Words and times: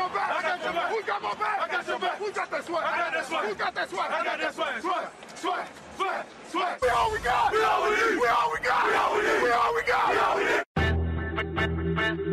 my 0.00 0.14
back? 0.14 0.30
I 0.30 0.42
got 0.42 0.64
your 0.64 0.72
back. 0.72 0.90
Who 0.90 1.02
got 1.02 1.22
my 1.22 1.34
back? 1.34 1.60
I 1.60 1.68
got 1.68 1.86
your 1.86 1.98
back. 1.98 2.18
Who 2.18 2.32
got 2.32 2.50
that 2.50 2.64
swag? 2.64 2.84
I 2.84 2.96
got 2.96 3.12
that 3.12 3.26
swag. 3.26 3.44
Who 3.48 3.54
got 3.54 3.74
that 3.74 3.90
swag? 3.90 4.10
I 4.10 4.24
got 4.24 4.38
that 4.40 4.54
swag. 4.54 4.82
Swag, 4.82 5.08
swag, 5.34 5.68
swag, 5.96 6.26
swag. 6.50 6.78
We 6.82 6.88
all 6.88 7.12
we 7.12 7.18
got. 7.18 7.52
We 7.52 7.62
all 7.62 7.82
we 7.84 7.96
need. 7.96 8.20
We 8.20 8.26
all 8.28 8.50
we 8.52 8.58
got. 8.64 8.86
We 8.86 8.94
all 8.94 9.14
we 9.16 9.22
need. 9.22 9.42
We 9.42 9.50
all 9.50 9.74
we 9.74 9.82
got. 9.82 10.10
We 10.10 10.18
all 10.18 10.36
we 10.36 10.44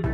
need. 0.02 0.07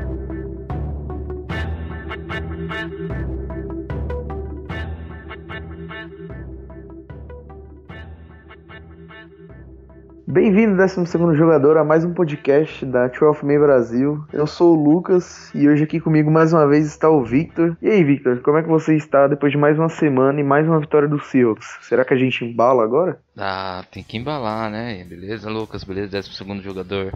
Bem-vindo, 10.33 10.75
12 10.75 11.37
jogador, 11.37 11.77
a 11.77 11.83
mais 11.83 12.03
um 12.03 12.11
podcast 12.11 12.83
da 12.87 13.07
12 13.07 13.45
May 13.45 13.59
Brasil. 13.59 14.25
Eu 14.33 14.47
sou 14.47 14.75
o 14.75 14.83
Lucas 14.83 15.53
e 15.53 15.69
hoje 15.69 15.83
aqui 15.83 15.99
comigo 15.99 16.31
mais 16.31 16.51
uma 16.51 16.67
vez 16.67 16.87
está 16.87 17.07
o 17.07 17.23
Victor. 17.23 17.77
E 17.79 17.87
aí, 17.87 18.03
Victor, 18.03 18.41
como 18.41 18.57
é 18.57 18.63
que 18.63 18.67
você 18.67 18.95
está 18.95 19.27
depois 19.27 19.51
de 19.51 19.59
mais 19.59 19.77
uma 19.77 19.89
semana 19.89 20.41
e 20.41 20.43
mais 20.43 20.67
uma 20.67 20.79
vitória 20.79 21.07
do 21.07 21.19
Seahawks? 21.19 21.77
Será 21.83 22.03
que 22.03 22.15
a 22.15 22.17
gente 22.17 22.43
embala 22.43 22.83
agora? 22.83 23.19
Ah, 23.37 23.85
tem 23.91 24.01
que 24.01 24.17
embalar, 24.17 24.71
né? 24.71 25.05
Beleza, 25.07 25.51
Lucas? 25.51 25.83
Beleza, 25.83 26.19
12 26.19 26.63
jogador. 26.63 27.13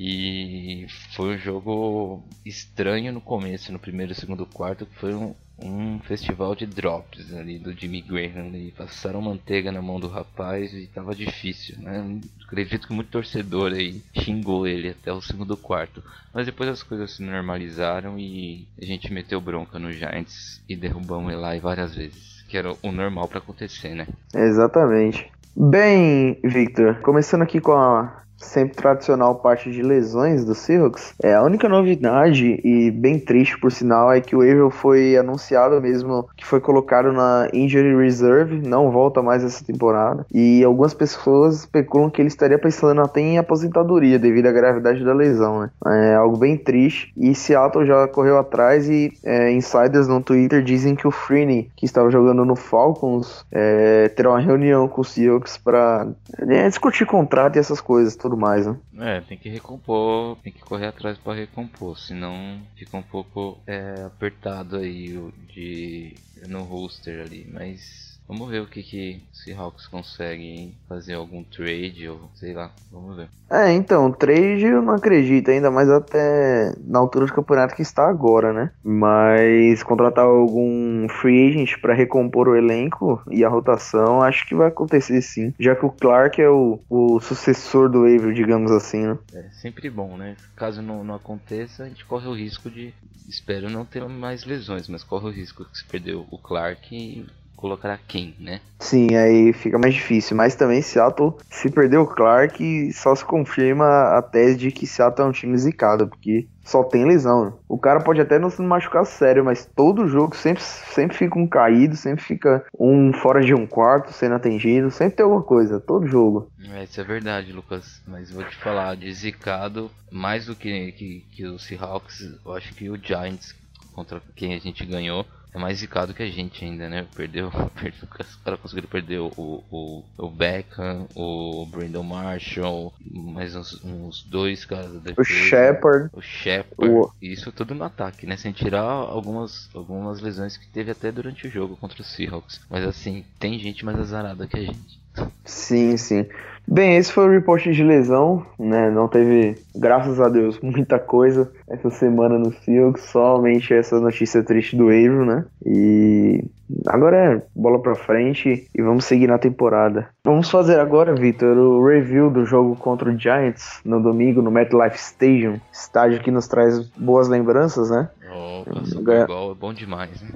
E 0.00 0.86
foi 1.14 1.34
um 1.34 1.38
jogo 1.38 2.24
estranho 2.46 3.12
no 3.12 3.20
começo, 3.20 3.74
no 3.74 3.78
primeiro 3.78 4.12
e 4.12 4.14
segundo 4.14 4.46
quarto, 4.46 4.86
que 4.86 4.98
foi 4.98 5.12
um, 5.12 5.34
um 5.58 5.98
festival 6.00 6.54
de 6.54 6.66
drops 6.66 7.32
ali 7.34 7.58
do 7.58 7.72
Jimmy 7.72 8.00
Graham. 8.00 8.56
E 8.56 8.72
passaram 8.72 9.20
manteiga 9.20 9.70
na 9.70 9.80
mão 9.80 10.00
do 10.00 10.08
rapaz 10.08 10.72
e 10.72 10.86
tava 10.86 11.14
difícil, 11.14 11.76
né? 11.78 12.20
Acredito 12.46 12.86
que 12.86 12.94
muito 12.94 13.10
torcedor 13.10 13.72
aí 13.72 14.02
xingou 14.18 14.66
ele 14.66 14.88
até 14.88 15.12
o 15.12 15.20
segundo 15.20 15.56
quarto. 15.56 16.02
Mas 16.32 16.46
depois 16.46 16.68
as 16.68 16.82
coisas 16.82 17.12
se 17.12 17.22
normalizaram 17.22 18.18
e 18.18 18.66
a 18.80 18.84
gente 18.84 19.12
meteu 19.12 19.40
bronca 19.40 19.78
no 19.78 19.92
Giants 19.92 20.62
e 20.68 20.76
derrubamos 20.76 21.32
ele 21.32 21.40
lá 21.40 21.56
várias 21.58 21.94
vezes. 21.94 22.44
Que 22.48 22.58
era 22.58 22.72
o 22.82 22.92
normal 22.92 23.28
para 23.28 23.38
acontecer, 23.38 23.94
né? 23.94 24.06
Exatamente. 24.34 25.30
Bem, 25.56 26.38
Victor, 26.42 27.00
começando 27.00 27.42
aqui 27.42 27.60
com 27.60 27.72
a 27.72 28.24
sempre 28.44 28.76
tradicional 28.76 29.34
parte 29.36 29.70
de 29.70 29.82
lesões 29.82 30.44
do 30.44 30.54
Seahawks. 30.54 31.14
É, 31.22 31.34
a 31.34 31.42
única 31.42 31.68
novidade, 31.68 32.60
e 32.64 32.90
bem 32.90 33.18
triste 33.18 33.58
por 33.58 33.70
sinal, 33.70 34.12
é 34.12 34.20
que 34.20 34.36
o 34.36 34.40
Averill 34.40 34.70
foi 34.70 35.16
anunciado 35.16 35.80
mesmo 35.80 36.28
que 36.36 36.44
foi 36.44 36.60
colocado 36.60 37.12
na 37.12 37.48
Injury 37.52 37.96
Reserve, 37.96 38.60
não 38.66 38.90
volta 38.90 39.22
mais 39.22 39.44
essa 39.44 39.64
temporada. 39.64 40.26
E 40.32 40.62
algumas 40.64 40.94
pessoas 40.94 41.60
especulam 41.60 42.10
que 42.10 42.20
ele 42.20 42.28
estaria 42.28 42.58
pensando 42.58 43.00
até 43.00 43.20
em 43.20 43.38
aposentadoria 43.38 44.18
devido 44.18 44.46
à 44.46 44.52
gravidade 44.52 45.04
da 45.04 45.12
lesão, 45.12 45.60
né? 45.60 45.70
É 45.86 46.14
algo 46.14 46.36
bem 46.36 46.56
triste. 46.56 47.12
E 47.16 47.34
Seattle 47.34 47.86
já 47.86 48.06
correu 48.08 48.38
atrás 48.38 48.88
e 48.88 49.12
é, 49.24 49.50
insiders 49.52 50.08
no 50.08 50.20
Twitter 50.20 50.62
dizem 50.62 50.94
que 50.94 51.06
o 51.06 51.10
Freeney, 51.10 51.70
que 51.76 51.84
estava 51.84 52.10
jogando 52.10 52.44
no 52.44 52.56
Falcons, 52.56 53.44
é, 53.50 54.08
terá 54.08 54.30
uma 54.30 54.40
reunião 54.40 54.88
com 54.88 55.00
o 55.00 55.04
Seahawks 55.04 55.56
para 55.56 56.06
é, 56.38 56.68
discutir 56.68 57.06
contrato 57.06 57.56
e 57.56 57.58
essas 57.58 57.80
coisas, 57.80 58.16
tudo 58.16 58.33
mais, 58.36 58.66
né? 58.66 58.78
É, 58.98 59.20
tem 59.20 59.36
que 59.38 59.48
recompor, 59.48 60.36
tem 60.42 60.52
que 60.52 60.60
correr 60.60 60.86
atrás 60.86 61.18
para 61.18 61.34
recompor, 61.34 61.98
senão 61.98 62.60
fica 62.76 62.96
um 62.96 63.02
pouco 63.02 63.60
é, 63.66 64.04
apertado 64.04 64.76
aí 64.76 65.14
de 65.54 66.16
no 66.48 66.64
roster 66.64 67.24
ali, 67.24 67.46
mas 67.52 68.03
Vamos 68.26 68.50
ver 68.50 68.62
o 68.62 68.66
que 68.66 68.82
que 68.82 69.22
Seahawks 69.32 69.86
consegue 69.86 70.74
fazer 70.88 71.14
algum 71.14 71.44
trade 71.44 72.08
ou 72.08 72.30
sei 72.34 72.54
lá, 72.54 72.70
vamos 72.90 73.16
ver. 73.16 73.28
É, 73.50 73.70
então, 73.72 74.10
trade 74.10 74.64
eu 74.64 74.82
não 74.82 74.94
acredito 74.94 75.50
ainda 75.50 75.70
mais 75.70 75.90
até 75.90 76.74
na 76.84 76.98
altura 76.98 77.26
do 77.26 77.32
campeonato 77.34 77.74
que 77.74 77.82
está 77.82 78.08
agora, 78.08 78.52
né? 78.52 78.70
Mas 78.82 79.82
contratar 79.82 80.24
algum 80.24 81.06
free 81.08 81.50
agent 81.50 81.78
para 81.80 81.94
recompor 81.94 82.48
o 82.48 82.56
elenco 82.56 83.22
e 83.30 83.44
a 83.44 83.48
rotação, 83.48 84.22
acho 84.22 84.46
que 84.48 84.54
vai 84.54 84.68
acontecer 84.68 85.20
sim, 85.20 85.52
já 85.60 85.76
que 85.76 85.84
o 85.84 85.90
Clark 85.90 86.40
é 86.40 86.48
o, 86.48 86.80
o 86.88 87.20
sucessor 87.20 87.90
do 87.90 88.00
Avery, 88.00 88.34
digamos 88.34 88.70
assim, 88.70 89.06
né? 89.06 89.18
É 89.34 89.50
sempre 89.50 89.90
bom, 89.90 90.16
né? 90.16 90.36
Caso 90.56 90.80
não, 90.80 91.04
não 91.04 91.14
aconteça, 91.14 91.84
a 91.84 91.88
gente 91.88 92.04
corre 92.06 92.26
o 92.26 92.34
risco 92.34 92.70
de 92.70 92.94
espero 93.28 93.70
não 93.70 93.84
ter 93.84 94.06
mais 94.08 94.44
lesões, 94.44 94.88
mas 94.88 95.04
corre 95.04 95.26
o 95.26 95.32
risco 95.32 95.64
de 95.64 95.78
se 95.78 95.84
perder 95.84 96.14
o 96.14 96.38
Clark 96.38 96.94
e 96.94 97.26
colocará 97.56 97.98
quem, 98.06 98.34
né? 98.38 98.60
Sim, 98.78 99.14
aí 99.16 99.52
fica 99.52 99.78
mais 99.78 99.94
difícil. 99.94 100.36
Mas 100.36 100.54
também 100.54 100.82
Seattle, 100.82 101.34
se 101.48 101.70
perder 101.70 101.98
o 101.98 102.06
Clark, 102.06 102.92
só 102.92 103.14
se 103.14 103.24
confirma 103.24 104.18
a 104.18 104.22
tese 104.22 104.56
de 104.56 104.70
que 104.70 104.86
Seattle 104.86 105.26
é 105.26 105.30
um 105.30 105.32
time 105.32 105.56
zicado, 105.56 106.06
porque 106.06 106.46
só 106.64 106.82
tem 106.82 107.06
lesão. 107.06 107.58
O 107.68 107.78
cara 107.78 108.00
pode 108.00 108.20
até 108.20 108.38
não 108.38 108.50
se 108.50 108.60
machucar 108.62 109.04
sério, 109.04 109.44
mas 109.44 109.68
todo 109.74 110.08
jogo 110.08 110.34
sempre, 110.34 110.62
sempre 110.62 111.16
fica 111.16 111.38
um 111.38 111.46
caído, 111.46 111.96
sempre 111.96 112.24
fica 112.24 112.64
um 112.78 113.12
fora 113.12 113.42
de 113.42 113.54
um 113.54 113.66
quarto 113.66 114.12
sendo 114.12 114.34
atingido, 114.34 114.90
sempre 114.90 115.16
tem 115.16 115.24
alguma 115.24 115.42
coisa, 115.42 115.80
todo 115.80 116.06
jogo. 116.06 116.50
É, 116.70 116.84
isso 116.84 117.00
é 117.00 117.04
verdade, 117.04 117.52
Lucas. 117.52 118.02
Mas 118.06 118.30
vou 118.30 118.44
te 118.44 118.56
falar, 118.56 118.96
de 118.96 119.12
zicado, 119.12 119.90
mais 120.10 120.46
do 120.46 120.56
que, 120.56 120.92
que, 120.92 121.26
que 121.30 121.46
o 121.46 121.58
Seahawks, 121.58 122.38
eu 122.44 122.52
acho 122.52 122.74
que 122.74 122.88
o 122.90 122.96
Giants, 122.96 123.54
contra 123.94 124.20
quem 124.34 124.54
a 124.54 124.58
gente 124.58 124.84
ganhou, 124.84 125.26
é 125.54 125.58
mais 125.58 125.78
zicado 125.78 126.12
que 126.12 126.22
a 126.22 126.28
gente 126.28 126.64
ainda, 126.64 126.88
né? 126.88 127.06
Perdeu, 127.14 127.48
perdeu 127.80 128.08
os 128.20 128.36
caras 128.36 128.60
conseguiram 128.60 128.88
perder 128.88 129.20
o, 129.20 129.30
o, 129.36 130.04
o 130.18 130.28
Beckham, 130.28 131.06
o 131.14 131.64
Brandon 131.66 132.02
Marshall, 132.02 132.92
mais 133.00 133.54
uns, 133.54 133.82
uns 133.84 134.24
dois 134.24 134.64
caras 134.64 134.92
da 134.94 134.98
defesa. 134.98 135.20
O 135.20 135.24
Shepard. 135.24 136.10
O 136.12 136.20
Shepard. 136.20 136.92
O... 136.92 137.12
Isso 137.22 137.52
tudo 137.52 137.72
no 137.74 137.84
ataque, 137.84 138.26
né? 138.26 138.36
Sem 138.36 138.50
tirar 138.50 138.82
algumas, 138.82 139.70
algumas 139.72 140.20
lesões 140.20 140.56
que 140.56 140.66
teve 140.66 140.90
até 140.90 141.12
durante 141.12 141.46
o 141.46 141.50
jogo 141.50 141.76
contra 141.76 142.02
os 142.02 142.08
Seahawks. 142.08 142.60
Mas 142.68 142.84
assim, 142.84 143.24
tem 143.38 143.58
gente 143.60 143.84
mais 143.84 143.98
azarada 143.98 144.48
que 144.48 144.58
a 144.58 144.62
gente. 144.62 145.03
Sim, 145.44 145.96
sim. 145.96 146.26
Bem, 146.66 146.96
esse 146.96 147.12
foi 147.12 147.26
o 147.26 147.30
report 147.30 147.62
de 147.68 147.84
lesão, 147.84 148.44
né? 148.58 148.90
Não 148.90 149.06
teve, 149.06 149.54
graças 149.76 150.18
a 150.18 150.28
Deus, 150.28 150.58
muita 150.62 150.98
coisa 150.98 151.52
essa 151.68 151.90
semana 151.90 152.38
no 152.38 152.52
Seahawks, 152.52 153.04
somente 153.04 153.74
essa 153.74 154.00
notícia 154.00 154.42
triste 154.42 154.74
do 154.74 154.84
Avro, 154.84 155.26
né? 155.26 155.44
E 155.64 156.42
agora 156.86 157.16
é 157.16 157.42
bola 157.54 157.80
pra 157.82 157.94
frente 157.94 158.66
e 158.74 158.82
vamos 158.82 159.04
seguir 159.04 159.26
na 159.26 159.38
temporada. 159.38 160.08
Vamos 160.24 160.50
fazer 160.50 160.80
agora, 160.80 161.14
Vitor, 161.14 161.56
o 161.56 161.86
review 161.86 162.30
do 162.30 162.46
jogo 162.46 162.74
contra 162.76 163.10
o 163.10 163.18
Giants 163.18 163.80
no 163.84 164.02
domingo 164.02 164.40
no 164.40 164.50
MetLife 164.50 164.96
Stadium, 164.96 165.60
estádio 165.70 166.20
que 166.20 166.30
nos 166.30 166.48
traz 166.48 166.80
boas 166.96 167.28
lembranças, 167.28 167.90
né? 167.90 168.08
Opa, 168.32 169.26
Bowl 169.26 169.52
é 169.52 169.54
bom 169.54 169.74
demais, 169.74 170.22
né? 170.22 170.30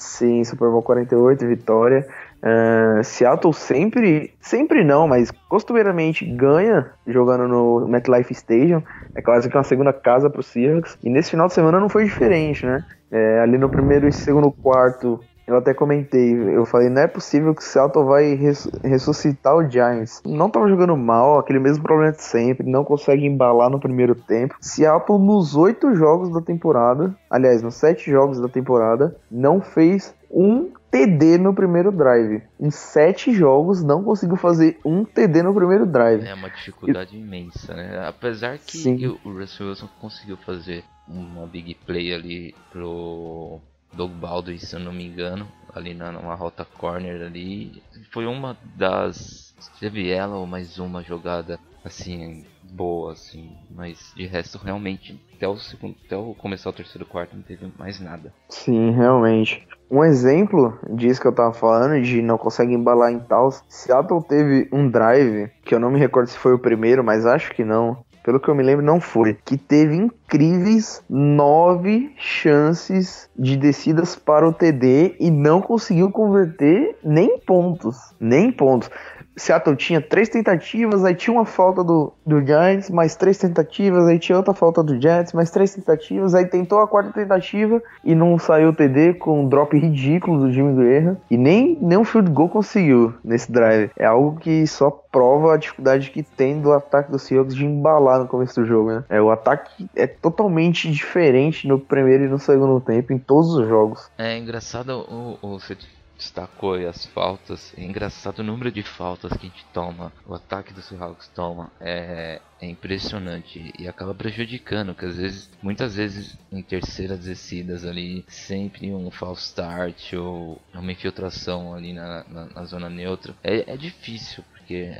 Sim, 0.00 0.42
Super 0.44 0.70
Bowl 0.70 0.82
48, 0.82 1.46
vitória. 1.46 2.06
Uh, 2.42 3.04
Seattle 3.04 3.52
sempre, 3.52 4.32
sempre 4.40 4.82
não, 4.82 5.06
mas 5.06 5.30
costumeiramente 5.48 6.24
ganha 6.24 6.90
jogando 7.06 7.46
no 7.46 7.86
MetLife 7.86 8.32
Stadium. 8.32 8.82
É 9.14 9.20
quase 9.20 9.50
que 9.50 9.56
uma 9.56 9.62
segunda 9.62 9.92
casa 9.92 10.30
para 10.30 10.40
o 10.40 10.42
Seahawks. 10.42 10.96
E 11.02 11.10
nesse 11.10 11.30
final 11.30 11.48
de 11.48 11.54
semana 11.54 11.78
não 11.78 11.88
foi 11.88 12.04
diferente, 12.04 12.64
né? 12.64 12.82
É, 13.10 13.40
ali 13.40 13.58
no 13.58 13.68
primeiro 13.68 14.08
e 14.08 14.12
segundo 14.12 14.50
quarto, 14.50 15.20
eu 15.50 15.58
até 15.58 15.74
comentei, 15.74 16.32
eu 16.32 16.64
falei, 16.64 16.88
não 16.88 17.02
é 17.02 17.06
possível 17.06 17.54
que 17.54 17.60
o 17.60 17.64
Seattle 17.64 18.04
vai 18.04 18.34
res 18.34 18.70
ressuscitar 18.84 19.56
o 19.56 19.68
Giants. 19.68 20.22
Não 20.24 20.48
tava 20.48 20.68
jogando 20.68 20.96
mal, 20.96 21.38
aquele 21.38 21.58
mesmo 21.58 21.82
problema 21.82 22.12
de 22.12 22.22
sempre, 22.22 22.66
não 22.66 22.84
consegue 22.84 23.26
embalar 23.26 23.68
no 23.68 23.80
primeiro 23.80 24.14
tempo. 24.14 24.56
Seattle 24.60 25.18
nos 25.18 25.56
oito 25.56 25.94
jogos 25.94 26.32
da 26.32 26.40
temporada, 26.40 27.14
aliás, 27.28 27.62
nos 27.62 27.74
sete 27.74 28.10
jogos 28.10 28.40
da 28.40 28.48
temporada, 28.48 29.16
não 29.30 29.60
fez 29.60 30.14
um 30.30 30.70
TD 30.90 31.38
no 31.38 31.52
primeiro 31.52 31.90
drive. 31.90 32.42
Em 32.58 32.70
sete 32.70 33.32
jogos, 33.32 33.82
não 33.82 34.04
conseguiu 34.04 34.36
fazer 34.36 34.78
um 34.84 35.04
TD 35.04 35.42
no 35.42 35.52
primeiro 35.52 35.84
drive. 35.84 36.24
É 36.24 36.34
uma 36.34 36.50
dificuldade 36.50 37.16
imensa, 37.16 37.74
né? 37.74 38.06
Apesar 38.06 38.58
que 38.58 38.78
Sim. 38.78 39.18
o 39.24 39.32
Russell 39.32 39.68
Wilson 39.68 39.88
conseguiu 40.00 40.36
fazer 40.36 40.84
uma 41.08 41.46
big 41.46 41.74
play 41.86 42.14
ali 42.14 42.54
pro 42.70 43.60
Doug 43.92 44.12
Baldwin, 44.12 44.58
se 44.58 44.74
eu 44.74 44.80
não 44.80 44.92
me 44.92 45.06
engano, 45.06 45.46
ali 45.74 45.94
na, 45.94 46.12
numa 46.12 46.34
rota 46.34 46.64
corner 46.64 47.22
ali. 47.22 47.82
Foi 48.10 48.26
uma 48.26 48.56
das. 48.76 49.54
Teve 49.78 50.10
ela 50.10 50.36
ou 50.36 50.46
mais 50.46 50.78
uma 50.78 51.02
jogada 51.02 51.58
assim 51.84 52.44
boa, 52.62 53.12
assim, 53.12 53.50
mas 53.70 54.12
de 54.14 54.26
resto 54.26 54.58
realmente 54.58 55.20
até 55.34 55.48
o 55.48 55.56
segundo, 55.56 55.96
até 56.04 56.16
o 56.16 56.34
começar 56.34 56.70
o 56.70 56.72
terceiro 56.72 57.06
quarto 57.06 57.34
não 57.34 57.42
teve 57.42 57.70
mais 57.78 58.00
nada. 58.00 58.32
Sim, 58.48 58.90
realmente. 58.90 59.66
Um 59.90 60.04
exemplo 60.04 60.78
disso 60.90 61.20
que 61.20 61.26
eu 61.26 61.34
tava 61.34 61.52
falando, 61.52 62.00
de 62.00 62.22
não 62.22 62.38
consegue 62.38 62.72
embalar 62.72 63.10
em 63.10 63.18
tal, 63.18 63.50
Seattle 63.68 64.22
teve 64.22 64.68
um 64.72 64.88
drive, 64.88 65.50
que 65.64 65.74
eu 65.74 65.80
não 65.80 65.90
me 65.90 65.98
recordo 65.98 66.28
se 66.28 66.38
foi 66.38 66.52
o 66.52 66.58
primeiro, 66.58 67.02
mas 67.02 67.26
acho 67.26 67.52
que 67.52 67.64
não, 67.64 68.04
pelo 68.22 68.40
que 68.40 68.48
eu 68.48 68.54
me 68.54 68.62
lembro, 68.62 68.84
não 68.84 69.00
foi. 69.00 69.34
Que 69.44 69.56
teve 69.56 69.96
incríveis 69.96 71.02
nove 71.08 72.12
chances 72.16 73.28
de 73.36 73.56
descidas 73.56 74.16
para 74.16 74.48
o 74.48 74.52
TD 74.52 75.16
e 75.18 75.30
não 75.30 75.60
conseguiu 75.60 76.10
converter 76.10 76.96
nem 77.02 77.38
pontos. 77.38 78.14
Nem 78.20 78.52
pontos. 78.52 78.90
Seattle 79.36 79.76
tinha 79.76 80.00
três 80.00 80.28
tentativas, 80.28 81.04
aí 81.04 81.14
tinha 81.14 81.34
uma 81.34 81.44
falta 81.44 81.82
do, 81.82 82.12
do 82.26 82.44
Giants, 82.44 82.90
mais 82.90 83.16
três 83.16 83.38
tentativas, 83.38 84.06
aí 84.06 84.18
tinha 84.18 84.36
outra 84.36 84.52
falta 84.52 84.82
do 84.82 85.00
Jets, 85.00 85.32
mais 85.32 85.50
três 85.50 85.74
tentativas, 85.74 86.34
aí 86.34 86.44
tentou 86.44 86.80
a 86.80 86.86
quarta 86.86 87.12
tentativa 87.12 87.82
e 88.04 88.14
não 88.14 88.38
saiu 88.38 88.70
o 88.70 88.72
TD 88.72 89.14
com 89.14 89.42
um 89.42 89.48
drop 89.48 89.76
ridículo 89.76 90.40
do 90.40 90.52
Jimmy 90.52 90.74
Graham. 90.74 91.16
E 91.30 91.36
nem, 91.36 91.78
nem 91.80 91.98
um 91.98 92.04
field 92.04 92.30
goal 92.30 92.48
conseguiu 92.48 93.14
nesse 93.24 93.50
drive. 93.50 93.90
É 93.96 94.04
algo 94.04 94.38
que 94.38 94.66
só 94.66 94.90
prova 94.90 95.54
a 95.54 95.56
dificuldade 95.56 96.10
que 96.10 96.22
tem 96.22 96.60
do 96.60 96.72
ataque 96.72 97.10
do 97.10 97.18
Seahawks 97.18 97.54
de 97.54 97.64
embalar 97.64 98.20
no 98.20 98.28
começo 98.28 98.60
do 98.60 98.66
jogo, 98.66 98.92
né? 98.92 99.04
É, 99.08 99.20
o 99.20 99.30
ataque 99.30 99.88
é 99.96 100.06
totalmente 100.06 100.90
diferente 100.90 101.66
no 101.66 101.78
primeiro 101.78 102.24
e 102.24 102.28
no 102.28 102.38
segundo 102.38 102.80
tempo 102.80 103.12
em 103.12 103.18
todos 103.18 103.54
os 103.54 103.68
jogos. 103.68 104.10
É 104.18 104.38
engraçado 104.38 104.90
o, 104.90 105.38
o, 105.42 105.58
você 105.58 105.76
destacou 106.20 106.74
aí 106.74 106.86
as 106.86 107.06
faltas. 107.06 107.74
É 107.76 107.82
engraçado 107.82 108.40
o 108.40 108.44
número 108.44 108.70
de 108.70 108.82
faltas 108.82 109.32
que 109.32 109.46
a 109.46 109.48
gente 109.48 109.64
toma, 109.72 110.12
o 110.26 110.34
ataque 110.34 110.72
do 110.72 110.82
Seahawks 110.82 111.28
toma. 111.28 111.72
É, 111.80 112.40
é 112.60 112.66
impressionante 112.66 113.72
e 113.78 113.88
acaba 113.88 114.14
prejudicando, 114.14 114.94
que 114.94 115.06
às 115.06 115.16
vezes, 115.16 115.50
muitas 115.62 115.96
vezes 115.96 116.38
em 116.52 116.62
terceiras 116.62 117.20
descidas 117.24 117.84
ali, 117.86 118.24
sempre 118.28 118.92
um 118.92 119.10
false 119.10 119.46
start 119.46 120.12
ou 120.12 120.60
uma 120.74 120.92
infiltração 120.92 121.74
ali 121.74 121.94
na, 121.94 122.24
na, 122.28 122.44
na 122.46 122.64
zona 122.64 122.90
neutra. 122.90 123.34
É, 123.42 123.72
é 123.72 123.76
difícil, 123.76 124.44
porque 124.50 124.94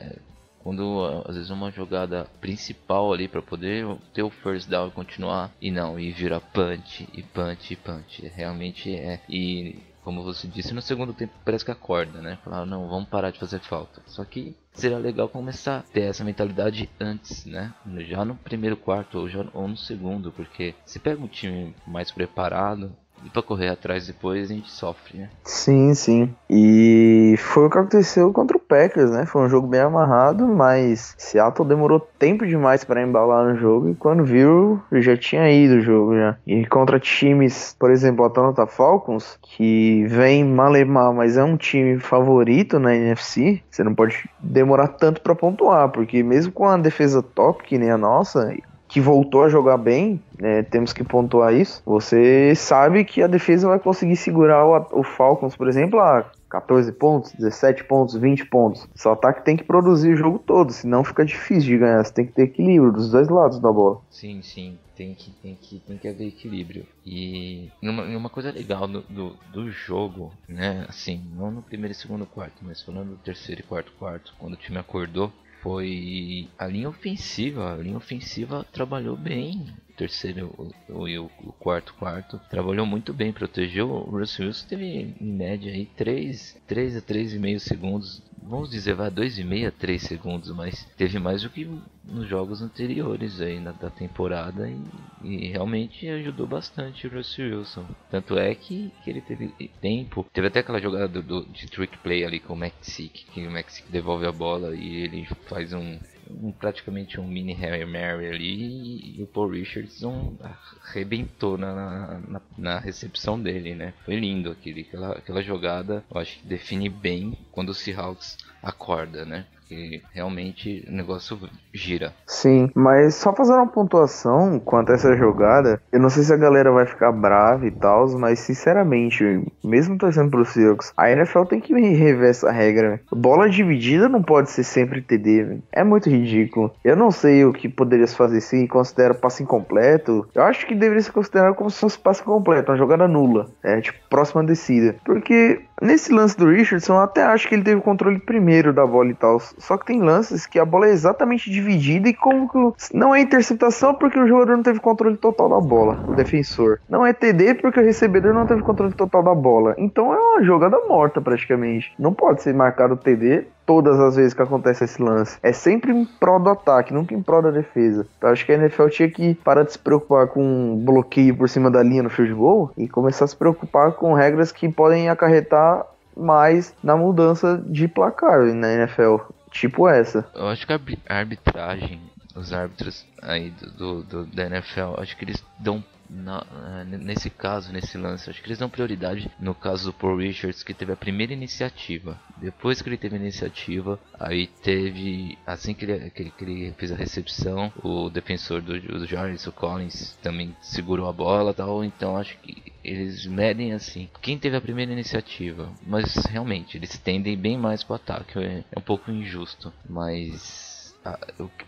quando 0.62 1.24
às 1.26 1.34
vezes 1.34 1.50
uma 1.50 1.70
jogada 1.70 2.26
principal 2.40 3.12
ali 3.12 3.28
para 3.28 3.42
poder 3.42 3.86
ter 4.14 4.22
o 4.22 4.30
first 4.30 4.68
down 4.68 4.88
e 4.88 4.92
continuar 4.92 5.50
e 5.60 5.70
não 5.70 5.98
e 5.98 6.12
vira 6.12 6.40
punch 6.40 7.08
e 7.12 7.22
punch 7.22 7.72
e 7.72 7.76
punch 7.76 8.32
realmente 8.34 8.94
é 8.94 9.20
e 9.28 9.76
como 10.10 10.24
você 10.24 10.48
disse, 10.48 10.74
no 10.74 10.82
segundo 10.82 11.12
tempo 11.12 11.32
parece 11.44 11.64
que 11.64 11.70
acorda, 11.70 12.20
né? 12.20 12.36
Falar, 12.42 12.66
não, 12.66 12.88
vamos 12.88 13.08
parar 13.08 13.30
de 13.30 13.38
fazer 13.38 13.60
falta. 13.60 14.02
Só 14.06 14.24
que 14.24 14.56
seria 14.72 14.98
legal 14.98 15.28
começar 15.28 15.78
a 15.78 15.82
ter 15.82 16.00
essa 16.00 16.24
mentalidade 16.24 16.90
antes, 16.98 17.46
né? 17.46 17.72
Já 18.08 18.24
no 18.24 18.34
primeiro 18.34 18.76
quarto 18.76 19.20
ou, 19.20 19.28
já, 19.28 19.46
ou 19.54 19.68
no 19.68 19.76
segundo, 19.76 20.32
porque 20.32 20.74
se 20.84 20.98
pega 20.98 21.22
um 21.22 21.28
time 21.28 21.72
mais 21.86 22.10
preparado, 22.10 22.92
pra 23.32 23.42
correr 23.42 23.68
atrás 23.68 24.06
depois 24.06 24.50
a 24.50 24.54
gente 24.54 24.70
sofre, 24.70 25.18
né? 25.18 25.28
Sim, 25.44 25.94
sim. 25.94 26.34
E 26.48 27.34
foi 27.38 27.66
o 27.66 27.70
que 27.70 27.78
aconteceu 27.78 28.32
contra 28.32 28.56
o 28.56 28.60
Packers, 28.60 29.10
né? 29.10 29.26
Foi 29.26 29.42
um 29.42 29.48
jogo 29.48 29.66
bem 29.66 29.80
amarrado, 29.80 30.46
mas 30.46 31.14
Seattle 31.18 31.68
demorou 31.68 32.00
tempo 32.00 32.46
demais 32.46 32.84
para 32.84 33.02
embalar 33.02 33.44
no 33.44 33.56
jogo 33.56 33.90
e 33.90 33.94
quando 33.94 34.24
viu, 34.24 34.80
já 34.92 35.16
tinha 35.16 35.50
ido 35.50 35.76
o 35.76 35.80
jogo 35.80 36.16
já. 36.16 36.36
E 36.46 36.64
contra 36.66 36.98
times, 36.98 37.76
por 37.78 37.90
exemplo, 37.90 38.24
Atlanta 38.24 38.66
Falcons, 38.66 39.38
que 39.42 40.04
vem 40.06 40.44
malemar, 40.44 41.12
mas 41.12 41.36
é 41.36 41.44
um 41.44 41.56
time 41.56 41.98
favorito 41.98 42.78
na 42.78 42.94
NFC, 42.94 43.60
você 43.70 43.84
não 43.84 43.94
pode 43.94 44.28
demorar 44.38 44.88
tanto 44.88 45.20
para 45.20 45.34
pontuar, 45.34 45.90
porque 45.90 46.22
mesmo 46.22 46.52
com 46.52 46.66
a 46.66 46.76
defesa 46.76 47.22
top 47.22 47.64
que 47.64 47.78
nem 47.78 47.90
a 47.90 47.98
nossa, 47.98 48.54
que 48.90 49.00
voltou 49.00 49.44
a 49.44 49.48
jogar 49.48 49.76
bem, 49.76 50.20
né, 50.38 50.64
temos 50.64 50.92
que 50.92 51.04
pontuar 51.04 51.54
isso. 51.54 51.80
Você 51.86 52.54
sabe 52.56 53.04
que 53.04 53.22
a 53.22 53.28
defesa 53.28 53.68
vai 53.68 53.78
conseguir 53.78 54.16
segurar 54.16 54.66
o, 54.66 55.00
o 55.00 55.02
Falcons, 55.04 55.54
por 55.54 55.68
exemplo, 55.68 56.00
a 56.00 56.28
14 56.50 56.90
pontos, 56.92 57.32
17 57.32 57.84
pontos, 57.84 58.16
20 58.16 58.46
pontos. 58.46 58.88
Seu 58.96 59.12
ataque 59.12 59.44
tem 59.44 59.56
que 59.56 59.62
produzir 59.62 60.12
o 60.12 60.16
jogo 60.16 60.40
todo, 60.40 60.72
senão 60.72 61.04
fica 61.04 61.24
difícil 61.24 61.70
de 61.70 61.78
ganhar. 61.78 62.04
Você 62.04 62.12
tem 62.12 62.26
que 62.26 62.32
ter 62.32 62.42
equilíbrio 62.42 62.90
dos 62.90 63.12
dois 63.12 63.28
lados 63.28 63.60
da 63.60 63.70
bola. 63.72 64.00
Sim, 64.10 64.42
sim. 64.42 64.76
Tem 64.96 65.14
que, 65.14 65.30
tem 65.30 65.54
que, 65.54 65.78
tem 65.78 65.96
que 65.96 66.08
haver 66.08 66.26
equilíbrio. 66.26 66.84
E 67.06 67.70
uma, 67.80 68.02
uma 68.02 68.28
coisa 68.28 68.50
legal 68.50 68.88
do, 68.88 69.02
do, 69.02 69.36
do, 69.52 69.70
jogo, 69.70 70.32
né? 70.46 70.84
Assim, 70.88 71.24
não 71.36 71.50
no 71.50 71.62
primeiro 71.62 71.92
e 71.92 71.94
segundo 71.94 72.26
quarto, 72.26 72.56
mas 72.62 72.82
falando 72.82 73.10
do 73.10 73.16
terceiro 73.16 73.62
e 73.62 73.64
quarto 73.64 73.92
quarto, 73.92 74.34
quando 74.38 74.54
o 74.54 74.58
time 74.58 74.76
acordou, 74.76 75.32
foi 75.62 76.48
a 76.58 76.66
linha 76.66 76.88
ofensiva. 76.88 77.72
A 77.72 77.76
linha 77.76 77.96
ofensiva 77.96 78.66
trabalhou 78.72 79.16
bem. 79.16 79.72
O 79.90 79.92
terceiro 79.92 80.72
e 81.06 81.18
o, 81.18 81.30
o, 81.44 81.52
quarto 81.52 81.94
quarto 81.94 82.40
trabalhou 82.50 82.86
muito 82.86 83.12
bem, 83.12 83.32
protegeu. 83.32 83.88
O 83.90 84.18
Russell 84.18 84.46
Wilson 84.46 84.66
teve 84.68 85.14
em 85.20 85.32
média 85.32 85.72
aí 85.72 85.86
3, 85.96 86.56
3 86.66 86.96
a 86.96 87.02
3,5 87.02 87.58
segundos 87.58 88.22
vamos 88.50 88.70
dizer, 88.70 88.94
vai 88.94 89.10
2,5 89.10 89.68
a 89.68 89.70
3 89.70 90.02
segundos, 90.02 90.50
mas 90.50 90.84
teve 90.96 91.18
mais 91.18 91.42
do 91.42 91.50
que 91.50 91.64
nos 92.04 92.28
jogos 92.28 92.60
anteriores 92.60 93.40
aí 93.40 93.60
na, 93.60 93.70
da 93.70 93.88
temporada 93.88 94.68
e, 94.68 94.80
e, 95.22 95.48
realmente 95.48 96.08
ajudou 96.08 96.46
bastante 96.46 97.06
o 97.06 97.10
Russell 97.10 97.58
Wilson. 97.58 97.86
Tanto 98.10 98.36
é 98.36 98.54
que, 98.54 98.92
que 99.04 99.10
ele 99.10 99.20
teve 99.20 99.48
tempo, 99.80 100.26
teve 100.32 100.48
até 100.48 100.60
aquela 100.60 100.80
jogada 100.80 101.06
do, 101.06 101.22
do, 101.22 101.46
de 101.46 101.68
trick 101.68 101.96
play 101.98 102.24
ali 102.24 102.40
com 102.40 102.54
o 102.54 102.56
Mexic, 102.56 103.24
que 103.26 103.46
o 103.46 103.50
Mexic 103.50 103.90
devolve 103.90 104.26
a 104.26 104.32
bola 104.32 104.74
e 104.74 104.96
ele 104.96 105.26
faz 105.48 105.72
um, 105.72 105.98
um 106.42 106.52
praticamente 106.52 107.20
um 107.20 107.26
mini 107.26 107.52
Harry 107.54 107.84
Mary 107.84 108.26
ali 108.26 109.18
e 109.18 109.22
o 109.22 109.26
Paul 109.26 109.50
Richardson 109.50 110.36
arrebentou 110.84 111.58
na, 111.58 112.20
na, 112.20 112.40
na, 112.56 112.78
recepção 112.78 113.40
dele, 113.40 113.74
né? 113.74 113.94
Foi 114.04 114.16
lindo 114.16 114.50
aquele, 114.50 114.82
aquela, 114.82 115.12
aquela 115.12 115.42
jogada, 115.42 116.04
eu 116.10 116.20
acho 116.20 116.38
que 116.38 116.46
define 116.46 116.88
bem 116.88 117.36
quando 117.50 117.70
o 117.70 117.74
Seahawks 117.74 118.38
acorda, 118.62 119.24
né? 119.24 119.46
Porque 119.70 120.02
realmente 120.12 120.84
o 120.88 120.92
negócio 120.92 121.38
gira. 121.72 122.12
Sim, 122.26 122.68
mas 122.74 123.14
só 123.14 123.32
fazendo 123.32 123.58
uma 123.58 123.68
pontuação 123.68 124.58
quanto 124.58 124.90
a 124.90 124.96
essa 124.96 125.16
jogada, 125.16 125.80
eu 125.92 126.00
não 126.00 126.10
sei 126.10 126.24
se 126.24 126.32
a 126.32 126.36
galera 126.36 126.72
vai 126.72 126.86
ficar 126.86 127.12
brava 127.12 127.64
e 127.64 127.70
tal, 127.70 128.08
mas 128.18 128.40
sinceramente, 128.40 129.22
mesmo 129.62 129.96
torcendo 129.96 130.28
pro 130.28 130.44
Seahawks, 130.44 130.92
a 130.96 131.08
NFL 131.12 131.44
tem 131.44 131.60
que 131.60 131.72
rever 131.72 132.30
essa 132.30 132.50
regra. 132.50 133.00
Bola 133.12 133.48
dividida 133.48 134.08
não 134.08 134.24
pode 134.24 134.50
ser 134.50 134.64
sempre 134.64 135.02
TD, 135.02 135.60
é 135.70 135.84
muito 135.84 136.10
ridículo. 136.10 136.74
Eu 136.82 136.96
não 136.96 137.12
sei 137.12 137.44
o 137.44 137.52
que 137.52 137.68
poderia 137.68 138.08
se 138.08 138.16
fazer 138.16 138.40
se 138.40 138.66
considera 138.66 139.14
passe 139.14 139.44
incompleto. 139.44 140.28
Eu 140.34 140.42
acho 140.42 140.66
que 140.66 140.74
deveria 140.74 141.02
ser 141.02 141.12
considerado 141.12 141.54
como 141.54 141.70
se 141.70 141.78
fosse 141.78 141.96
passe 141.96 142.24
completo, 142.24 142.72
uma 142.72 142.78
jogada 142.78 143.06
nula, 143.06 143.48
é 143.62 143.80
tipo 143.80 144.00
próxima 144.08 144.42
descida. 144.42 144.96
Porque 145.04 145.60
nesse 145.80 146.12
lance 146.12 146.36
do 146.36 146.48
Richardson, 146.48 146.94
eu 146.94 147.00
até 147.00 147.22
acho 147.22 147.48
que 147.48 147.54
ele 147.54 147.62
teve 147.62 147.76
o 147.76 147.82
controle 147.82 148.18
primeiro 148.18 148.72
da 148.72 148.84
bola 148.84 149.10
e 149.10 149.14
tal. 149.14 149.40
Só 149.60 149.76
que 149.76 149.86
tem 149.86 150.00
lances 150.00 150.46
que 150.46 150.58
a 150.58 150.64
bola 150.64 150.86
é 150.86 150.90
exatamente 150.90 151.50
dividida 151.50 152.08
e 152.08 152.14
como 152.14 152.48
que 152.48 152.96
não 152.96 153.14
é 153.14 153.20
interceptação 153.20 153.94
porque 153.94 154.18
o 154.18 154.26
jogador 154.26 154.56
não 154.56 154.62
teve 154.62 154.80
controle 154.80 155.16
total 155.16 155.48
da 155.48 155.60
bola, 155.60 156.02
o 156.08 156.14
defensor. 156.14 156.80
Não 156.88 157.06
é 157.06 157.12
TD 157.12 157.54
porque 157.54 157.78
o 157.78 157.84
recebedor 157.84 158.34
não 158.34 158.46
teve 158.46 158.62
controle 158.62 158.92
total 158.92 159.22
da 159.22 159.34
bola. 159.34 159.74
Então 159.78 160.12
é 160.12 160.18
uma 160.18 160.42
jogada 160.42 160.78
morta 160.88 161.20
praticamente. 161.20 161.92
Não 161.98 162.12
pode 162.12 162.42
ser 162.42 162.54
marcado 162.54 162.96
TD 162.96 163.46
todas 163.66 164.00
as 164.00 164.16
vezes 164.16 164.34
que 164.34 164.42
acontece 164.42 164.82
esse 164.82 165.00
lance. 165.00 165.38
É 165.42 165.52
sempre 165.52 165.92
em 165.92 166.04
prol 166.04 166.40
do 166.40 166.50
ataque, 166.50 166.92
nunca 166.92 167.14
em 167.14 167.22
prol 167.22 167.42
da 167.42 167.50
defesa. 167.52 168.06
Então 168.18 168.30
acho 168.30 168.44
que 168.44 168.52
a 168.52 168.56
NFL 168.56 168.88
tinha 168.88 169.08
que 169.08 169.34
parar 169.36 169.62
de 169.62 169.72
se 169.72 169.78
preocupar 169.78 170.26
com 170.26 170.42
um 170.42 170.76
bloqueio 170.76 171.36
por 171.36 171.48
cima 171.48 171.70
da 171.70 171.82
linha 171.82 172.02
no 172.02 172.10
field 172.10 172.34
goal 172.34 172.72
e 172.76 172.88
começar 172.88 173.26
a 173.26 173.28
se 173.28 173.36
preocupar 173.36 173.92
com 173.92 174.12
regras 174.12 174.50
que 174.50 174.68
podem 174.68 175.08
acarretar 175.08 175.86
mais 176.16 176.74
na 176.82 176.96
mudança 176.96 177.62
de 177.64 177.86
placar 177.86 178.40
na 178.54 178.72
NFL 178.72 179.18
tipo 179.50 179.88
essa. 179.88 180.28
Eu 180.34 180.48
acho 180.48 180.66
que 180.66 180.72
a 180.72 180.80
arbitragem, 181.08 182.00
os 182.34 182.52
árbitros 182.52 183.06
aí 183.22 183.50
do, 183.50 183.70
do, 183.70 184.02
do 184.02 184.26
da 184.26 184.46
NFL, 184.46 184.98
acho 184.98 185.16
que 185.16 185.24
eles 185.24 185.44
dão 185.58 185.82
na, 186.10 186.84
nesse 186.84 187.30
caso, 187.30 187.72
nesse 187.72 187.96
lance, 187.96 188.28
acho 188.28 188.42
que 188.42 188.48
eles 188.48 188.58
dão 188.58 188.68
prioridade 188.68 189.30
no 189.38 189.54
caso 189.54 189.86
do 189.86 189.92
Paul 189.92 190.16
Richards, 190.16 190.62
que 190.62 190.74
teve 190.74 190.92
a 190.92 190.96
primeira 190.96 191.32
iniciativa. 191.32 192.18
Depois 192.36 192.82
que 192.82 192.88
ele 192.88 192.96
teve 192.96 193.16
a 193.16 193.20
iniciativa, 193.20 193.98
aí 194.18 194.46
teve, 194.46 195.38
assim 195.46 195.72
que 195.72 195.84
ele, 195.84 196.10
que 196.10 196.30
que 196.30 196.44
ele 196.44 196.74
fez 196.76 196.90
a 196.90 196.96
recepção, 196.96 197.72
o 197.82 198.10
defensor 198.10 198.60
do, 198.60 198.78
do 198.80 199.06
Giants, 199.06 199.46
o 199.46 199.52
Collins, 199.52 200.16
também 200.22 200.54
segurou 200.60 201.08
a 201.08 201.12
bola 201.12 201.54
tal. 201.54 201.84
Então 201.84 202.16
acho 202.16 202.36
que 202.38 202.72
eles 202.82 203.26
medem 203.26 203.72
assim. 203.72 204.08
Quem 204.20 204.38
teve 204.38 204.56
a 204.56 204.60
primeira 204.60 204.92
iniciativa, 204.92 205.70
mas 205.86 206.14
realmente 206.26 206.76
eles 206.76 206.98
tendem 206.98 207.36
bem 207.36 207.56
mais 207.56 207.84
para 207.84 207.92
o 207.92 207.96
ataque. 207.96 208.38
É, 208.38 208.64
é 208.72 208.78
um 208.78 208.82
pouco 208.82 209.10
injusto, 209.10 209.72
mas 209.88 210.69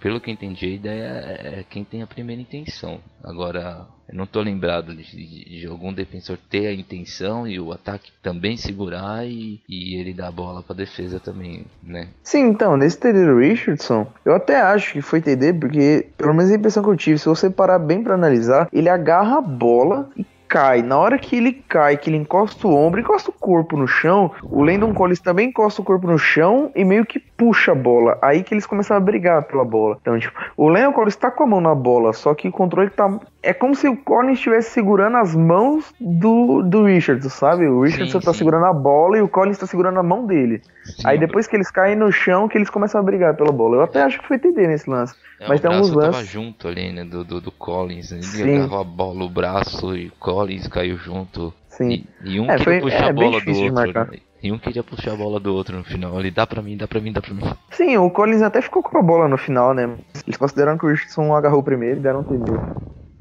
pelo 0.01 0.21
que 0.21 0.31
eu 0.31 0.35
entendi, 0.35 0.67
a 0.67 0.71
ideia 0.71 1.05
é, 1.05 1.61
é 1.61 1.65
quem 1.69 1.85
tem 1.85 2.03
a 2.03 2.07
primeira 2.07 2.43
intenção. 2.43 3.01
Agora, 3.23 3.87
eu 4.09 4.17
não 4.17 4.25
estou 4.25 4.43
lembrado 4.43 4.95
de, 4.95 5.05
de, 5.05 5.61
de, 5.61 5.67
algum 5.67 5.93
defensor 5.93 6.37
ter 6.51 6.67
a 6.67 6.75
intenção 6.75 7.47
e 7.47 7.59
o 7.59 7.73
ataque 7.73 8.12
também 8.23 8.57
segurar 8.57 9.27
e, 9.27 9.61
e 9.69 9.97
ele 9.99 10.12
dar 10.12 10.29
a 10.29 10.33
bola 10.33 10.62
para 10.62 10.77
defesa 10.77 11.19
também, 11.19 11.65
né? 11.83 12.09
Sim, 12.23 12.49
então, 12.49 12.77
nesse 12.77 12.99
TD 12.99 13.25
do 13.25 13.39
Richardson, 13.39 14.07
eu 14.25 14.35
até 14.35 14.61
acho 14.61 14.93
que 14.93 15.01
foi 15.01 15.21
TD, 15.21 15.55
porque, 15.55 16.09
pelo 16.17 16.35
menos 16.35 16.51
a 16.51 16.57
impressão 16.57 16.83
que 16.83 16.91
eu 16.91 16.97
tive, 16.97 17.19
se 17.19 17.27
você 17.27 17.49
parar 17.49 17.79
bem 17.79 18.03
para 18.03 18.15
analisar, 18.15 18.69
ele 18.73 18.89
agarra 18.89 19.39
a 19.39 19.43
bola 19.43 20.11
e 20.17 20.27
cai. 20.53 20.83
Na 20.83 20.99
hora 20.99 21.19
que 21.19 21.35
ele 21.35 21.55
cai, 21.67 21.97
que 21.97 22.11
ele 22.11 22.19
encosta 22.19 22.69
o 22.69 22.75
ombro, 22.75 23.01
encosta 23.01 23.31
o 23.31 23.33
corpo 23.43 23.77
no 23.77 23.89
chão, 23.89 24.31
o 24.43 24.63
Landon 24.63 24.95
Collins 24.95 25.19
também 25.21 25.49
encosta 25.49 25.83
o 25.83 25.85
corpo 25.85 26.07
no 26.07 26.17
chão 26.17 26.71
e 26.77 26.85
meio 26.85 27.05
que 27.05 27.19
puxa 27.19 27.73
a 27.73 27.75
bola. 27.75 28.17
Aí 28.23 28.45
que 28.45 28.55
eles 28.55 28.65
começam 28.65 28.97
a 28.97 29.01
brigar 29.01 29.43
pela 29.43 29.65
bola. 29.65 29.99
Então, 30.01 30.19
tipo, 30.19 30.39
o 30.57 30.69
Landon 30.69 30.93
Collins 30.93 31.17
tá 31.17 31.31
com 31.31 31.43
a 31.43 31.47
mão 31.47 31.61
na 31.61 31.75
bola, 31.75 32.13
só 32.13 32.35
que 32.35 32.47
o 32.49 32.53
controle 32.53 32.89
tá. 32.91 33.19
É 33.43 33.53
como 33.53 33.75
se 33.75 33.89
o 33.89 33.97
Collins 33.97 34.39
estivesse 34.39 34.71
segurando 34.71 35.17
as 35.17 35.35
mãos 35.35 35.93
do, 36.01 36.63
do 36.63 36.85
Richardson, 36.85 37.29
sabe? 37.29 37.67
O 37.67 37.83
Richardson 37.83 38.21
Sim, 38.21 38.25
tá 38.27 38.33
sim. 38.33 38.39
segurando 38.39 38.67
a 38.67 38.73
bola 38.73 39.19
e 39.19 39.23
o 39.23 39.29
Collins 39.29 39.59
tá 39.59 39.67
segurando 39.67 39.99
a 39.99 40.03
mão 40.03 40.25
dele. 40.25 40.63
Sim, 40.85 41.03
Aí 41.05 41.19
depois 41.19 41.49
que 41.49 41.57
eles 41.57 41.71
caem 41.71 41.97
no 41.97 42.13
chão, 42.13 42.47
que 42.49 42.57
eles 42.57 42.71
começam 42.71 43.01
a 43.01 43.05
brigar 43.05 43.35
pela 43.35 43.51
bola. 43.51 43.77
Eu 43.79 43.83
até 43.83 44.03
acho 44.03 44.21
que 44.21 44.29
foi 44.29 44.39
TD 44.39 44.69
nesse 44.69 44.89
lance. 44.89 45.15
É, 45.41 45.49
Mas 45.49 45.59
o 45.59 45.63
tem 45.63 45.73
alguns 45.73 45.91
tava 45.91 46.07
lances. 46.07 46.29
junto 46.29 46.69
ali, 46.69 46.93
né? 46.93 47.05
Do, 47.05 47.25
do, 47.25 47.41
do 47.41 47.51
Collins. 47.51 48.13
Ele 48.13 48.23
Sim. 48.23 48.57
agarrou 48.59 48.81
a 48.81 48.85
bola, 48.85 49.25
o 49.25 49.29
braço 49.29 49.97
e 49.97 50.07
o 50.07 50.13
Collins 50.21 50.69
caiu 50.69 50.97
junto. 50.97 51.53
Sim. 51.76 52.05
E, 52.25 52.35
e 52.35 52.41
um 52.41 52.45
É, 52.45 52.57
queria 52.57 52.64
foi- 52.64 52.81
puxar 52.81 53.07
é 53.07 53.11
a 53.11 53.12
bola 53.12 53.41
do 53.41 53.50
outro. 53.52 53.75
marcar. 53.75 54.07
né? 54.11 54.19
E 54.43 54.52
um 54.52 54.59
queria 54.59 54.83
puxar 54.83 55.12
a 55.12 55.17
bola 55.17 55.38
do 55.41 55.55
outro 55.55 55.76
no 55.76 55.85
final. 55.85 56.19
Ele 56.19 56.31
dá 56.31 56.47
pra 56.47 56.61
mim, 56.62 56.76
dá 56.76 56.87
pra 56.88 57.00
mim, 57.00 57.12
dá 57.12 57.21
pra 57.21 57.33
mim. 57.33 57.43
Sim, 57.71 57.97
o 57.99 58.11
Collins 58.11 58.43
até 58.43 58.61
ficou 58.61 58.83
com 58.83 58.99
a 58.99 59.02
bola 59.02 59.29
no 59.29 59.38
final, 59.38 59.73
né? 59.73 59.88
Eles 60.26 60.37
consideraram 60.37 60.76
que 60.79 60.85
o 60.85 60.88
Richardson 60.88 61.35
agarrou 61.35 61.62
primeiro 61.62 61.99
e 61.99 62.02
deram 62.02 62.21
um 62.21 62.25
TD. 62.25 62.52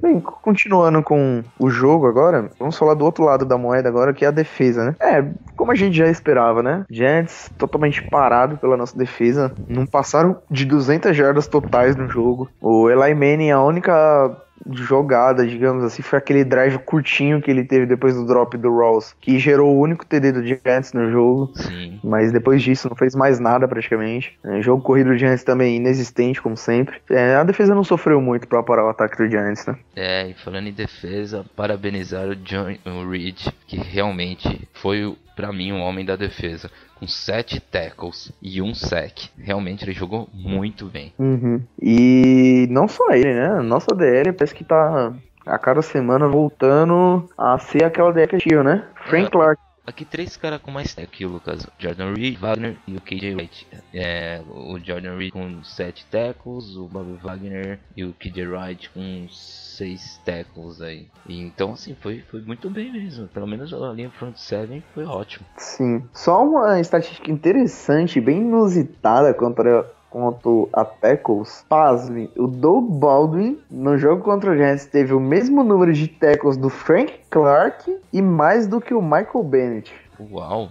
Bem, 0.02 0.20
continuando 0.20 1.04
com 1.04 1.44
o 1.60 1.70
jogo 1.70 2.08
agora, 2.08 2.50
vamos 2.60 2.76
falar 2.76 2.96
do 2.96 3.06
outro 3.06 3.24
lado 3.24 3.46
da 3.46 3.56
moeda 3.56 3.88
agora, 3.88 4.14
que 4.16 4.26
é 4.26 4.30
a 4.30 4.32
defesa, 4.32 4.84
né? 4.84 4.96
É, 5.00 5.24
como 5.56 5.72
a 5.72 5.76
gente 5.76 5.96
já 5.96 6.08
esperava, 6.08 6.64
né? 6.64 6.86
Giants 6.90 7.52
totalmente 7.56 8.02
parado 8.10 8.58
pela 8.58 8.76
nossa 8.76 8.98
defesa, 8.98 9.54
não 9.70 9.86
passaram 9.86 10.42
de 10.50 10.66
200 10.66 11.16
jardas 11.16 11.48
totais 11.48 11.96
no 11.96 12.10
jogo. 12.10 12.50
O 12.60 12.90
Eli 12.90 13.14
Manning, 13.14 13.52
a 13.52 13.62
única 13.64 14.36
jogada, 14.72 15.46
digamos 15.46 15.84
assim, 15.84 16.02
foi 16.02 16.20
aquele 16.20 16.44
drive 16.44 16.78
curtinho 16.80 17.42
que 17.42 17.50
ele 17.50 17.64
teve 17.64 17.86
depois 17.86 18.16
do 18.16 18.26
drop 18.26 18.58
do 18.58 18.76
Rawls, 18.76 19.16
que 19.20 19.40
gerou 19.40 19.76
o 19.76 19.80
único 19.80 20.06
TD 20.06 20.32
do 20.32 20.44
Giants 20.46 20.94
no 20.94 21.10
jogo. 21.12 21.52
Sim. 21.56 22.00
Mas 22.04 22.32
depois 22.32 22.62
disso 22.62 22.90
não 22.90 22.96
fez 22.96 23.16
mais 23.16 23.40
nada 23.40 23.68
praticamente. 23.68 24.38
É, 24.44 24.62
jogo 24.62 24.82
corrido 24.84 25.12
do 25.12 25.18
Giants 25.18 25.44
também 25.44 25.76
inexistente, 25.78 26.42
como 26.42 26.56
sempre. 26.58 26.98
É, 27.10 27.36
a 27.36 27.44
defesa 27.44 27.74
não 27.76 27.84
sofreu 27.84 28.22
muito 28.22 28.48
pra 28.48 28.64
parar 28.64 28.86
o 28.86 28.90
ataque 28.90 29.18
do 29.18 29.30
Giants, 29.30 29.66
né? 29.66 29.76
É, 29.96 30.28
e 30.30 30.34
falando 30.34 30.68
em 30.68 30.74
defesa, 30.74 31.46
parabenizar 31.56 32.28
o 32.28 32.36
John 32.36 32.76
o 32.86 33.10
Reed, 33.10 33.40
que 33.68 33.78
realmente 33.78 34.68
foi, 34.74 35.06
o- 35.06 35.18
pra 35.36 35.52
mim, 35.52 35.72
um 35.72 35.82
homem 35.82 36.06
da 36.06 36.16
defesa. 36.16 36.70
Com 36.96 37.08
7 37.08 37.60
tackles 37.60 38.32
e 38.42 38.62
um 38.62 38.76
sack. 38.76 39.30
Realmente 39.38 39.84
ele 39.84 39.92
jogou 39.92 40.30
muito 40.34 40.86
bem. 40.86 41.14
Uhum. 41.18 41.62
E 41.82 42.68
não 42.70 42.88
só 42.88 43.10
ele, 43.12 43.34
né? 43.34 43.62
Nossa 43.62 43.96
DL 43.96 44.34
parece 44.34 44.54
que 44.54 44.64
tá 44.64 45.12
a 45.46 45.58
cada 45.58 45.82
semana 45.82 46.28
voltando 46.28 47.28
a 47.38 47.58
ser 47.58 47.84
aquela 47.84 48.14
DL 48.14 48.28
que 48.28 48.38
tinha, 48.38 48.64
né? 48.64 48.86
Frank 49.08 49.28
É. 49.28 49.30
Clark. 49.30 49.62
Aqui 49.86 50.06
três 50.06 50.38
caras 50.38 50.62
com 50.62 50.72
mais 50.72 50.96
aqui, 50.98 51.26
Lucas. 51.26 51.66
Jordan 51.80 52.14
Reed, 52.14 52.38
Wagner 52.38 52.78
e 52.88 52.96
o 52.96 53.02
KJ 53.02 53.34
Wright. 53.36 53.68
É, 53.94 54.42
o 54.48 54.80
Jordan 54.80 55.18
Reed 55.18 55.32
com 55.32 55.64
7 55.64 56.06
tackles, 56.06 56.76
o 56.76 56.88
Bob 56.88 57.18
Wagner 57.22 57.80
e 57.98 58.04
o 58.04 58.14
KJ 58.14 58.48
Wright 58.48 58.90
com 58.92 59.28
6 59.30 60.22
tackles 60.24 60.82
aí. 60.82 61.08
E, 61.28 61.42
então 61.42 61.74
assim, 61.74 61.96
foi, 61.96 62.20
foi 62.30 62.42
muito 62.42 62.70
bem 62.70 62.92
mesmo. 62.92 63.28
Pelo 63.28 63.48
menos 63.48 63.74
a 63.74 63.92
linha 63.92 64.12
front 64.12 64.36
seven 64.36 64.84
foi 64.94 65.04
ótimo. 65.06 65.46
Sim. 65.58 66.08
Só 66.14 66.44
uma 66.44 66.80
estatística 66.80 67.32
interessante, 67.32 68.22
bem 68.22 68.40
inusitada 68.40 69.34
contra 69.34 69.92
quanto 70.12 70.70
a 70.74 70.86
tackles. 70.86 71.66
Pasme, 71.68 72.30
o 72.38 72.46
Doug 72.46 72.92
Baldwin 72.92 73.58
no 73.72 73.98
jogo 73.98 74.22
contra 74.22 74.52
o 74.52 74.56
Giants 74.56 74.86
teve 74.86 75.14
o 75.14 75.20
mesmo 75.20 75.64
número 75.64 75.94
de 75.94 76.08
tackles 76.08 76.58
do 76.58 76.70
Frank 76.70 77.14
Clark 77.32 77.98
e 78.14 78.22
mais 78.22 78.68
do 78.68 78.80
que 78.80 78.94
o 78.94 79.02
Michael 79.02 79.44
Bennett. 79.44 79.92
Uau! 80.30 80.70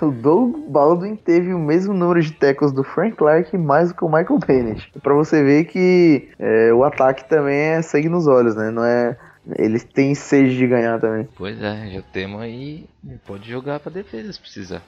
O 0.00 0.10
Doug 0.10 0.68
Baldwin 0.68 1.16
teve 1.16 1.54
o 1.54 1.58
mesmo 1.58 1.94
número 1.94 2.20
de 2.20 2.32
tackles 2.32 2.72
do 2.72 2.84
Frank 2.84 3.16
Clark 3.16 3.54
e 3.54 3.58
mais 3.58 3.88
do 3.88 3.94
que 3.94 4.04
o 4.04 4.08
Michael 4.08 4.38
Bennett. 4.46 4.92
Pra 5.02 5.14
você 5.14 5.42
ver 5.42 5.64
que 5.64 6.28
é, 6.38 6.72
o 6.74 6.84
ataque 6.84 7.26
também 7.26 7.56
é 7.56 7.82
sangue 7.82 8.10
nos 8.10 8.26
olhos, 8.26 8.54
né? 8.54 8.70
Não 8.70 8.84
é. 8.84 9.16
Eles 9.58 9.82
têm 9.82 10.14
sede 10.14 10.56
de 10.56 10.66
ganhar 10.66 11.00
também. 11.00 11.26
Pois 11.36 11.60
é, 11.62 11.90
já 11.90 12.02
temos 12.02 12.40
aí. 12.40 12.86
Pode 13.26 13.48
jogar 13.50 13.80
pra 13.80 13.90
defesa 13.90 14.30
se 14.32 14.40
precisar. 14.40 14.82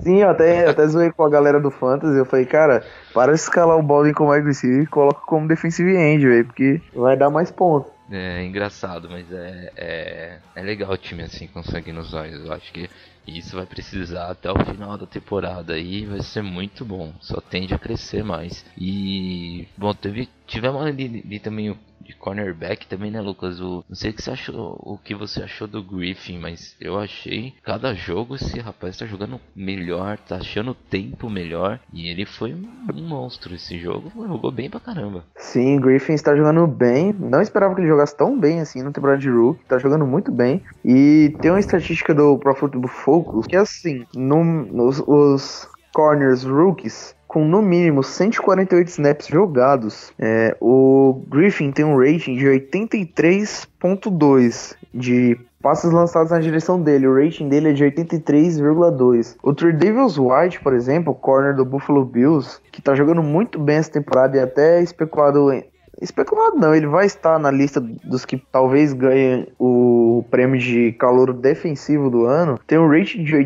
Sim, 0.00 0.22
eu 0.22 0.28
até, 0.28 0.66
eu 0.66 0.70
até 0.70 0.86
zoei 0.86 1.10
com 1.10 1.24
a 1.24 1.30
galera 1.30 1.60
do 1.60 1.70
Fantasy. 1.70 2.16
Eu 2.16 2.24
falei, 2.24 2.44
cara, 2.44 2.84
para 3.12 3.32
de 3.32 3.38
escalar 3.38 3.78
o 3.78 3.82
Baldwin 3.82 4.12
como 4.12 4.30
wide 4.30 4.46
receiver 4.46 4.82
e 4.82 4.86
coloca 4.86 5.20
como 5.26 5.48
defensive 5.48 5.96
end, 5.96 6.26
velho, 6.26 6.44
porque 6.44 6.80
vai 6.94 7.16
dar 7.16 7.30
mais 7.30 7.50
pontos. 7.50 7.92
É 8.10 8.44
engraçado, 8.44 9.08
mas 9.08 9.30
é, 9.32 9.72
é, 9.76 10.38
é 10.54 10.62
legal 10.62 10.92
o 10.92 10.96
time 10.96 11.22
assim 11.22 11.46
com 11.46 11.62
sangue 11.62 11.92
nos 11.92 12.12
olhos. 12.12 12.44
Eu 12.44 12.52
acho 12.52 12.70
que 12.70 12.88
isso 13.26 13.56
vai 13.56 13.64
precisar 13.64 14.30
até 14.30 14.50
o 14.50 14.64
final 14.64 14.98
da 14.98 15.06
temporada 15.06 15.72
aí 15.72 16.04
vai 16.04 16.20
ser 16.20 16.42
muito 16.42 16.84
bom. 16.84 17.12
Só 17.20 17.40
tende 17.40 17.72
a 17.72 17.78
crescer 17.78 18.22
mais. 18.22 18.64
E 18.76 19.66
bom, 19.76 19.94
teve 19.94 20.28
tivemos 20.46 20.84
ali, 20.84 21.22
ali 21.24 21.40
também 21.40 21.74
de 22.04 22.14
cornerback 22.14 22.86
também, 22.86 23.10
né, 23.10 23.20
Lucas? 23.20 23.60
O, 23.60 23.84
não 23.88 23.96
sei 23.96 24.10
o 24.10 24.14
que 24.14 24.22
você 24.22 24.30
achou, 24.30 24.78
o 24.80 24.98
que 24.98 25.14
você 25.14 25.42
achou 25.42 25.66
do 25.66 25.82
Griffin, 25.82 26.38
mas 26.38 26.76
eu 26.80 26.98
achei 26.98 27.54
cada 27.62 27.94
jogo 27.94 28.34
esse 28.34 28.58
rapaz 28.60 28.96
tá 28.96 29.06
jogando 29.06 29.40
melhor, 29.54 30.18
tá 30.18 30.36
achando 30.36 30.74
tempo 30.74 31.28
melhor 31.30 31.80
e 31.92 32.08
ele 32.08 32.24
foi 32.24 32.52
um, 32.54 32.68
um 32.94 33.08
monstro 33.08 33.54
esse 33.54 33.78
jogo, 33.78 34.12
jogou 34.14 34.50
bem 34.50 34.68
pra 34.68 34.80
caramba. 34.80 35.24
Sim, 35.36 35.80
Griffin 35.80 36.14
está 36.14 36.36
jogando 36.36 36.66
bem. 36.66 37.12
Não 37.12 37.40
esperava 37.40 37.74
que 37.74 37.80
ele 37.80 37.88
jogasse 37.88 38.16
tão 38.16 38.38
bem 38.38 38.60
assim 38.60 38.82
na 38.82 38.90
temporada 38.90 39.20
de 39.20 39.30
Rook. 39.30 39.64
Tá 39.66 39.78
jogando 39.78 40.06
muito 40.06 40.30
bem. 40.30 40.62
E 40.84 41.34
tem 41.40 41.50
uma 41.50 41.60
estatística 41.60 42.14
do 42.14 42.38
Pro 42.38 42.54
Football 42.54 42.88
Focus 42.88 43.46
que 43.46 43.56
é 43.56 43.60
assim: 43.60 44.04
no, 44.14 44.44
nos, 44.44 45.02
os 45.06 45.68
corners 45.92 46.44
rookies 46.44 47.14
com 47.34 47.44
no 47.44 47.60
mínimo 47.60 48.02
148 48.04 48.86
snaps 48.86 49.26
jogados, 49.26 50.12
é, 50.16 50.56
o 50.60 51.20
Griffin 51.26 51.72
tem 51.72 51.84
um 51.84 51.98
rating 51.98 52.36
de 52.36 52.46
83.2 52.46 54.76
de 54.94 55.36
passes 55.60 55.90
lançados 55.90 56.30
na 56.30 56.38
direção 56.38 56.80
dele. 56.80 57.08
O 57.08 57.20
rating 57.20 57.48
dele 57.48 57.70
é 57.70 57.72
de 57.72 57.82
83,2. 57.82 59.34
O 59.42 59.52
Tredavious 59.52 60.16
White, 60.16 60.60
por 60.60 60.74
exemplo, 60.74 61.12
corner 61.12 61.56
do 61.56 61.64
Buffalo 61.64 62.04
Bills, 62.04 62.60
que 62.70 62.80
tá 62.80 62.94
jogando 62.94 63.20
muito 63.20 63.58
bem 63.58 63.78
essa 63.78 63.90
temporada 63.90 64.36
e 64.36 64.40
até 64.40 64.80
especulado 64.80 65.52
em 65.52 65.64
Especulado 66.00 66.56
não, 66.56 66.74
ele 66.74 66.86
vai 66.86 67.06
estar 67.06 67.38
na 67.38 67.50
lista 67.50 67.80
dos 67.80 68.24
que 68.24 68.36
talvez 68.36 68.92
ganhem 68.92 69.48
o 69.58 70.24
prêmio 70.30 70.58
de 70.58 70.92
calor 70.92 71.32
defensivo 71.32 72.10
do 72.10 72.26
ano. 72.26 72.58
Tem 72.66 72.78
um 72.78 72.88
rating 72.88 73.22
de 73.22 73.36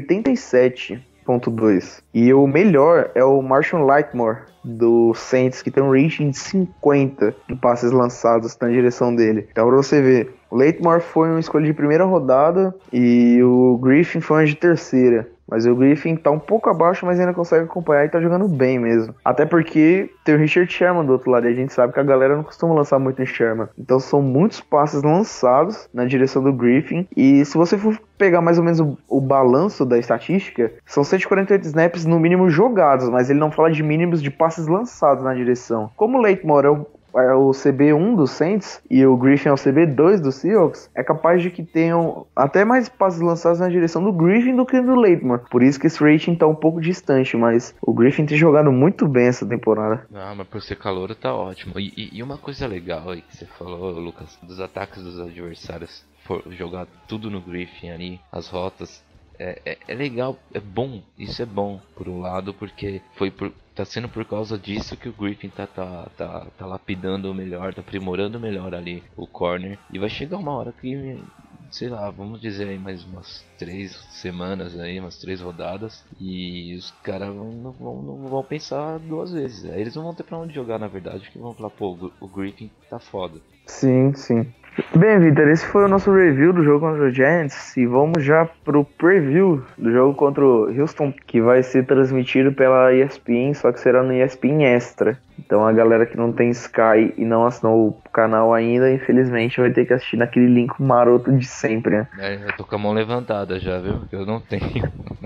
87.2. 1.29 2.03
E 2.15 2.33
o 2.33 2.47
melhor 2.47 3.11
é 3.15 3.23
o 3.23 3.43
Marshall 3.43 3.85
Lightmore 3.85 4.39
do 4.65 5.15
Saints, 5.15 5.63
que 5.63 5.71
tem 5.71 5.83
um 5.83 5.93
rating 5.93 6.31
de 6.31 6.39
50 6.39 7.35
de 7.49 7.55
passes 7.55 7.93
lançados 7.93 8.57
na 8.61 8.69
direção 8.69 9.15
dele. 9.15 9.47
Então 9.51 9.69
pra 9.69 9.77
você 9.77 10.01
ver, 10.01 10.35
o 10.51 10.57
Lightmore 10.57 11.01
foi 11.01 11.29
uma 11.29 11.41
escolha 11.41 11.67
de 11.67 11.73
primeira 11.73 12.05
rodada 12.05 12.75
e 12.93 13.43
o 13.43 13.79
Griffin 13.79 14.21
foi 14.21 14.39
uma 14.39 14.47
de 14.47 14.57
terceira. 14.57 15.29
Mas 15.49 15.67
o 15.67 15.75
Griffin 15.75 16.17
tá 16.17 16.31
um 16.31 16.39
pouco 16.39 16.69
abaixo, 16.69 17.07
mas 17.07 17.19
ainda 17.19 17.33
consegue 17.33 17.65
acompanhar 17.65 18.05
e 18.05 18.09
tá 18.11 18.21
jogando 18.21 18.47
bem 18.49 18.79
mesmo. 18.79 19.15
Até 19.25 19.47
porque 19.47 20.11
tem 20.25 20.35
o 20.35 20.39
Richard 20.39 20.71
Sherman 20.71 21.07
do 21.07 21.13
outro 21.13 21.31
lado 21.31 21.47
e 21.47 21.51
a 21.51 21.55
gente 21.55 21.73
sabe 21.73 21.93
que 21.93 22.01
a 22.01 22.05
galera 22.05 22.37
não 22.37 22.43
costuma 22.43 22.75
lançar 22.75 22.99
muito 22.99 23.23
em 23.23 23.27
Sherman. 23.27 23.69
Então 23.79 23.99
são 23.99 24.21
muitos 24.21 24.61
passes 24.61 25.03
lançados 25.03 25.89
na 25.93 26.05
direção 26.05 26.43
do 26.43 26.53
Griffin. 26.53 27.09
E 27.17 27.45
se 27.45 27.57
você 27.57 27.79
for 27.79 27.99
pegar 28.19 28.41
mais 28.41 28.59
ou 28.59 28.65
menos 28.65 28.81
o, 28.81 28.99
o 29.09 29.21
balanço 29.21 29.87
da 29.87 29.99
estatística, 29.99 30.73
são 30.85 31.03
148 31.03 31.65
snaps 31.65 32.05
no 32.05 32.19
mínimo 32.21 32.51
jogados, 32.51 33.09
mas 33.09 33.31
ele 33.31 33.39
não 33.39 33.51
fala 33.51 33.71
de 33.71 33.83
mínimos 33.83 34.23
de 34.23 34.31
passes 34.31 34.67
lançados 34.67 35.25
na 35.25 35.33
direção. 35.33 35.91
Como 35.97 36.19
o 36.19 36.21
Leighton 36.21 36.61
é 36.61 36.71
o 36.71 36.87
é 37.15 37.33
o 37.35 37.51
CB1 37.51 38.17
do 38.17 38.27
Saints 38.27 38.81
e 38.91 39.05
o 39.05 39.17
Griffin 39.17 39.49
é 39.49 39.53
o 39.53 39.57
CB2 39.57 40.21
do 40.21 40.31
Seahawks, 40.33 40.91
é 40.95 41.03
capaz 41.03 41.43
de 41.43 41.51
que 41.51 41.63
tenham 41.63 42.27
até 42.37 42.65
mais 42.65 42.89
passes 42.89 43.21
lançados 43.21 43.61
na 43.61 43.69
direção 43.69 44.03
do 44.03 44.13
Griffin 44.13 44.55
do 44.57 44.67
que 44.67 44.81
do 44.81 44.95
Leitman. 44.95 45.39
Por 45.51 45.63
isso 45.63 45.79
que 45.81 45.87
esse 45.87 46.03
rating 46.03 46.35
tá 46.35 46.47
um 46.47 46.55
pouco 46.55 46.81
distante, 46.81 47.37
mas 47.37 47.75
o 47.83 47.93
Griffin 47.93 48.27
tem 48.27 48.37
jogado 48.37 48.71
muito 48.73 49.07
bem 49.09 49.27
essa 49.27 49.47
temporada. 49.47 50.07
Ah, 50.15 50.35
mas 50.37 50.47
por 50.49 50.63
ser 50.63 50.77
calor 50.77 51.15
tá 51.15 51.35
ótimo. 51.35 51.79
E, 51.79 51.93
e- 51.97 52.19
e 52.19 52.23
uma 52.23 52.39
coisa 52.39 52.67
legal 52.67 53.11
aí 53.11 53.23
que 53.23 53.37
você 53.37 53.47
falou, 53.47 53.91
Lucas, 53.99 54.39
dos 54.43 54.61
ataques 54.61 55.03
dos 55.03 55.19
adversários, 55.21 56.05
for 56.25 56.43
jogar 56.51 56.87
tudo 57.07 57.31
no 57.31 57.41
Griffin 57.41 57.91
ali, 57.91 58.21
as 58.31 58.49
rotas. 58.49 59.03
É, 59.41 59.61
é, 59.65 59.79
é 59.87 59.95
legal, 59.95 60.37
é 60.53 60.59
bom, 60.59 61.01
isso 61.17 61.41
é 61.41 61.47
bom 61.47 61.81
por 61.95 62.09
um 62.09 62.21
lado, 62.21 62.53
porque 62.53 63.01
foi 63.15 63.31
por, 63.31 63.53
tá 63.79 63.85
sendo 63.85 64.09
por 64.09 64.25
causa 64.25 64.59
disso 64.59 64.97
que 64.97 65.09
o 65.09 65.13
Griffin 65.13 65.49
tá, 65.51 65.65
tá, 65.65 66.11
tá, 66.17 66.47
tá 66.59 66.67
lapidando 66.67 67.33
melhor, 67.33 67.73
tá 67.73 67.81
aprimorando 67.81 68.41
melhor 68.41 68.75
ali 68.75 69.05
o 69.17 69.25
corner. 69.25 69.79
E 69.89 70.01
vai 70.01 70.09
chegar 70.09 70.37
uma 70.37 70.53
hora 70.53 70.73
que, 70.73 71.25
sei 71.71 71.89
lá, 71.89 72.11
vamos 72.11 72.41
dizer 72.41 72.69
aí 72.69 72.77
mais 72.77 73.05
umas 73.05 73.45
três 73.57 73.93
semanas 74.11 74.77
aí, 74.81 74.99
umas 74.99 75.19
três 75.19 75.41
rodadas, 75.41 76.05
e 76.19 76.75
os 76.77 76.91
caras 77.05 77.29
não, 77.29 77.71
vão, 77.71 78.03
não 78.03 78.29
vão 78.29 78.43
pensar 78.43 78.99
duas 78.99 79.31
vezes. 79.31 79.65
Aí 79.71 79.81
eles 79.81 79.95
não 79.95 80.03
vão 80.03 80.15
ter 80.15 80.25
pra 80.25 80.39
onde 80.39 80.53
jogar 80.53 80.81
na 80.81 80.89
verdade, 80.89 81.23
porque 81.27 81.39
vão 81.39 81.55
falar, 81.55 81.71
pô, 81.71 82.13
o 82.21 82.27
Griffin 82.27 82.69
tá 82.91 82.99
foda. 82.99 83.41
Sim, 83.65 84.13
sim. 84.13 84.53
Bem, 84.95 85.19
Vitor, 85.19 85.49
esse 85.49 85.67
foi 85.67 85.85
o 85.85 85.89
nosso 85.89 86.13
review 86.13 86.53
do 86.53 86.63
jogo 86.63 86.87
contra 86.87 87.05
o 87.05 87.11
Giants 87.11 87.77
e 87.77 87.85
vamos 87.85 88.23
já 88.23 88.49
pro 88.65 88.85
preview 88.85 89.65
do 89.77 89.91
jogo 89.91 90.15
contra 90.15 90.45
o 90.45 90.81
Houston, 90.81 91.13
que 91.27 91.41
vai 91.41 91.63
ser 91.63 91.85
transmitido 91.85 92.53
pela 92.53 92.93
ESPN, 92.93 93.55
só 93.55 93.73
que 93.73 93.81
será 93.81 94.03
no 94.03 94.13
ESPN 94.13 94.63
Extra. 94.65 95.19
Então 95.39 95.67
a 95.67 95.73
galera 95.73 96.07
que 96.07 96.17
não 96.17 96.33
tem 96.33 96.51
Sky 96.51 97.15
e 97.17 97.25
não 97.25 97.47
assinou 97.47 97.89
o 97.89 98.11
canal 98.13 98.53
ainda, 98.53 98.93
infelizmente 98.93 99.61
vai 99.61 99.71
ter 99.71 99.85
que 99.85 99.95
assistir 99.95 100.17
naquele 100.17 100.47
link 100.47 100.73
maroto 100.81 101.33
de 101.33 101.47
sempre, 101.47 101.99
né? 101.99 102.09
É, 102.19 102.35
eu 102.35 102.57
tô 102.57 102.65
com 102.65 102.75
a 102.75 102.79
mão 102.79 102.93
levantada 102.93 103.59
já, 103.59 103.79
viu? 103.79 104.03
Eu 104.13 104.27
não 104.27 104.41
tenho. 104.41 104.63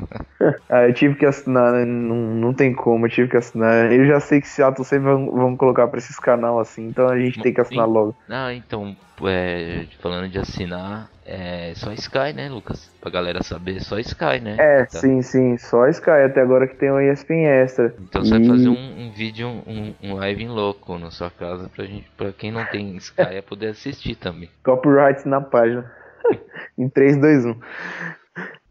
ah, 0.68 0.86
eu 0.86 0.92
tive 0.92 1.14
que 1.14 1.26
assinar, 1.26 1.72
né? 1.72 1.84
Não, 1.84 2.16
não 2.16 2.54
tem 2.54 2.74
como, 2.74 3.06
eu 3.06 3.10
tive 3.10 3.28
que 3.28 3.36
assinar. 3.36 3.90
Eu 3.92 4.06
já 4.06 4.20
sei 4.20 4.40
que 4.40 4.48
Seattle 4.48 4.84
sempre 4.84 5.10
vão, 5.10 5.30
vão 5.30 5.56
colocar 5.56 5.88
pra 5.88 5.98
esses 5.98 6.18
canal 6.18 6.58
assim, 6.58 6.88
então 6.88 7.08
a 7.08 7.18
gente 7.18 7.40
tem 7.40 7.52
que 7.52 7.60
assinar 7.60 7.88
logo. 7.88 8.14
Ah, 8.28 8.52
então, 8.52 8.94
é, 9.28 9.86
falando 10.00 10.28
de 10.28 10.38
assinar, 10.38 11.08
é 11.24 11.72
só 11.74 11.92
Sky, 11.92 12.32
né, 12.34 12.48
Lucas? 12.48 12.90
Pra 13.00 13.10
galera 13.10 13.42
saber, 13.42 13.80
só 13.80 13.98
Sky, 13.98 14.40
né? 14.42 14.56
É, 14.58 14.84
tá. 14.84 14.98
sim, 14.98 15.22
sim, 15.22 15.56
só 15.56 15.88
Sky, 15.88 16.10
até 16.10 16.40
agora 16.40 16.66
que 16.66 16.76
tem 16.76 16.90
o 16.90 17.00
ESPN 17.00 17.46
Extra. 17.46 17.94
Então 18.00 18.24
você 18.24 18.34
e... 18.34 18.38
vai 18.38 18.48
fazer 18.48 18.68
um, 18.68 19.06
um 19.06 19.12
vídeo, 19.12 19.48
um, 19.48 19.94
um, 20.02 20.14
live 20.14 20.44
em 20.44 20.48
louco 20.48 20.98
na 20.98 21.10
sua 21.10 21.30
casa 21.30 21.68
pra, 21.74 21.84
gente, 21.84 22.10
pra 22.16 22.32
quem 22.32 22.50
não 22.50 22.64
tem 22.66 22.96
Sky 22.96 23.22
é 23.22 23.42
poder 23.42 23.68
assistir 23.68 24.16
também. 24.16 24.48
Copyright 24.64 25.26
na 25.28 25.40
página. 25.40 25.90
em 26.78 26.88
3, 26.88 27.16
2, 27.16 27.46
1. 27.46 27.60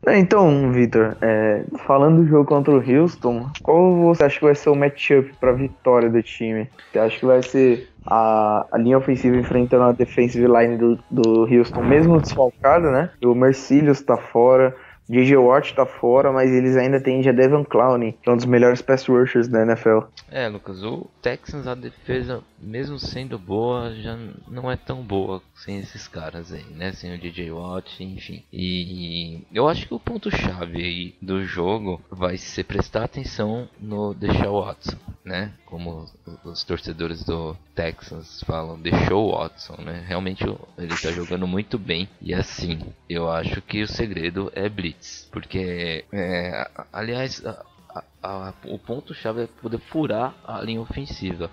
Então, 0.08 0.72
Victor, 0.72 1.15
é, 1.22 1.63
falando 1.86 2.24
do 2.24 2.27
jogo 2.27 2.46
contra 2.46 2.74
o 2.74 2.77
Houston, 2.77 3.48
qual 3.62 3.96
você 3.98 4.24
acha 4.24 4.39
que 4.39 4.46
vai 4.46 4.56
ser 4.56 4.70
o 4.70 4.75
matchup 4.75 5.32
para 5.39 5.53
vitória 5.53 6.10
do 6.10 6.24
time? 6.24 6.68
Você 6.91 7.00
acha 7.00 7.20
que 7.20 7.25
vai 7.25 7.44
ser 7.44 7.88
a, 8.06 8.65
a 8.72 8.77
linha 8.80 8.98
ofensiva 8.98 9.38
enfrentando 9.38 9.84
a 9.84 9.91
defensive 9.91 10.48
line 10.48 10.77
do, 10.77 11.00
do 11.10 11.46
Houston, 11.46 11.84
mesmo 11.84 12.20
desfalcada, 12.20 12.91
né? 12.91 13.12
O 13.24 13.36
Mercillius 13.36 14.01
tá 14.01 14.18
fora, 14.18 14.75
DJ 15.12 15.36
Watt 15.36 15.75
tá 15.75 15.86
fora, 15.86 16.32
mas 16.32 16.50
eles 16.50 16.77
ainda 16.77 17.01
têm 17.01 17.22
já 17.22 17.34
Devon 17.34 17.65
Clowney, 17.65 18.13
que 18.13 18.30
é 18.30 18.32
um 18.32 18.38
dos 18.38 18.46
melhores 18.46 18.82
pass 18.82 19.06
rushers 19.06 19.50
da 19.50 19.63
NFL. 19.63 20.00
É, 20.32 20.48
Lucas, 20.48 20.82
o 20.84 21.08
Texans, 21.22 21.68
a 21.68 21.75
defesa, 21.75 22.41
mesmo 22.58 22.98
sendo 22.98 23.38
boa, 23.38 23.94
já 23.96 24.18
não 24.48 24.72
é 24.72 24.77
tão 24.77 25.01
boa 25.01 25.41
sem 25.56 25.80
esses 25.80 26.08
caras 26.08 26.53
aí, 26.53 26.63
né? 26.74 26.94
Sem 26.94 27.13
o 27.13 27.18
DJ 27.18 27.51
Watt, 27.51 28.01
enfim. 28.01 28.44
E 28.53 29.41
eu 29.53 29.68
acho 29.68 29.86
que 29.86 29.94
o 29.94 30.00
ponto-chave 30.00 30.77
aí 30.77 31.15
do 31.22 31.44
jogo 31.44 32.00
vai 32.10 32.38
ser 32.38 32.63
prestar 32.63 33.03
atenção 33.03 33.68
no 33.80 34.13
Deshaun 34.13 34.62
Watson, 34.62 34.98
né? 35.25 35.51
Como 35.65 36.06
os 36.46 36.63
torcedores 36.63 37.24
do 37.24 37.56
Texans 37.75 38.41
falam, 38.46 38.80
Deshaun 38.80 39.32
Watson, 39.32 39.75
né? 39.82 40.03
Realmente 40.08 40.44
ele 40.77 40.96
tá 41.01 41.12
jogando 41.12 41.46
muito 41.46 41.77
bem. 41.77 42.08
E 42.22 42.34
assim, 42.34 42.80
eu 43.10 43.30
acho 43.30 43.62
que 43.62 43.84
o 43.84 43.88
segredo 43.88 44.51
é 44.56 44.70
Blitz. 44.70 45.00
Porque, 45.31 46.05
é, 46.12 46.70
aliás, 46.91 47.46
a, 47.46 47.65
a, 48.22 48.53
o 48.65 48.77
ponto-chave 48.77 49.43
é 49.43 49.48
poder 49.48 49.79
furar 49.79 50.36
a 50.46 50.62
linha 50.62 50.81
ofensiva. 50.81 51.50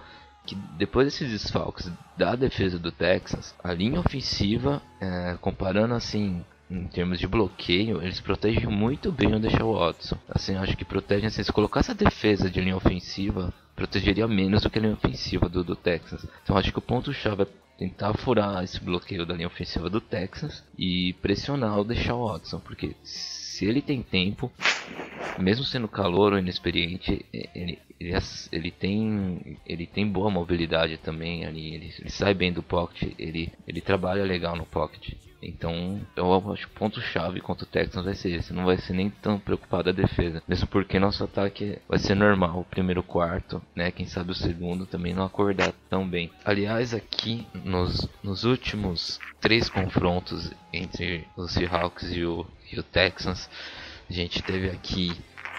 Que 0.46 0.54
depois 0.78 1.06
desses 1.06 1.30
desfalques 1.30 1.90
da 2.16 2.34
defesa 2.34 2.78
do 2.78 2.90
Texas, 2.90 3.54
a 3.62 3.72
linha 3.72 4.00
ofensiva, 4.00 4.80
é, 5.00 5.36
comparando 5.40 5.94
assim 5.94 6.44
em 6.70 6.86
termos 6.86 7.18
de 7.18 7.26
bloqueio, 7.26 8.02
eles 8.02 8.20
protegem 8.20 8.66
muito 8.66 9.10
bem 9.10 9.34
o 9.34 9.40
Deshaun 9.40 9.72
Watson. 9.72 10.18
Assim, 10.28 10.54
acho 10.56 10.76
que 10.76 10.84
protegem, 10.84 11.26
assim, 11.26 11.42
se 11.42 11.52
colocasse 11.52 11.90
a 11.90 11.94
defesa 11.94 12.50
de 12.50 12.60
linha 12.60 12.76
ofensiva, 12.76 13.52
protegeria 13.74 14.28
menos 14.28 14.62
do 14.62 14.70
que 14.70 14.78
a 14.78 14.82
linha 14.82 14.94
ofensiva 14.94 15.48
do, 15.48 15.64
do 15.64 15.74
Texas. 15.74 16.26
Então 16.42 16.56
acho 16.56 16.72
que 16.72 16.78
o 16.78 16.82
ponto-chave 16.82 17.42
é 17.42 17.46
tentar 17.78 18.12
furar 18.14 18.62
esse 18.64 18.80
bloqueio 18.80 19.24
da 19.24 19.34
linha 19.34 19.46
ofensiva 19.46 19.88
do 19.88 20.00
Texas 20.00 20.64
e 20.76 21.14
pressionar 21.22 21.78
o 21.78 21.84
Deshaun 21.84 22.26
Watson, 22.26 22.58
porque 22.58 22.94
se 23.58 23.66
ele 23.66 23.82
tem 23.82 24.02
tempo, 24.02 24.52
mesmo 25.36 25.64
sendo 25.64 25.88
calor 25.88 26.32
ou 26.32 26.38
inexperiente, 26.38 27.26
ele, 27.32 27.76
ele, 28.00 28.12
ele, 28.52 28.70
tem, 28.70 29.58
ele 29.66 29.86
tem 29.86 30.06
boa 30.06 30.30
mobilidade 30.30 30.96
também 30.98 31.44
ali, 31.44 31.74
ele, 31.74 31.92
ele 31.98 32.10
sai 32.10 32.34
bem 32.34 32.52
do 32.52 32.62
pocket, 32.62 33.14
ele, 33.18 33.52
ele 33.66 33.80
trabalha 33.80 34.24
legal 34.24 34.56
no 34.56 34.64
pocket. 34.64 35.14
Então, 35.40 36.00
eu 36.16 36.52
acho 36.52 36.66
que 36.66 36.74
o 36.74 36.78
ponto-chave 36.78 37.40
contra 37.40 37.64
o 37.64 37.68
Texans 37.68 38.04
vai 38.04 38.14
ser 38.14 38.30
esse. 38.32 38.52
Não 38.52 38.64
vai 38.64 38.76
ser 38.76 38.92
nem 38.92 39.08
tão 39.08 39.38
preocupado 39.38 39.88
a 39.88 39.92
defesa. 39.92 40.42
Mesmo 40.48 40.66
porque 40.66 40.98
nosso 40.98 41.22
ataque 41.22 41.78
vai 41.88 41.98
ser 41.98 42.16
normal. 42.16 42.60
O 42.60 42.64
primeiro 42.64 43.02
quarto, 43.02 43.62
né? 43.74 43.90
Quem 43.90 44.06
sabe 44.06 44.32
o 44.32 44.34
segundo 44.34 44.84
também 44.84 45.14
não 45.14 45.24
acordar 45.24 45.72
tão 45.88 46.08
bem. 46.08 46.30
Aliás, 46.44 46.92
aqui 46.92 47.46
nos, 47.64 48.08
nos 48.22 48.44
últimos 48.44 49.20
três 49.40 49.68
confrontos 49.68 50.52
entre 50.72 51.24
os 51.36 51.52
Seahawks 51.52 52.12
e 52.12 52.24
o, 52.24 52.44
e 52.72 52.78
o 52.78 52.82
Texans, 52.82 53.48
a 54.10 54.12
gente 54.12 54.42
teve 54.42 54.68
aqui 54.70 55.12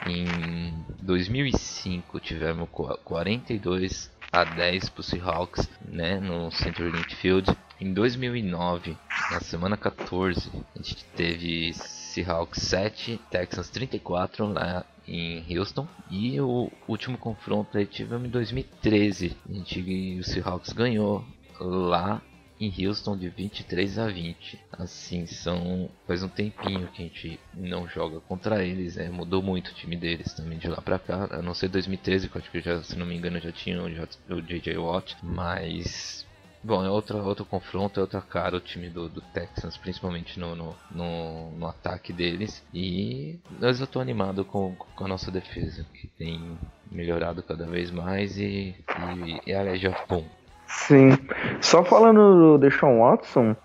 em 0.06 0.74
2005 1.02 2.20
tivemos 2.20 2.70
42 2.70 4.12
a 4.32 4.44
10 4.44 4.90
para 4.90 5.02
os 5.02 5.08
Seahawks, 5.08 5.70
né, 5.88 6.20
no 6.20 6.52
CenturyLink 6.52 7.16
Field. 7.16 7.56
Em 7.82 7.94
2009, 7.94 8.96
na 9.32 9.40
semana 9.40 9.78
14, 9.78 10.52
a 10.76 10.82
gente 10.82 11.04
teve 11.16 11.74
Seahawks 11.74 12.62
7, 12.64 13.20
Texans 13.32 13.70
34 13.70 14.46
lá 14.48 14.86
em 15.08 15.46
Houston. 15.58 15.88
E 16.12 16.40
o 16.40 16.70
último 16.88 17.18
confronto 17.18 17.78
aí 17.78 17.86
tivemos 17.86 18.28
em 18.28 18.32
2013. 18.32 19.38
A 19.50 19.54
gente, 19.54 20.20
o 20.20 20.24
Seahawks 20.24 20.74
ganhou 20.74 21.26
lá 21.60 22.22
em 22.60 22.86
Houston 22.86 23.18
de 23.18 23.30
23 23.30 23.98
a 23.98 24.08
20. 24.08 24.60
Assim, 24.72 25.26
são 25.26 25.90
faz 26.06 26.22
um 26.22 26.28
tempinho 26.28 26.88
que 26.88 27.02
a 27.02 27.06
gente 27.06 27.40
não 27.54 27.88
joga 27.88 28.20
contra 28.22 28.64
eles, 28.64 28.96
né? 28.96 29.10
Mudou 29.10 29.42
muito 29.42 29.70
o 29.70 29.74
time 29.74 29.96
deles 29.96 30.34
também 30.34 30.58
de 30.58 30.68
lá 30.68 30.82
pra 30.82 31.00
cá. 31.00 31.28
A 31.32 31.42
não 31.42 31.54
ser 31.54 31.70
2013, 31.70 32.30
que 32.30 32.36
eu 32.36 32.42
acho 32.42 32.52
que 32.52 32.62
já, 32.62 32.84
se 32.84 32.98
não 32.98 33.06
me 33.06 33.16
engano, 33.16 33.40
já 33.40 33.52
tinha 33.52 33.82
o, 33.82 34.42
JJ 34.42 34.78
Watt, 34.78 35.16
mas 35.24 36.28
Bom, 36.62 36.84
é 36.84 36.90
outro, 36.90 37.18
outro 37.24 37.46
confronto, 37.46 38.02
é 38.02 38.04
outra 38.04 38.22
cara 38.22 38.58
o 38.58 38.60
time 38.60 38.90
do, 38.90 39.08
do 39.08 39.22
Texans, 39.22 39.78
principalmente 39.78 40.38
no, 40.38 40.56
no, 40.56 40.76
no, 40.92 41.52
no 41.52 41.68
ataque 41.68 42.12
deles. 42.12 42.62
E 42.74 43.40
mas 43.62 43.80
eu 43.80 43.88
tô 43.88 44.02
animado 44.02 44.44
com, 44.44 44.76
com 44.76 45.06
a 45.06 45.08
nossa 45.08 45.32
defesa, 45.32 45.86
que 45.94 46.10
tem 46.10 46.60
melhorado 46.92 47.42
cada 47.42 47.66
vez 47.66 47.92
mais 47.92 48.38
e, 48.38 48.76
e, 48.76 49.50
e 49.50 49.54
a 49.54 49.78
Japão. 49.78 50.26
Sim. 50.70 51.18
Só 51.60 51.84
falando 51.84 52.36
do 52.36 52.58
Deshaun 52.58 53.00
Watson, 53.00 53.56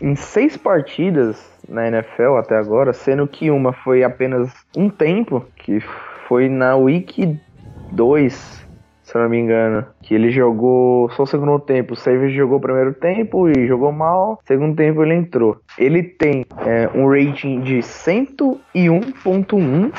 em 0.00 0.14
seis 0.14 0.56
partidas 0.56 1.42
na 1.68 1.88
NFL 1.88 2.36
até 2.38 2.56
agora, 2.56 2.92
sendo 2.92 3.26
que 3.26 3.50
uma 3.50 3.72
foi 3.72 4.04
apenas 4.04 4.52
um 4.76 4.88
tempo, 4.88 5.44
que 5.56 5.80
foi 6.28 6.48
na 6.48 6.76
Week 6.76 7.40
2 7.90 8.62
se 9.12 9.18
eu 9.18 9.22
não 9.22 9.28
me 9.28 9.38
engano. 9.38 9.86
Que 10.02 10.14
ele 10.14 10.30
jogou 10.30 11.08
só 11.10 11.22
o 11.22 11.26
segundo 11.26 11.58
tempo. 11.58 11.94
O 11.94 11.96
Savage 11.96 12.34
jogou 12.34 12.58
o 12.58 12.60
primeiro 12.60 12.92
tempo 12.94 13.48
e 13.48 13.66
jogou 13.66 13.92
mal. 13.92 14.38
Segundo 14.44 14.76
tempo 14.76 15.02
ele 15.02 15.14
entrou. 15.14 15.56
Ele 15.78 16.02
tem 16.02 16.44
é, 16.66 16.90
um 16.94 17.08
rating 17.08 17.60
de 17.60 17.78
101.1, 17.78 19.92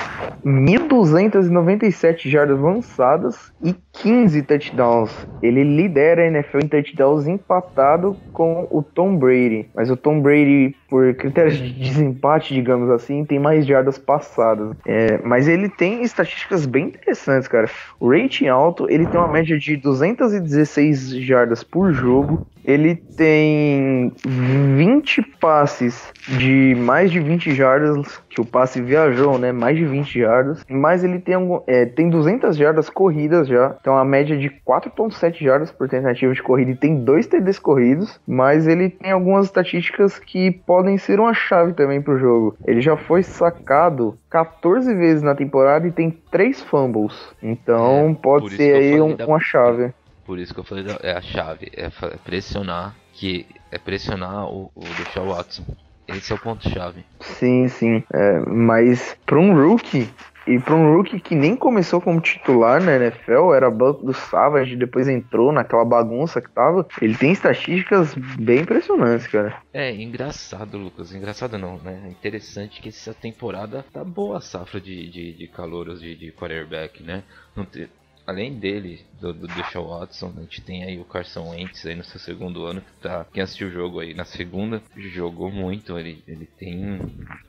1297 0.43 2.29
jardas 2.29 2.59
lançadas 2.59 3.51
e 3.63 3.73
15 3.93 4.43
touchdowns. 4.43 5.27
Ele 5.41 5.63
lidera 5.63 6.23
a 6.23 6.27
NFL 6.27 6.59
em 6.63 6.67
touchdowns 6.67 7.27
empatado 7.27 8.15
com 8.31 8.67
o 8.69 8.81
Tom 8.81 9.17
Brady. 9.17 9.69
Mas 9.73 9.89
o 9.89 9.97
Tom 9.97 10.21
Brady, 10.21 10.75
por 10.89 11.13
critérios 11.15 11.57
de 11.57 11.71
desempate, 11.71 12.53
digamos 12.53 12.89
assim, 12.89 13.25
tem 13.25 13.39
mais 13.39 13.65
jardas 13.65 13.97
passadas. 13.97 14.75
É, 14.85 15.19
mas 15.23 15.47
ele 15.47 15.69
tem 15.69 16.03
estatísticas 16.03 16.65
bem 16.65 16.87
interessantes, 16.87 17.47
cara. 17.47 17.69
O 17.99 18.09
rating 18.09 18.47
alto, 18.47 18.89
ele 18.89 19.05
tem 19.05 19.19
uma 19.19 19.31
média 19.31 19.57
de 19.57 19.77
216 19.93 21.10
jardas 21.23 21.63
por 21.63 21.93
jogo. 21.93 22.47
Ele 22.65 22.95
tem 22.95 24.13
20 24.25 25.21
passes 25.39 26.12
de 26.27 26.73
mais 26.77 27.12
de 27.12 27.19
20 27.19 27.53
jardas, 27.53 28.21
que 28.29 28.39
o 28.39 28.45
passe 28.45 28.82
viajou, 28.82 29.38
né? 29.38 29.51
Mais 29.51 29.77
de 29.77 29.86
20 29.86 30.19
jardas. 30.19 30.65
Mas 30.69 31.03
ele 31.03 31.19
tem, 31.19 31.36
é, 31.67 31.86
tem 31.86 32.10
200 32.10 32.56
jardas 32.56 32.89
corridas 32.89 33.49
já. 33.49 33.75
Então 33.82 33.97
a 33.97 34.06
média 34.06 34.38
de 34.38 34.49
4.7 34.65 35.43
jardas 35.43 35.71
por 35.71 35.89
tentativa 35.89 36.34
de 36.34 36.41
corrida. 36.41 36.71
E 36.71 36.75
tem 36.75 36.95
dois 37.03 37.27
TDs 37.27 37.60
corridos. 37.60 38.19
Mas 38.25 38.65
ele 38.65 38.89
tem 38.89 39.12
algumas 39.12 39.45
estatísticas 39.45 40.17
que 40.17 40.51
podem 40.51 40.97
ser 40.97 41.19
uma 41.19 41.34
chave 41.34 41.73
também 41.73 42.01
pro 42.01 42.17
jogo. 42.17 42.56
Ele 42.65 42.82
já 42.82 42.95
foi 42.95 43.23
sacado 43.23 44.17
14 44.29 44.95
vezes 44.95 45.21
na 45.21 45.36
temporada 45.36 45.86
e 45.86 45.91
tem 45.91 46.10
3 46.32 46.62
fumbles. 46.63 47.13
Então 47.41 48.10
é, 48.10 48.21
pode 48.21 48.56
ser 48.56 48.75
aí 48.75 49.01
um, 49.01 49.15
uma 49.27 49.39
chave. 49.39 49.82
Por 50.25 50.39
isso 50.39 50.53
que 50.53 50.59
eu 50.59 50.63
falei, 50.63 50.86
é 51.01 51.12
a 51.12 51.21
chave, 51.21 51.71
é 51.73 51.89
pressionar, 52.23 52.95
que 53.13 53.45
é 53.71 53.77
pressionar 53.77 54.45
o, 54.45 54.71
o 54.75 54.93
Deshaun 54.95 55.27
Watson. 55.27 55.63
Esse 56.07 56.31
é 56.31 56.36
o 56.36 56.39
ponto-chave. 56.39 57.05
Sim, 57.21 57.67
sim. 57.67 58.03
É, 58.13 58.39
mas 58.41 59.17
para 59.25 59.39
um 59.39 59.53
rookie 59.55 60.09
E 60.45 60.59
para 60.59 60.75
um 60.75 60.93
rookie 60.93 61.19
que 61.21 61.36
nem 61.36 61.55
começou 61.55 62.01
como 62.01 62.19
titular 62.19 62.83
na 62.83 62.95
NFL, 62.97 63.53
era 63.53 63.71
banco 63.71 64.05
do 64.05 64.13
Savage, 64.13 64.75
depois 64.75 65.07
entrou 65.07 65.53
naquela 65.53 65.86
bagunça 65.86 66.41
que 66.41 66.51
tava, 66.51 66.86
ele 67.01 67.15
tem 67.15 67.31
estatísticas 67.31 68.13
bem 68.38 68.59
impressionantes, 68.59 69.25
cara. 69.27 69.62
É, 69.73 69.93
engraçado, 69.95 70.77
Lucas. 70.77 71.13
Engraçado 71.15 71.57
não, 71.57 71.77
né? 71.77 72.09
Interessante 72.09 72.81
que 72.81 72.89
essa 72.89 73.13
temporada 73.13 73.86
tá 73.93 74.03
boa 74.03 74.38
a 74.38 74.41
safra 74.41 74.81
de, 74.81 75.09
de, 75.09 75.33
de 75.33 75.47
calouros 75.47 76.01
de, 76.01 76.13
de 76.15 76.31
quarterback, 76.33 77.01
né? 77.01 77.23
Não 77.55 77.65
te, 77.65 77.89
além 78.25 78.57
dele, 78.57 79.05
do, 79.19 79.33
do 79.33 79.47
Watson, 79.47 80.33
a 80.38 80.41
gente 80.41 80.62
tem 80.62 80.83
aí 80.83 80.99
o 80.99 81.05
Carson 81.05 81.49
Wentz 81.49 81.86
aí 81.86 81.95
no 81.95 82.03
seu 82.03 82.19
segundo 82.19 82.65
ano, 82.65 82.81
que 82.81 82.91
tá, 83.01 83.25
quem 83.31 83.43
assistiu 83.43 83.67
o 83.67 83.71
jogo 83.71 83.99
aí 83.99 84.13
na 84.13 84.25
segunda, 84.25 84.81
jogou 84.95 85.51
muito, 85.51 85.97
ele, 85.97 86.23
ele 86.27 86.45
tem 86.45 86.99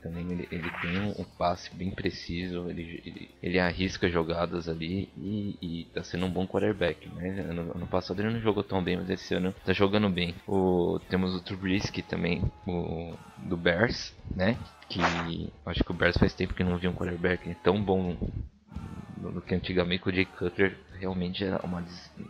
também 0.01 0.31
ele, 0.31 0.47
ele 0.51 0.69
tem 0.81 0.99
um, 0.99 1.09
um, 1.21 1.23
passe 1.37 1.73
bem 1.73 1.91
preciso, 1.91 2.69
ele, 2.69 3.01
ele, 3.05 3.29
ele 3.41 3.59
arrisca 3.59 4.09
jogadas 4.09 4.67
ali 4.69 5.09
e, 5.17 5.57
e 5.61 5.85
tá 5.93 6.03
sendo 6.03 6.25
um 6.25 6.31
bom 6.31 6.47
quarterback, 6.47 7.07
né? 7.09 7.45
Ano, 7.49 7.71
ano, 7.73 7.87
passado 7.87 8.21
ele 8.21 8.33
não 8.33 8.41
jogou 8.41 8.63
tão 8.63 8.83
bem, 8.83 8.97
mas 8.97 9.09
esse 9.09 9.33
ano 9.33 9.53
tá 9.65 9.73
jogando 9.73 10.09
bem. 10.09 10.35
O, 10.47 10.99
temos 11.09 11.33
o 11.33 11.41
Trubisky 11.41 12.01
também, 12.01 12.43
o, 12.67 13.13
do 13.37 13.57
Bears, 13.57 14.13
né? 14.35 14.57
Que 14.87 14.99
acho 15.65 15.83
que 15.83 15.91
o 15.91 15.95
Bears 15.95 16.17
faz 16.17 16.33
tempo 16.33 16.53
que 16.53 16.63
não 16.63 16.77
viu 16.77 16.91
um 16.91 16.95
quarterback 16.95 17.53
tão 17.63 17.81
bom 17.81 18.15
do 19.31 19.41
que 19.41 19.55
antigamente 19.55 20.07
o 20.07 20.11
Jay 20.11 20.25
Cutler 20.25 20.77
realmente 20.99 21.43
era, 21.43 21.59
uma, 21.63 21.83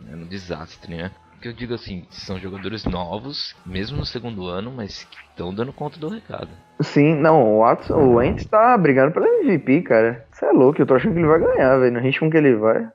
era 0.08 0.16
um 0.16 0.26
desastre, 0.26 0.96
né? 0.96 1.10
que 1.40 1.48
eu 1.48 1.52
digo 1.52 1.74
assim, 1.74 2.04
são 2.10 2.38
jogadores 2.38 2.84
novos, 2.84 3.54
mesmo 3.64 3.98
no 3.98 4.06
segundo 4.06 4.46
ano, 4.46 4.72
mas 4.72 5.04
que 5.04 5.16
estão 5.30 5.54
dando 5.54 5.72
conta 5.72 5.98
do 5.98 6.08
recado. 6.08 6.48
Sim, 6.80 7.14
não, 7.14 7.42
o 7.42 7.60
Watson, 7.60 7.94
o 7.94 8.14
Wentz 8.16 8.44
tá 8.46 8.76
brigando 8.76 9.12
pela 9.12 9.28
MVP, 9.28 9.82
cara. 9.82 10.26
Você 10.30 10.46
é 10.46 10.50
louco, 10.50 10.80
eu 10.80 10.86
tô 10.86 10.94
achando 10.94 11.12
que 11.12 11.20
ele 11.20 11.28
vai 11.28 11.40
ganhar, 11.40 11.78
velho. 11.78 11.92
No 11.92 12.00
ritmo 12.00 12.30
que 12.30 12.36
ele 12.36 12.54
vai. 12.56 12.88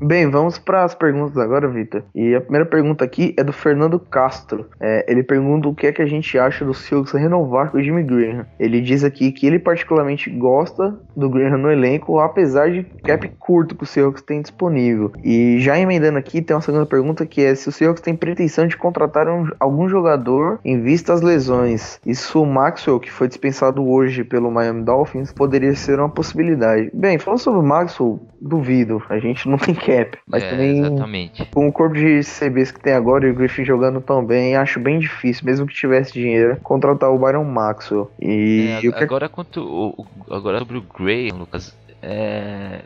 Bem, 0.00 0.30
vamos 0.30 0.58
para 0.58 0.84
as 0.84 0.94
perguntas 0.94 1.36
agora, 1.36 1.66
Vitor. 1.66 2.04
E 2.14 2.32
a 2.32 2.40
primeira 2.40 2.64
pergunta 2.64 3.04
aqui 3.04 3.34
é 3.36 3.42
do 3.42 3.52
Fernando 3.52 3.98
Castro. 3.98 4.66
É, 4.78 5.04
ele 5.10 5.24
pergunta 5.24 5.68
o 5.68 5.74
que 5.74 5.88
é 5.88 5.92
que 5.92 6.00
a 6.00 6.06
gente 6.06 6.38
acha 6.38 6.64
do 6.64 6.72
Seahawks 6.72 7.12
renovar 7.12 7.72
com 7.72 7.78
o 7.78 7.82
Jimmy 7.82 8.04
Graham. 8.04 8.46
Ele 8.60 8.80
diz 8.80 9.02
aqui 9.02 9.32
que 9.32 9.44
ele 9.44 9.58
particularmente 9.58 10.30
gosta 10.30 10.96
do 11.16 11.28
Graham 11.28 11.58
no 11.58 11.70
elenco, 11.70 12.20
apesar 12.20 12.70
de 12.70 12.84
cap 13.02 13.28
curto 13.40 13.74
que 13.74 13.82
o 13.82 13.86
Seahawks 13.86 14.22
tem 14.22 14.40
disponível. 14.40 15.10
E 15.24 15.58
já 15.58 15.76
emendando 15.76 16.18
aqui, 16.18 16.40
tem 16.40 16.54
uma 16.54 16.62
segunda 16.62 16.86
pergunta 16.86 17.26
que 17.26 17.42
é 17.42 17.52
se 17.56 17.68
o 17.68 17.72
Seahawks 17.72 18.00
tem 18.00 18.14
pretensão 18.14 18.68
de 18.68 18.76
contratar 18.76 19.28
um, 19.28 19.48
algum 19.58 19.88
jogador 19.88 20.60
em 20.64 20.80
vista 20.80 21.12
às 21.12 21.22
lesões. 21.22 22.00
Isso 22.06 22.40
o 22.40 22.46
Maxwell, 22.46 23.00
que 23.00 23.10
foi 23.10 23.26
dispensado 23.26 23.84
hoje 23.84 24.22
pelo 24.22 24.48
Miami 24.48 24.84
Dolphins, 24.84 25.32
poderia 25.32 25.74
ser 25.74 25.98
uma 25.98 26.08
possibilidade. 26.08 26.88
Bem, 26.94 27.18
falando 27.18 27.40
sobre 27.40 27.58
o 27.58 27.64
Maxwell, 27.64 28.20
duvido. 28.40 29.02
A 29.08 29.18
gente 29.18 29.48
não 29.48 29.58
tem 29.58 29.74
cap. 29.88 30.18
Mas 30.26 30.42
é, 30.42 30.50
também, 30.50 30.78
exatamente. 30.78 31.44
com 31.46 31.68
o 31.68 31.72
corpo 31.72 31.94
de 31.94 32.20
CBs 32.20 32.70
que 32.70 32.80
tem 32.80 32.92
agora 32.92 33.26
e 33.26 33.30
o 33.30 33.34
Griffin 33.34 33.64
jogando 33.64 34.00
tão 34.00 34.24
bem, 34.24 34.56
acho 34.56 34.78
bem 34.78 34.98
difícil, 34.98 35.44
mesmo 35.44 35.66
que 35.66 35.74
tivesse 35.74 36.12
dinheiro, 36.12 36.58
contratar 36.62 37.10
o 37.10 37.18
Byron 37.18 37.44
Maxwell. 37.44 38.10
E 38.20 38.68
é, 38.82 39.02
agora, 39.02 39.28
quanto, 39.28 40.06
agora 40.30 40.58
sobre 40.58 40.78
o 40.78 40.82
Gray, 40.82 41.30
Lucas, 41.30 41.76
é, 42.02 42.82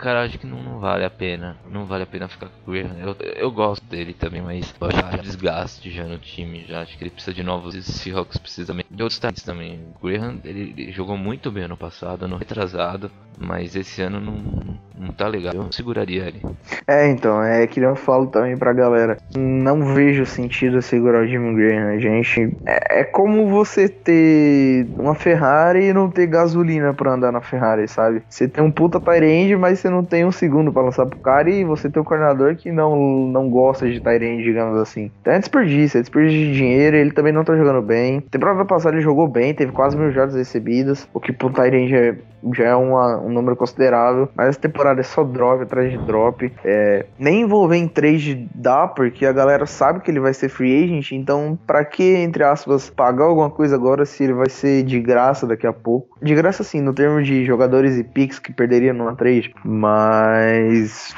Cara, 0.00 0.22
acho 0.22 0.38
que 0.38 0.46
não, 0.46 0.62
não, 0.62 0.80
vale 0.80 1.04
a 1.04 1.10
pena. 1.10 1.56
Não 1.70 1.84
vale 1.84 2.04
a 2.04 2.06
pena 2.06 2.26
ficar 2.26 2.46
com 2.46 2.70
o 2.70 2.74
Graham. 2.74 2.96
Eu, 2.98 3.16
eu 3.36 3.50
gosto 3.50 3.84
dele 3.84 4.14
também, 4.14 4.40
mas 4.40 4.74
eu 4.80 4.88
acho 4.88 5.22
desgaste 5.22 5.90
já 5.90 6.04
no 6.04 6.18
time. 6.18 6.64
Já 6.66 6.80
acho 6.80 6.96
que 6.96 7.04
ele 7.04 7.10
precisa 7.10 7.34
de 7.34 7.42
novos 7.42 7.74
Seahawks 7.84 8.38
precisa 8.38 8.72
de 8.72 9.02
outros 9.02 9.18
talentos 9.18 9.42
também. 9.42 9.78
O 10.00 10.06
Graham 10.06 10.38
ele, 10.42 10.74
ele, 10.74 10.90
jogou 10.90 11.18
muito 11.18 11.50
bem 11.52 11.64
ano 11.64 11.76
passado, 11.76 12.24
ano 12.24 12.38
retrasado, 12.38 13.10
mas 13.38 13.76
esse 13.76 14.00
ano 14.00 14.20
não, 14.20 14.78
não 14.98 15.12
tá 15.12 15.28
legal. 15.28 15.52
Eu 15.54 15.70
seguraria 15.70 16.28
ele. 16.28 16.40
É, 16.86 17.06
então, 17.10 17.42
é 17.42 17.66
que 17.66 17.80
eu 17.80 17.94
falo 17.94 18.26
também 18.28 18.56
pra 18.56 18.72
galera. 18.72 19.18
Não 19.36 19.94
vejo 19.94 20.24
sentido 20.24 20.80
segurar 20.80 21.24
o 21.24 21.26
Jimmy 21.26 21.54
Graham, 21.54 22.00
gente. 22.00 22.56
É, 22.64 23.00
é 23.00 23.04
como 23.04 23.48
você 23.48 23.86
ter 23.86 24.86
uma 24.96 25.14
Ferrari 25.14 25.84
e 25.84 25.92
não 25.92 26.10
ter 26.10 26.26
gasolina 26.26 26.94
pra 26.94 27.12
andar 27.12 27.30
na 27.30 27.42
Ferrari, 27.42 27.86
sabe? 27.86 28.22
Você 28.30 28.48
tem 28.48 28.64
um 28.64 28.70
puta 28.70 28.98
Tyrande, 28.98 29.56
mas 29.56 29.78
você 29.78 29.89
não 29.90 30.04
tem 30.04 30.24
um 30.24 30.32
segundo 30.32 30.72
para 30.72 30.82
lançar 30.82 31.06
pro 31.06 31.18
cara 31.18 31.50
e 31.50 31.64
você 31.64 31.90
tem 31.90 32.00
um 32.00 32.04
coordenador 32.04 32.56
que 32.56 32.70
não, 32.70 32.96
não 33.26 33.50
gosta 33.50 33.90
de 33.90 34.00
Tyrande, 34.00 34.42
digamos 34.42 34.78
assim. 34.80 35.10
Então 35.20 35.32
é 35.32 35.38
desperdício, 35.38 35.98
é 35.98 36.00
desperdício 36.00 36.46
de 36.46 36.52
dinheiro, 36.54 36.96
ele 36.96 37.10
também 37.10 37.32
não 37.32 37.44
tá 37.44 37.56
jogando 37.56 37.82
bem. 37.82 38.20
Temporada 38.20 38.64
passada 38.64 38.96
ele 38.96 39.02
jogou 39.02 39.28
bem, 39.28 39.54
teve 39.54 39.72
quase 39.72 39.96
mil 39.96 40.10
jardas 40.10 40.36
recebidas, 40.36 41.08
o 41.12 41.20
que 41.20 41.32
pro 41.32 41.50
Tyrande 41.50 41.94
é, 41.94 42.16
já 42.54 42.64
é 42.64 42.74
uma, 42.74 43.18
um 43.18 43.30
número 43.30 43.56
considerável, 43.56 44.28
mas 44.34 44.48
essa 44.48 44.60
temporada 44.60 45.00
é 45.00 45.04
só 45.04 45.24
drop 45.24 45.62
atrás 45.62 45.90
de 45.90 45.98
drop. 45.98 46.52
É, 46.64 47.06
nem 47.18 47.42
envolver 47.42 47.76
em 47.76 47.88
trade 47.88 48.48
dá, 48.54 48.86
porque 48.86 49.26
a 49.26 49.32
galera 49.32 49.66
sabe 49.66 50.00
que 50.00 50.10
ele 50.10 50.20
vai 50.20 50.34
ser 50.34 50.48
free 50.48 50.84
agent, 50.84 51.12
então 51.12 51.58
para 51.66 51.84
que, 51.84 52.02
entre 52.02 52.42
aspas, 52.42 52.90
pagar 52.90 53.24
alguma 53.24 53.50
coisa 53.50 53.74
agora 53.74 54.04
se 54.04 54.24
ele 54.24 54.32
vai 54.32 54.48
ser 54.48 54.82
de 54.82 55.00
graça 55.00 55.46
daqui 55.46 55.66
a 55.66 55.72
pouco? 55.72 56.18
De 56.22 56.34
graça 56.34 56.62
sim, 56.64 56.80
no 56.80 56.92
termo 56.92 57.22
de 57.22 57.44
jogadores 57.44 57.96
e 57.96 58.04
picks 58.04 58.38
que 58.38 58.52
perderia 58.52 58.92
numa 58.92 59.14
trade, 59.14 59.54
mas 59.64 61.14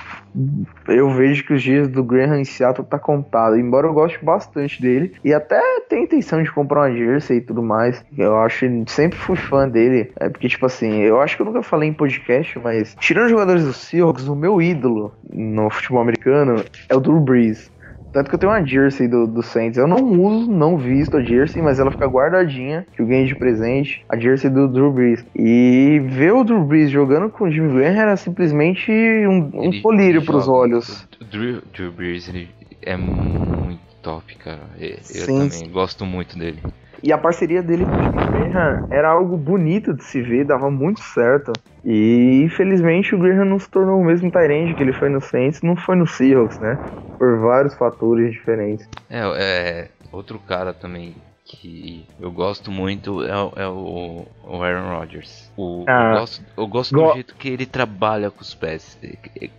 eu 0.88 1.10
vejo 1.10 1.44
que 1.44 1.52
os 1.52 1.62
dias 1.62 1.88
do 1.88 2.02
Graham 2.02 2.40
em 2.40 2.44
Seattle 2.44 2.86
tá 2.86 2.98
contado, 2.98 3.58
embora 3.58 3.86
eu 3.86 3.92
goste 3.92 4.22
bastante 4.24 4.80
dele 4.80 5.12
e 5.24 5.32
até 5.32 5.60
tenho 5.88 6.04
intenção 6.04 6.42
de 6.42 6.50
comprar 6.50 6.80
uma 6.80 6.96
jersey 6.96 7.38
e 7.38 7.40
tudo 7.40 7.62
mais. 7.62 8.04
Eu 8.16 8.36
acho 8.38 8.66
sempre 8.86 9.18
fui 9.18 9.36
fã 9.36 9.68
dele, 9.68 10.10
é 10.16 10.28
porque 10.28 10.48
tipo 10.48 10.66
assim, 10.66 11.00
eu 11.00 11.20
acho 11.20 11.36
que 11.36 11.42
eu 11.42 11.46
nunca 11.46 11.62
falei 11.62 11.88
em 11.88 11.92
podcast, 11.92 12.58
mas 12.58 12.96
tirando 12.98 13.28
jogadores 13.28 13.64
do 13.64 13.72
Seahawks, 13.72 14.28
o 14.28 14.34
meu 14.34 14.60
ídolo 14.60 15.12
no 15.30 15.68
futebol 15.70 16.00
americano 16.00 16.64
é 16.88 16.94
o 16.94 17.00
Drew 17.00 17.20
Brees. 17.20 17.70
Tanto 18.12 18.28
que 18.28 18.34
eu 18.34 18.38
tenho 18.38 18.52
uma 18.52 18.64
jersey 18.64 19.08
do, 19.08 19.26
do 19.26 19.42
Saints. 19.42 19.78
Eu 19.78 19.86
não 19.86 20.20
uso, 20.20 20.50
não 20.50 20.76
visto 20.76 21.16
a 21.16 21.22
jersey, 21.22 21.62
mas 21.62 21.78
ela 21.78 21.90
fica 21.90 22.06
guardadinha, 22.06 22.86
que 22.94 23.00
eu 23.00 23.06
ganhei 23.06 23.26
de 23.26 23.34
presente, 23.34 24.04
a 24.08 24.18
jersey 24.18 24.50
do 24.50 24.68
Drew 24.68 24.92
Brees. 24.92 25.24
E 25.34 26.00
ver 26.06 26.32
o 26.32 26.44
Drew 26.44 26.62
Brees 26.64 26.90
jogando 26.90 27.30
com 27.30 27.44
o 27.44 27.50
Jimmy 27.50 27.72
Graham 27.72 27.96
era 27.96 28.16
simplesmente 28.16 28.92
um, 28.92 29.50
um 29.54 29.82
colírio 29.82 30.22
para 30.22 30.36
os 30.36 30.48
olhos. 30.48 31.08
O 31.20 31.24
Drew, 31.24 31.62
Drew 31.72 31.92
Brees 31.92 32.28
ele 32.28 32.48
é 32.82 32.96
muito 32.96 33.80
top, 34.02 34.34
cara. 34.36 34.62
Eu, 34.78 34.98
Sim. 35.00 35.48
também 35.48 35.70
gosto 35.70 36.04
muito 36.04 36.38
dele. 36.38 36.58
E 37.02 37.12
a 37.12 37.18
parceria 37.18 37.62
dele 37.62 37.84
com 37.84 38.00
o 38.00 38.30
Graham 38.30 38.82
era 38.90 39.08
algo 39.08 39.36
bonito 39.36 39.92
de 39.92 40.04
se 40.04 40.22
ver, 40.22 40.44
dava 40.44 40.70
muito 40.70 41.00
certo. 41.00 41.52
E 41.84 42.42
infelizmente 42.44 43.14
o 43.14 43.18
Graham 43.18 43.44
não 43.44 43.58
se 43.58 43.68
tornou 43.68 44.00
o 44.00 44.04
mesmo 44.04 44.30
Tyrande 44.30 44.74
que 44.74 44.82
ele 44.82 44.92
foi 44.92 45.08
no 45.08 45.20
Saints, 45.20 45.62
não 45.62 45.74
foi 45.74 45.96
no 45.96 46.06
Seahawks, 46.06 46.60
né? 46.60 46.78
Por 47.18 47.38
vários 47.40 47.74
fatores 47.74 48.32
diferentes. 48.32 48.88
É, 49.10 49.20
é 49.20 49.88
outro 50.12 50.38
cara 50.38 50.72
também 50.72 51.14
que 51.56 52.06
eu 52.20 52.30
gosto 52.30 52.70
muito 52.70 53.22
é, 53.22 53.30
é 53.30 53.66
o, 53.68 54.26
o, 54.44 54.62
Aaron 54.62 54.98
Rodgers. 54.98 55.52
O, 55.56 55.84
ah, 55.86 56.12
eu 56.12 56.18
gosto, 56.20 56.44
eu 56.56 56.66
gosto 56.66 56.94
go 56.94 57.06
do 57.08 57.12
jeito 57.14 57.34
que 57.34 57.48
ele 57.48 57.66
trabalha 57.66 58.30
com 58.30 58.40
os 58.40 58.54
pés. 58.54 58.98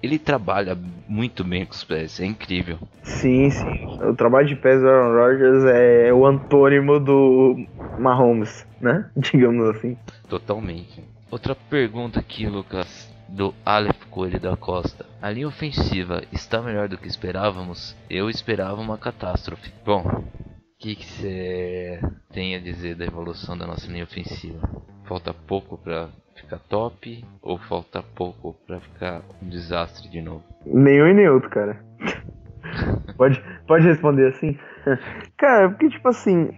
Ele 0.01 0.17
trabalha 0.17 0.77
muito 1.07 1.43
bem 1.43 1.65
com 1.65 1.73
os 1.73 1.83
pés, 1.83 2.19
é 2.19 2.25
incrível. 2.25 2.79
Sim, 3.03 3.49
sim. 3.49 3.85
O 4.01 4.15
trabalho 4.15 4.47
de 4.47 4.55
pés 4.55 4.81
do 4.81 4.87
Aaron 4.87 5.13
Rodgers 5.13 5.65
é 5.65 6.11
o 6.13 6.25
antônimo 6.25 6.99
do 6.99 7.55
Mahomes, 7.99 8.65
né? 8.81 9.09
Digamos 9.15 9.75
assim. 9.75 9.97
Totalmente. 10.27 11.03
Outra 11.29 11.55
pergunta 11.55 12.19
aqui, 12.19 12.47
Lucas 12.47 13.11
do 13.27 13.53
Aleph 13.65 14.05
Coelho 14.11 14.39
da 14.39 14.55
Costa. 14.55 15.05
A 15.19 15.31
linha 15.31 15.47
ofensiva 15.47 16.21
está 16.31 16.61
melhor 16.61 16.87
do 16.87 16.97
que 16.97 17.07
esperávamos? 17.07 17.95
Eu 18.07 18.29
esperava 18.29 18.79
uma 18.79 18.97
catástrofe. 18.97 19.73
Bom, 19.83 20.23
que 20.83 21.05
você 21.05 21.99
tem 22.33 22.55
a 22.55 22.59
dizer 22.59 22.95
da 22.95 23.05
evolução 23.05 23.57
da 23.57 23.65
nossa 23.65 23.89
linha 23.89 24.03
ofensiva? 24.03 24.59
Falta 25.05 25.33
pouco 25.33 25.77
para 25.77 26.09
ficar 26.35 26.59
top 26.59 27.23
ou 27.41 27.57
falta 27.57 28.03
pouco 28.15 28.53
para 28.67 28.79
ficar 28.81 29.21
um 29.41 29.47
desastre 29.47 30.09
de 30.09 30.21
novo? 30.21 30.43
Nenhum 30.65 31.07
e 31.07 31.13
nem 31.13 31.29
outro, 31.29 31.49
cara. 31.49 31.79
pode, 33.15 33.41
pode 33.65 33.87
responder 33.87 34.27
assim? 34.27 34.57
cara, 35.37 35.69
porque 35.69 35.89
tipo 35.89 36.09
assim, 36.09 36.49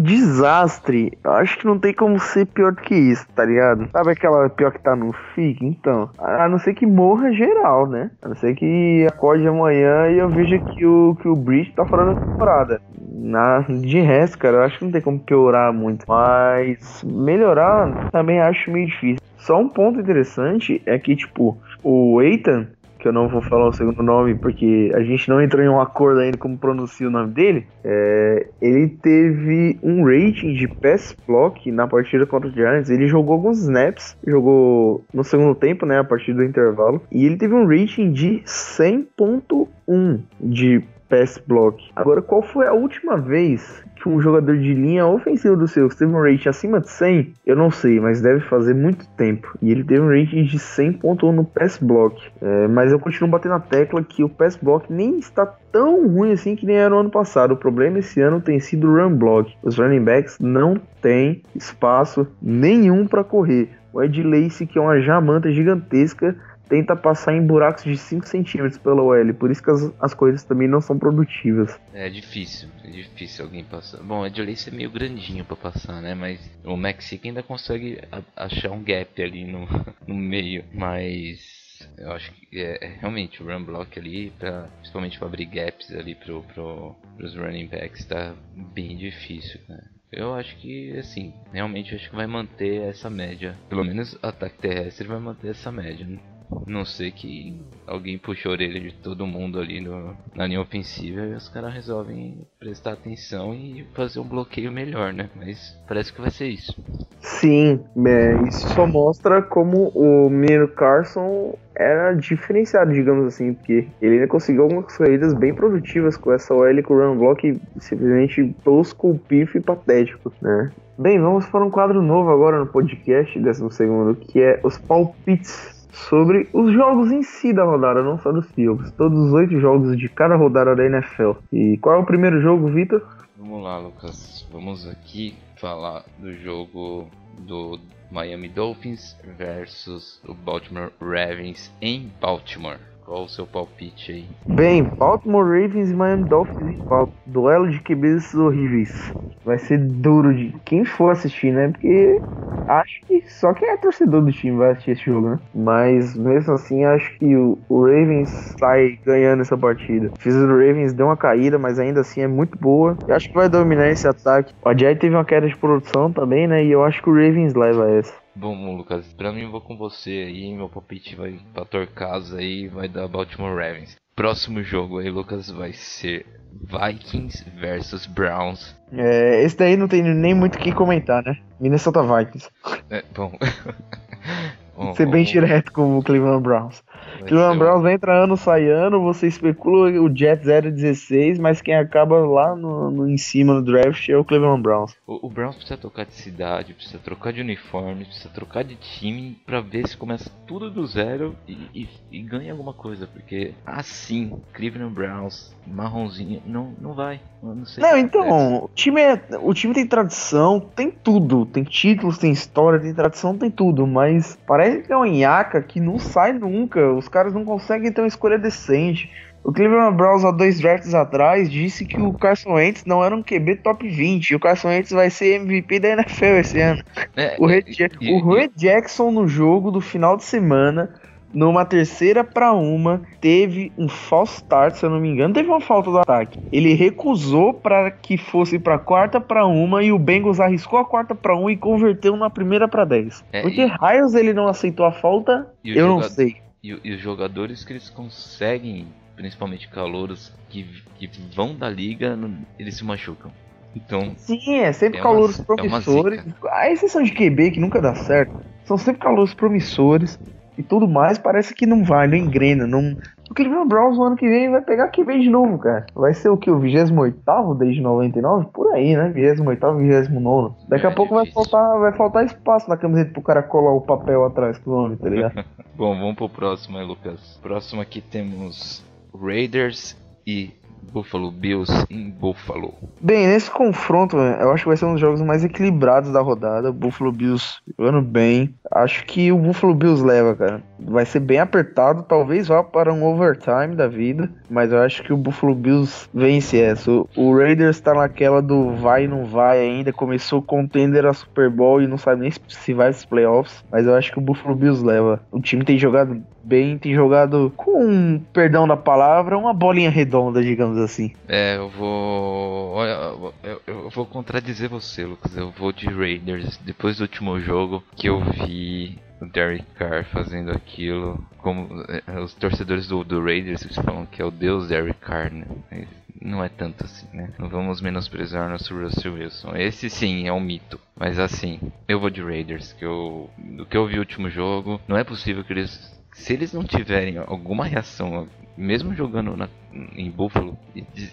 desastre, 0.00 1.18
acho 1.24 1.58
que 1.58 1.66
não 1.66 1.78
tem 1.78 1.94
como 1.94 2.18
ser 2.18 2.46
pior 2.46 2.72
do 2.72 2.82
que 2.82 2.94
isso, 2.94 3.26
tá 3.34 3.44
ligado? 3.44 3.88
Sabe 3.90 4.12
aquela 4.12 4.48
pior 4.50 4.72
que 4.72 4.82
tá 4.82 4.94
no 4.94 5.12
FIC? 5.34 5.64
Então, 5.64 6.10
a 6.18 6.48
não 6.48 6.58
ser 6.58 6.74
que 6.74 6.86
morra 6.86 7.32
geral, 7.32 7.86
né? 7.86 8.10
A 8.22 8.28
não 8.28 8.36
ser 8.36 8.54
que 8.54 9.06
acorde 9.08 9.46
amanhã 9.46 10.08
e 10.10 10.18
eu 10.18 10.28
veja 10.28 10.58
que 10.58 10.84
o, 10.84 11.16
que 11.20 11.28
o 11.28 11.34
Breach 11.34 11.72
tá 11.72 11.84
fora 11.86 12.04
da 12.04 12.14
temporada. 12.14 12.80
Na, 13.20 13.60
de 13.60 14.00
resto, 14.00 14.38
cara, 14.38 14.58
eu 14.58 14.62
acho 14.62 14.78
que 14.78 14.84
não 14.84 14.92
tem 14.92 15.00
como 15.00 15.18
piorar 15.18 15.72
muito. 15.72 16.04
Mas 16.06 17.02
melhorar 17.04 18.10
também 18.10 18.40
acho 18.40 18.70
meio 18.70 18.86
difícil. 18.86 19.18
Só 19.36 19.58
um 19.58 19.68
ponto 19.68 20.00
interessante 20.00 20.82
é 20.86 20.98
que, 20.98 21.16
tipo, 21.16 21.58
o 21.82 22.20
Eitan 22.20 22.68
que 22.98 23.06
eu 23.06 23.12
não 23.12 23.28
vou 23.28 23.40
falar 23.40 23.68
o 23.68 23.72
segundo 23.72 24.02
nome 24.02 24.34
porque 24.34 24.90
a 24.94 25.02
gente 25.02 25.28
não 25.28 25.40
entrou 25.40 25.64
em 25.64 25.68
um 25.68 25.80
acordo 25.80 26.20
ainda 26.20 26.36
como 26.36 26.58
pronuncia 26.58 27.06
o 27.06 27.10
nome 27.10 27.32
dele, 27.32 27.66
é, 27.84 28.48
ele 28.60 28.88
teve 28.88 29.78
um 29.82 30.04
rating 30.04 30.52
de 30.54 30.66
pass 30.66 31.16
block 31.26 31.70
na 31.70 31.86
partida 31.86 32.26
contra 32.26 32.48
o 32.48 32.52
Giants. 32.52 32.90
Ele 32.90 33.06
jogou 33.06 33.34
alguns 33.34 33.60
snaps, 33.60 34.16
jogou 34.26 35.04
no 35.14 35.22
segundo 35.22 35.54
tempo, 35.54 35.86
né, 35.86 35.98
a 35.98 36.04
partir 36.04 36.32
do 36.32 36.42
intervalo, 36.42 37.00
e 37.10 37.24
ele 37.24 37.36
teve 37.36 37.54
um 37.54 37.66
rating 37.66 38.12
de 38.12 38.42
100.1 38.44 40.20
de 40.40 40.82
pass 41.08 41.38
block. 41.46 41.90
Agora, 41.96 42.22
qual 42.22 42.42
foi 42.42 42.66
a 42.66 42.72
última 42.72 43.16
vez 43.16 43.82
que 43.96 44.08
um 44.08 44.20
jogador 44.20 44.56
de 44.56 44.74
linha 44.74 45.06
ofensiva 45.06 45.56
do 45.56 45.66
Seahawks 45.66 45.96
teve 45.96 46.12
um 46.12 46.22
rating 46.22 46.48
acima 46.48 46.80
de 46.80 46.90
100? 46.90 47.34
Eu 47.46 47.56
não 47.56 47.70
sei, 47.70 47.98
mas 47.98 48.20
deve 48.20 48.40
fazer 48.40 48.74
muito 48.74 49.08
tempo. 49.16 49.56
E 49.60 49.70
ele 49.70 49.82
teve 49.82 50.00
um 50.00 50.08
rating 50.08 50.44
de 50.44 50.58
100.1 50.58 51.32
no 51.32 51.44
pass 51.44 51.78
block. 51.78 52.20
É, 52.40 52.68
mas 52.68 52.92
eu 52.92 52.98
continuo 52.98 53.30
batendo 53.30 53.52
na 53.52 53.60
tecla 53.60 54.02
que 54.02 54.22
o 54.22 54.28
pass 54.28 54.56
block 54.56 54.92
nem 54.92 55.18
está 55.18 55.46
tão 55.72 56.08
ruim 56.08 56.32
assim 56.32 56.54
que 56.54 56.66
nem 56.66 56.76
era 56.76 56.90
no 56.90 57.00
ano 57.00 57.10
passado. 57.10 57.52
O 57.52 57.56
problema 57.56 57.98
esse 57.98 58.20
ano 58.20 58.40
tem 58.40 58.60
sido 58.60 58.88
o 58.88 58.94
run 58.94 59.14
block. 59.16 59.52
Os 59.62 59.78
running 59.78 60.04
backs 60.04 60.38
não 60.38 60.80
têm 61.02 61.42
espaço 61.54 62.26
nenhum 62.40 63.06
para 63.06 63.24
correr. 63.24 63.70
O 63.92 64.02
Ed 64.02 64.22
Lacy, 64.22 64.66
que 64.66 64.78
é 64.78 64.80
uma 64.80 65.00
jamanta 65.00 65.50
gigantesca, 65.50 66.36
tenta 66.68 66.94
passar 66.94 67.34
em 67.34 67.44
buracos 67.44 67.84
de 67.84 67.96
5 67.96 68.26
centímetros 68.26 68.78
pela 68.78 69.02
OL, 69.02 69.34
por 69.34 69.50
isso 69.50 69.62
que 69.62 69.70
as, 69.70 69.92
as 70.00 70.14
coisas 70.14 70.44
também 70.44 70.68
não 70.68 70.80
são 70.80 70.98
produtivas. 70.98 71.78
É 71.92 72.08
difícil, 72.08 72.68
é 72.84 72.90
difícil 72.90 73.44
alguém 73.44 73.64
passar. 73.64 74.02
Bom, 74.02 74.20
o 74.20 74.22
Lace 74.22 74.68
é 74.68 74.72
meio 74.72 74.90
grandinho 74.90 75.44
para 75.44 75.56
passar, 75.56 76.00
né? 76.00 76.14
Mas 76.14 76.38
o 76.64 76.76
Mexico 76.76 77.26
ainda 77.26 77.42
consegue 77.42 78.00
achar 78.36 78.70
um 78.70 78.82
gap 78.82 79.22
ali 79.22 79.44
no, 79.44 79.66
no 80.06 80.14
meio, 80.14 80.64
mas 80.72 81.58
eu 81.96 82.12
acho 82.12 82.32
que 82.32 82.60
é, 82.60 82.84
é, 82.84 82.86
realmente 83.00 83.42
o 83.42 83.46
run 83.46 83.64
block 83.64 83.98
ali, 83.98 84.30
pra, 84.38 84.68
principalmente 84.78 85.18
para 85.18 85.28
abrir 85.28 85.46
gaps 85.46 85.92
ali 85.92 86.14
pro, 86.14 86.42
pro, 86.42 86.94
pros 87.16 87.36
running 87.36 87.66
backs, 87.66 88.04
tá 88.04 88.34
bem 88.74 88.96
difícil, 88.96 89.60
cara. 89.66 89.84
Eu 90.10 90.34
acho 90.34 90.56
que, 90.56 90.96
assim, 90.96 91.34
realmente 91.52 91.94
acho 91.94 92.08
que 92.08 92.16
vai 92.16 92.26
manter 92.26 92.80
essa 92.82 93.10
média. 93.10 93.54
Pelo 93.68 93.84
menos 93.84 94.18
ataque 94.22 94.58
terrestre 94.58 95.06
vai 95.06 95.18
manter 95.18 95.50
essa 95.50 95.70
média. 95.70 96.06
Né? 96.06 96.18
Não 96.66 96.84
sei 96.84 97.10
que 97.10 97.60
alguém 97.86 98.18
puxou 98.18 98.50
a 98.50 98.54
orelha 98.54 98.80
de 98.80 98.92
todo 98.92 99.26
mundo 99.26 99.58
ali 99.58 99.80
no, 99.80 100.16
na 100.34 100.46
linha 100.46 100.60
ofensiva 100.60 101.22
e 101.22 101.34
os 101.34 101.48
caras 101.48 101.74
resolvem 101.74 102.46
prestar 102.58 102.92
atenção 102.92 103.54
e 103.54 103.86
fazer 103.94 104.20
um 104.20 104.28
bloqueio 104.28 104.72
melhor, 104.72 105.12
né? 105.12 105.28
Mas 105.36 105.76
parece 105.86 106.12
que 106.12 106.20
vai 106.20 106.30
ser 106.30 106.48
isso. 106.48 106.74
Sim, 107.20 107.80
é, 108.06 108.48
isso 108.48 108.68
só 108.70 108.86
mostra 108.86 109.42
como 109.42 109.88
o 109.88 110.30
menino 110.30 110.68
Carson 110.68 111.56
era 111.74 112.12
diferenciado, 112.12 112.92
digamos 112.92 113.26
assim, 113.26 113.54
porque 113.54 113.86
ele 114.00 114.14
ainda 114.14 114.26
conseguiu 114.26 114.64
algumas 114.64 114.96
corridas 114.96 115.32
bem 115.34 115.54
produtivas 115.54 116.16
com 116.16 116.32
essa 116.32 116.52
OL 116.54 116.82
com 116.82 116.94
o 116.94 116.98
run 116.98 117.18
block 117.18 117.60
simplesmente 117.78 118.54
tosco, 118.64 119.18
pifo 119.28 119.58
e 119.58 119.60
patético, 119.60 120.32
né? 120.40 120.72
Bem, 120.98 121.20
vamos 121.20 121.46
para 121.46 121.64
um 121.64 121.70
quadro 121.70 122.02
novo 122.02 122.30
agora 122.30 122.58
no 122.58 122.66
podcast, 122.66 123.38
décimo 123.38 123.70
segundo, 123.70 124.16
que 124.16 124.40
é 124.40 124.58
os 124.64 124.76
palpites 124.78 125.77
sobre 125.92 126.48
os 126.52 126.72
jogos 126.72 127.10
em 127.10 127.22
si 127.22 127.52
da 127.52 127.64
rodada, 127.64 128.02
não 128.02 128.18
só 128.18 128.32
dos 128.32 128.46
Seahawks. 128.48 128.92
Todos 128.92 129.18
os 129.18 129.32
oito 129.32 129.58
jogos 129.60 129.96
de 129.96 130.08
cada 130.08 130.36
rodada 130.36 130.74
da 130.74 130.84
NFL. 130.84 131.32
E 131.52 131.78
qual 131.78 131.96
é 131.96 131.98
o 131.98 132.06
primeiro 132.06 132.40
jogo, 132.40 132.68
Vitor? 132.68 133.02
Vamos 133.36 133.62
lá, 133.62 133.78
Lucas. 133.78 134.46
Vamos 134.52 134.88
aqui 134.88 135.34
falar 135.56 136.04
do 136.18 136.34
jogo 136.34 137.08
do 137.40 137.78
Miami 138.10 138.48
Dolphins 138.48 139.16
versus 139.36 140.20
o 140.26 140.34
Baltimore 140.34 140.90
Ravens 141.00 141.72
em 141.80 142.10
Baltimore. 142.20 142.78
Qual 143.08 143.24
o 143.24 143.28
seu 143.28 143.46
palpite 143.46 144.12
aí? 144.12 144.26
Bem, 144.46 144.84
Baltimore 144.84 145.42
Ravens 145.42 145.90
e 145.90 145.94
Miami 145.94 146.24
Dolphins 146.24 146.78
Duelo 147.24 147.70
de 147.70 147.80
QBs 147.80 148.34
horríveis. 148.34 149.14
Vai 149.42 149.58
ser 149.58 149.78
duro 149.78 150.34
de 150.34 150.54
quem 150.66 150.84
for 150.84 151.12
assistir, 151.12 151.50
né? 151.50 151.68
Porque 151.68 152.20
acho 152.66 153.00
que 153.06 153.22
só 153.30 153.54
quem 153.54 153.66
é 153.70 153.78
torcedor 153.78 154.20
do 154.20 154.30
time 154.30 154.58
vai 154.58 154.72
assistir 154.72 154.90
esse 154.90 155.04
jogo, 155.06 155.30
né? 155.30 155.38
Mas 155.54 156.14
mesmo 156.14 156.52
assim, 156.52 156.84
acho 156.84 157.18
que 157.18 157.34
o, 157.34 157.58
Ravens 157.70 158.54
sai 158.60 158.98
ganhando 159.02 159.40
essa 159.40 159.56
partida. 159.56 160.12
Fiz 160.18 160.34
o 160.34 160.46
Ravens 160.46 160.92
deu 160.92 161.06
uma 161.06 161.16
caída, 161.16 161.58
mas 161.58 161.78
ainda 161.78 162.00
assim 162.00 162.20
é 162.20 162.28
muito 162.28 162.58
boa. 162.58 162.98
Acho 163.08 163.30
que 163.30 163.36
vai 163.38 163.48
dominar 163.48 163.88
esse 163.88 164.06
ataque. 164.06 164.52
O 164.62 164.76
Jai 164.76 164.94
teve 164.94 165.14
uma 165.14 165.24
queda 165.24 165.48
de 165.48 165.56
produção 165.56 166.12
também, 166.12 166.46
né? 166.46 166.62
E 166.62 166.70
eu 166.70 166.84
acho 166.84 167.02
que 167.02 167.08
o 167.08 167.14
Ravens 167.14 167.54
leva 167.54 167.90
essa. 167.90 168.12
Bom, 168.38 168.76
Lucas, 168.76 169.04
pra 169.14 169.32
mim 169.32 169.42
eu 169.42 169.50
vou 169.50 169.60
com 169.60 169.76
você 169.76 170.10
aí, 170.10 170.54
meu 170.54 170.68
palpite 170.68 171.16
vai 171.16 171.40
pra 171.52 171.64
Torcasa 171.64 172.38
aí, 172.38 172.68
vai 172.68 172.88
dar 172.88 173.08
Baltimore 173.08 173.50
Ravens. 173.50 173.96
Próximo 174.14 174.62
jogo 174.62 175.00
aí, 175.00 175.10
Lucas, 175.10 175.50
vai 175.50 175.72
ser 175.72 176.24
Vikings 176.62 177.44
versus 177.58 178.06
Browns. 178.06 178.76
É, 178.92 179.42
esse 179.42 179.56
daí 179.56 179.76
não 179.76 179.88
tem 179.88 180.02
nem 180.02 180.34
muito 180.34 180.54
o 180.54 180.58
que 180.58 180.70
comentar, 180.70 181.20
né? 181.24 181.36
Minnesota 181.58 182.00
Vikings. 182.00 182.48
É, 182.88 183.02
bom. 183.12 183.36
bom 184.76 184.94
Ser 184.94 185.06
bem 185.06 185.24
direto 185.24 185.72
com 185.72 185.98
o 185.98 186.02
Cleveland 186.04 186.42
Browns. 186.42 186.80
Cleveland 187.26 187.58
Browns 187.58 187.84
entra 187.86 188.24
ano, 188.24 188.36
sai 188.36 188.68
ano, 188.68 189.02
você 189.02 189.26
especula 189.26 189.90
o 190.00 190.14
Jets 190.14 190.46
0-16, 190.46 191.38
mas 191.38 191.60
quem 191.60 191.74
acaba 191.74 192.18
lá 192.20 192.54
no, 192.54 192.90
no, 192.90 193.08
em 193.08 193.16
cima 193.16 193.54
no 193.54 193.62
draft 193.62 194.08
é 194.08 194.16
o 194.16 194.24
Cleveland 194.24 194.62
Browns. 194.62 194.96
O, 195.06 195.26
o, 195.26 195.30
Browns 195.30 195.56
precisa 195.56 195.76
trocar 195.76 196.06
de 196.06 196.14
cidade, 196.14 196.74
precisa 196.74 196.98
trocar 196.98 197.32
de 197.32 197.40
uniforme, 197.40 198.04
precisa 198.04 198.28
trocar 198.28 198.64
de 198.64 198.76
time 198.76 199.38
pra 199.44 199.60
ver 199.60 199.86
se 199.88 199.96
começa 199.96 200.30
tudo 200.46 200.70
do 200.70 200.86
zero 200.86 201.34
e, 201.46 201.52
e, 201.74 201.88
e 202.10 202.22
ganha 202.22 202.52
alguma 202.52 202.72
coisa, 202.72 203.06
porque 203.06 203.54
assim, 203.66 204.40
Cleveland 204.52 204.94
Browns, 204.94 205.54
marronzinho, 205.66 206.42
não, 206.46 206.74
não 206.80 206.94
vai. 206.94 207.20
Não, 207.42 207.54
não 207.78 207.98
então, 207.98 208.64
o 208.64 208.70
time, 208.74 209.00
é, 209.00 209.20
o 209.40 209.54
time 209.54 209.72
tem 209.72 209.86
tradição, 209.86 210.58
tem 210.58 210.90
tudo, 210.90 211.46
tem 211.46 211.62
títulos, 211.62 212.18
tem 212.18 212.32
história, 212.32 212.80
tem 212.80 212.92
tradição, 212.92 213.36
tem 213.38 213.50
tudo, 213.50 213.86
mas 213.86 214.36
parece 214.46 214.82
que 214.82 214.92
é 214.92 214.96
um 214.96 215.04
nhaca 215.04 215.62
que 215.62 215.80
não 215.80 215.98
sai 215.98 216.32
nunca, 216.32 216.92
os 216.92 217.08
caras 217.08 217.32
não 217.32 217.44
conseguem 217.44 217.92
ter 217.92 218.00
uma 218.00 218.08
escolha 218.08 218.38
decente. 218.38 219.10
O 219.44 219.52
Cleveland 219.52 219.96
Browns 219.96 220.24
há 220.24 220.32
dois 220.32 220.58
drafts 220.60 220.92
atrás 220.94 221.48
disse 221.48 221.84
que 221.84 221.98
o 221.98 222.12
Carson 222.12 222.54
Wentz 222.54 222.84
não 222.84 223.04
era 223.04 223.14
um 223.14 223.22
QB 223.22 223.56
top 223.56 223.88
20 223.88 224.30
e 224.30 224.34
o 224.34 224.40
Carson 224.40 224.68
Wentz 224.68 224.90
vai 224.90 225.08
ser 225.08 225.36
MVP 225.36 225.78
da 225.78 225.88
NFL 225.90 226.24
esse 226.24 226.60
ano. 226.60 226.82
É, 227.16 227.36
o 227.38 227.46
Red, 227.46 227.64
o 228.10 228.34
Red 228.34 228.50
Jackson 228.56 229.10
no 229.10 229.28
jogo 229.28 229.70
do 229.70 229.80
final 229.80 230.16
de 230.16 230.24
semana 230.24 230.92
numa 231.32 231.64
terceira 231.64 232.24
para 232.24 232.52
uma, 232.52 233.02
teve 233.20 233.72
um 233.76 233.88
false 233.88 234.36
start, 234.36 234.74
se 234.74 234.84
eu 234.84 234.90
não 234.90 235.00
me 235.00 235.08
engano, 235.08 235.34
teve 235.34 235.48
uma 235.48 235.60
falta 235.60 235.90
do 235.90 235.98
ataque. 235.98 236.38
Ele 236.50 236.74
recusou 236.74 237.52
para 237.52 237.90
que 237.90 238.16
fosse 238.16 238.58
para 238.58 238.78
quarta 238.78 239.20
para 239.20 239.46
uma 239.46 239.82
e 239.82 239.92
o 239.92 239.98
Bengals 239.98 240.40
arriscou 240.40 240.78
a 240.78 240.84
quarta 240.84 241.14
para 241.14 241.36
um 241.36 241.50
e 241.50 241.56
converteu 241.56 242.16
na 242.16 242.30
primeira 242.30 242.66
para 242.66 242.84
10. 242.84 243.24
É, 243.32 243.42
Porque 243.42 243.62
e... 243.62 243.66
raios 243.66 244.14
ele 244.14 244.32
não 244.32 244.48
aceitou 244.48 244.86
a 244.86 244.92
falta, 244.92 245.46
eu 245.64 245.74
jogador... 245.74 245.88
não 245.88 246.02
sei. 246.02 246.36
E, 246.62 246.76
e, 246.82 246.94
os 246.94 247.00
jogadores 247.00 247.64
que 247.64 247.72
eles 247.72 247.88
conseguem, 247.88 248.88
principalmente 249.14 249.68
calouros 249.68 250.34
que, 250.48 250.66
que 250.98 251.08
vão 251.34 251.54
da 251.54 251.68
liga, 251.68 252.18
eles 252.58 252.76
se 252.76 252.84
machucam. 252.84 253.30
Então, 253.76 254.12
Sim, 254.16 254.56
é 254.56 254.72
sempre 254.72 254.98
é 254.98 255.02
calouros 255.02 255.38
uma, 255.38 255.44
promissores. 255.44 256.20
É 256.20 256.50
a 256.50 256.72
exceção 256.72 257.02
de 257.02 257.12
QB 257.12 257.52
que 257.52 257.60
nunca 257.60 257.80
dá 257.80 257.94
certo. 257.94 258.34
São 258.64 258.76
sempre 258.76 259.00
calouros 259.00 259.34
promissores 259.34 260.18
e 260.58 260.62
tudo 260.62 260.88
mais, 260.88 261.16
parece 261.16 261.54
que 261.54 261.64
não 261.64 261.84
vai, 261.84 262.08
não 262.08 262.16
engrena, 262.16 262.66
não. 262.66 262.96
O 263.30 263.34
Cleveland 263.34 263.68
Browns 263.68 263.96
no 263.96 264.04
ano 264.04 264.16
que 264.16 264.28
vem 264.28 264.50
vai 264.50 264.60
pegar 264.60 264.88
que 264.88 265.04
vem 265.04 265.20
de 265.20 265.30
novo, 265.30 265.56
cara. 265.58 265.86
Vai 265.94 266.12
ser 266.14 266.30
o 266.30 266.36
que? 266.36 266.50
O 266.50 266.58
28 266.58 267.54
desde 267.56 267.80
99? 267.80 268.48
Por 268.52 268.74
aí, 268.74 268.96
né? 268.96 269.10
28, 269.10 269.44
29. 269.76 270.54
Daqui 270.68 270.86
a 270.86 270.90
é 270.90 270.94
pouco 270.94 271.14
vai 271.14 271.26
faltar, 271.26 271.78
vai 271.78 271.92
faltar 271.92 272.24
espaço 272.24 272.68
na 272.68 272.76
camiseta 272.76 273.12
pro 273.12 273.22
cara 273.22 273.42
colar 273.42 273.72
o 273.72 273.82
papel 273.82 274.24
atrás 274.24 274.58
do 274.58 274.70
nome, 274.70 274.96
tá 274.96 275.08
ligado? 275.08 275.44
Bom, 275.76 275.96
vamos 275.96 276.16
pro 276.16 276.28
próximo 276.28 276.78
aí, 276.78 276.84
Lucas. 276.84 277.38
Próximo 277.40 277.80
aqui 277.80 278.00
temos 278.00 278.84
Raiders 279.14 279.96
e 280.26 280.50
Buffalo 280.92 281.30
Bills 281.30 281.72
em 281.90 282.10
Buffalo. 282.10 282.74
Bem, 283.00 283.26
nesse 283.26 283.50
confronto, 283.50 284.16
eu 284.16 284.50
acho 284.52 284.64
que 284.64 284.68
vai 284.68 284.76
ser 284.76 284.86
um 284.86 284.92
dos 284.92 285.00
jogos 285.00 285.20
mais 285.20 285.44
equilibrados 285.44 286.12
da 286.12 286.20
rodada. 286.20 286.72
Buffalo 286.72 287.12
Bills 287.12 287.60
jogando 287.78 288.02
bem. 288.02 288.54
Acho 288.72 289.04
que 289.04 289.30
o 289.30 289.38
Buffalo 289.38 289.74
Bills 289.74 290.04
leva, 290.04 290.34
cara. 290.34 290.62
Vai 290.80 291.04
ser 291.04 291.20
bem 291.20 291.38
apertado, 291.38 292.02
talvez 292.02 292.48
vá 292.48 292.62
para 292.62 292.92
um 292.92 293.04
overtime 293.04 293.74
da 293.74 293.88
vida, 293.88 294.30
mas 294.48 294.72
eu 294.72 294.80
acho 294.80 295.02
que 295.02 295.12
o 295.12 295.16
Buffalo 295.16 295.54
Bills 295.54 296.08
vence 296.12 296.60
essa. 296.60 296.90
O 297.16 297.36
Raiders 297.36 297.80
tá 297.80 297.94
naquela 297.94 298.40
do 298.40 298.70
vai 298.76 299.04
e 299.04 299.08
não 299.08 299.24
vai 299.24 299.60
ainda. 299.60 299.92
Começou 299.92 300.40
contender 300.40 301.04
a 301.06 301.12
Super 301.12 301.50
Bowl 301.50 301.82
e 301.82 301.86
não 301.86 301.98
sabe 301.98 302.22
nem 302.22 302.30
se 302.30 302.74
vai 302.74 302.88
para 302.92 303.08
playoffs, 303.08 303.64
mas 303.70 303.86
eu 303.86 303.94
acho 303.94 304.12
que 304.12 304.18
o 304.18 304.22
Buffalo 304.22 304.54
Bills 304.54 304.84
leva. 304.84 305.20
O 305.30 305.40
time 305.40 305.64
tem 305.64 305.78
jogado 305.78 306.22
bem, 306.48 306.78
tem 306.78 306.94
jogado 306.94 307.52
com, 307.56 308.20
perdão 308.32 308.66
da 308.66 308.76
palavra, 308.76 309.36
uma 309.36 309.52
bolinha 309.52 309.90
redonda, 309.90 310.42
digamos 310.42 310.78
assim. 310.78 311.12
É, 311.28 311.56
eu 311.56 311.68
vou. 311.68 312.72
Olha, 312.72 313.14
eu, 313.42 313.62
eu 313.66 313.90
vou 313.90 314.06
contradizer 314.06 314.68
você, 314.68 315.04
Lucas. 315.04 315.36
Eu 315.36 315.50
vou 315.50 315.72
de 315.72 315.86
Raiders. 315.86 316.58
Depois 316.64 316.96
do 316.96 317.02
último 317.02 317.38
jogo 317.38 317.84
que 317.94 318.08
eu 318.08 318.20
vi 318.20 318.98
o 319.20 319.26
Derek 319.26 319.64
Carr 319.76 320.04
fazendo 320.04 320.50
aquilo, 320.50 321.22
como 321.38 321.84
é, 321.88 322.20
os 322.20 322.34
torcedores 322.34 322.86
do, 322.86 323.04
do 323.04 323.22
Raiders 323.22 323.64
falam 323.84 324.06
que 324.06 324.22
é 324.22 324.24
o 324.24 324.30
deus 324.30 324.68
Derek 324.68 324.98
Carr, 325.00 325.32
né? 325.32 325.86
não 326.20 326.42
é 326.42 326.48
tanto 326.48 326.84
assim, 326.84 327.06
né? 327.12 327.30
Não 327.38 327.48
vamos 327.48 327.80
menosprezar 327.80 328.48
nosso 328.48 328.74
Russell 328.78 329.14
Wilson. 329.14 329.56
Esse 329.56 329.88
sim 329.88 330.26
é 330.26 330.32
um 330.32 330.40
mito. 330.40 330.80
Mas 330.96 331.18
assim, 331.18 331.60
eu 331.86 332.00
vou 332.00 332.10
de 332.10 332.22
Raiders, 332.22 332.72
que 332.72 332.84
eu. 332.84 333.30
Do 333.38 333.66
que 333.66 333.76
eu 333.76 333.86
vi 333.86 333.96
o 333.96 334.00
último 334.00 334.28
jogo, 334.28 334.80
não 334.88 334.96
é 334.96 335.04
possível 335.04 335.44
que 335.44 335.52
eles. 335.52 335.97
Se 336.18 336.32
eles 336.32 336.52
não 336.52 336.64
tiverem 336.64 337.16
alguma 337.16 337.64
reação, 337.64 338.28
mesmo 338.56 338.94
jogando 338.94 339.36
na, 339.36 339.48
em 339.94 340.10
Buffalo, 340.10 340.58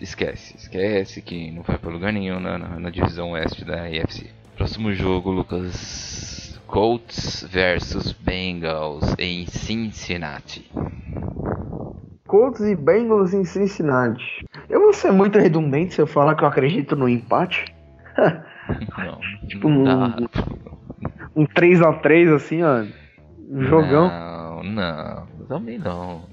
esquece. 0.01 0.57
Esquece 0.57 1.21
que 1.21 1.51
não 1.51 1.61
vai 1.61 1.77
para 1.77 1.91
lugar 1.91 2.11
nenhum 2.11 2.39
na, 2.39 2.57
na, 2.57 2.79
na 2.79 2.89
divisão 2.89 3.31
oeste 3.31 3.63
da 3.63 3.83
AFC. 3.83 4.29
Próximo 4.57 4.93
jogo, 4.93 5.31
Lucas. 5.31 6.59
Colts 6.65 7.47
versus 7.49 8.11
Bengals 8.11 9.15
em 9.19 9.45
Cincinnati. 9.45 10.69
Colts 12.27 12.61
e 12.61 12.75
Bengals 12.75 13.33
em 13.33 13.45
Cincinnati. 13.45 14.43
Eu 14.67 14.81
vou 14.81 14.91
ser 14.91 15.11
muito 15.11 15.37
redundante 15.37 15.93
se 15.93 16.01
eu 16.01 16.07
falar 16.07 16.35
que 16.35 16.43
eu 16.43 16.47
acredito 16.47 16.95
no 16.95 17.07
empate. 17.07 17.65
Não, 18.97 19.19
tipo 19.47 19.67
um, 19.67 19.85
um 21.35 21.45
3x3 21.45 22.35
assim, 22.35 22.63
ó. 22.63 22.83
Um 23.47 23.63
jogão. 23.63 24.07
Não, 24.07 24.34
não, 24.65 25.27
também 25.47 25.77
não. 25.77 26.23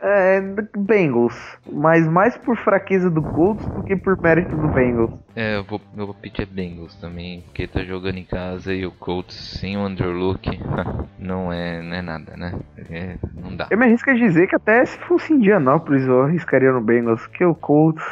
É, 0.00 0.40
Bengals. 0.76 1.34
Mas 1.70 2.06
mais 2.08 2.36
por 2.36 2.56
fraqueza 2.56 3.08
do 3.08 3.22
Colts 3.22 3.64
do 3.66 3.82
que 3.82 3.96
por 3.96 4.18
mérito 4.20 4.56
do 4.56 4.68
Bengals. 4.68 5.10
É, 5.34 5.56
eu 5.56 5.64
vou, 5.64 5.80
meu 5.94 6.06
palpite 6.06 6.42
é 6.42 6.46
Bengals 6.46 6.94
também, 6.96 7.40
porque 7.42 7.66
tá 7.66 7.82
jogando 7.84 8.18
em 8.18 8.24
casa 8.24 8.74
e 8.74 8.84
o 8.84 8.90
Colts 8.90 9.34
sem 9.34 9.76
o 9.78 9.86
Underlook 9.86 10.50
não 11.18 11.52
é, 11.52 11.80
não 11.80 11.96
é 11.96 12.02
nada, 12.02 12.36
né? 12.36 12.52
É, 12.90 13.16
não 13.34 13.56
dá. 13.56 13.68
Eu 13.70 13.78
me 13.78 13.86
arrisco 13.86 14.10
a 14.10 14.14
dizer 14.14 14.48
que 14.48 14.56
até 14.56 14.84
se 14.84 14.98
fosse 14.98 15.32
Indianápolis 15.32 16.06
eu 16.06 16.22
arriscaria 16.22 16.72
no 16.72 16.80
Bengals, 16.80 17.26
que 17.28 17.44
o 17.44 17.54
Colts 17.54 18.04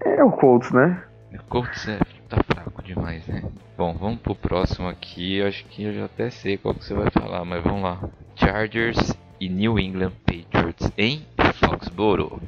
é 0.00 0.22
o 0.22 0.30
Colts, 0.30 0.70
né? 0.70 1.02
O 1.32 1.42
Colts 1.48 1.88
é, 1.88 1.98
tá 2.28 2.36
fraco 2.46 2.82
demais, 2.82 3.26
né? 3.26 3.42
Bom, 3.76 3.92
vamos 3.94 4.20
pro 4.20 4.36
próximo 4.36 4.88
aqui. 4.88 5.38
Eu 5.38 5.48
acho 5.48 5.64
que 5.66 5.84
eu 5.84 5.92
já 5.92 6.04
até 6.04 6.30
sei 6.30 6.56
qual 6.56 6.74
que 6.74 6.84
você 6.84 6.94
vai 6.94 7.10
falar, 7.10 7.44
mas 7.44 7.62
vamos 7.62 7.82
lá. 7.82 7.98
Chargers 8.36 9.14
e 9.40 9.48
New 9.48 9.78
England 9.78 10.12
Patriots 10.26 10.90
em 10.96 11.24
Foxborough. 11.60 12.40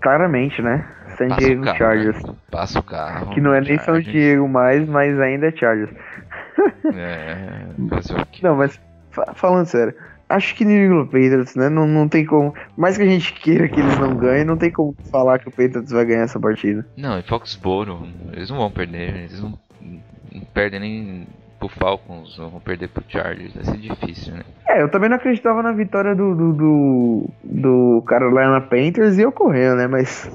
Claramente, 0.00 0.60
né? 0.62 0.86
San 1.16 1.28
Passa 1.28 1.40
Diego 1.40 1.64
carro, 1.64 1.78
Chargers. 1.78 2.22
Né? 2.24 2.34
Passa 2.50 2.78
o 2.78 2.82
carro. 2.82 3.30
Que 3.34 3.40
não 3.40 3.54
é 3.54 3.60
nem 3.60 3.78
São. 3.78 4.00
Diego 4.00 4.48
mais, 4.48 4.86
mas 4.88 5.18
ainda 5.20 5.48
é 5.48 5.52
Chargers. 5.52 5.90
É, 6.94 7.66
fazer 7.90 8.14
o 8.18 8.26
quê? 8.26 8.40
Não, 8.42 8.56
mas 8.56 8.80
fa- 9.10 9.34
falando 9.34 9.66
sério, 9.66 9.94
acho 10.28 10.54
que 10.54 10.64
New 10.64 10.86
England 10.86 11.06
Patriots, 11.06 11.54
né? 11.56 11.68
Não, 11.68 11.86
não 11.86 12.08
tem 12.08 12.24
como. 12.24 12.54
Mais 12.76 12.96
que 12.96 13.02
a 13.02 13.06
gente 13.06 13.32
queira 13.34 13.68
que 13.68 13.78
eles 13.80 13.98
não 13.98 14.16
ganhem, 14.16 14.44
não 14.44 14.56
tem 14.56 14.70
como 14.70 14.96
falar 15.10 15.38
que 15.38 15.48
o 15.48 15.50
Patriots 15.50 15.90
vai 15.90 16.04
ganhar 16.04 16.22
essa 16.22 16.38
partida. 16.40 16.86
Não, 16.96 17.18
em 17.18 17.22
Foxborough, 17.22 18.06
eles 18.32 18.48
não 18.50 18.56
vão 18.58 18.70
perder. 18.70 19.16
Eles 19.16 19.40
não, 19.42 19.58
não 19.80 20.40
perdem 20.54 20.80
nem 20.80 21.26
pro 21.58 21.68
Falcons, 21.68 22.38
não 22.38 22.50
vão 22.50 22.60
perder 22.60 22.88
pro 22.88 23.04
Chargers. 23.08 23.54
Vai 23.54 23.64
ser 23.64 23.78
difícil, 23.78 24.34
né? 24.34 24.42
É, 24.68 24.82
eu 24.82 24.90
também 24.90 25.08
não 25.08 25.16
acreditava 25.16 25.62
na 25.62 25.72
vitória 25.72 26.14
do, 26.14 26.34
do, 26.34 26.52
do, 26.52 27.30
do 27.42 28.02
Carolina 28.06 28.60
Panthers 28.60 29.18
e 29.18 29.26
ocorreu, 29.26 29.76
né? 29.76 29.86
Mas 29.86 30.30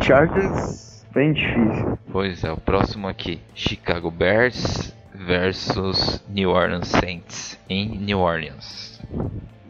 Chargers, 0.00 1.04
bem 1.14 1.32
difícil. 1.32 1.98
Pois 2.10 2.44
é, 2.44 2.52
o 2.52 2.56
próximo 2.56 3.08
aqui: 3.08 3.40
Chicago 3.54 4.10
Bears 4.10 4.94
versus 5.14 6.22
New 6.28 6.50
Orleans 6.50 6.88
Saints 6.88 7.58
em 7.68 7.98
New 7.98 8.18
Orleans. 8.18 9.00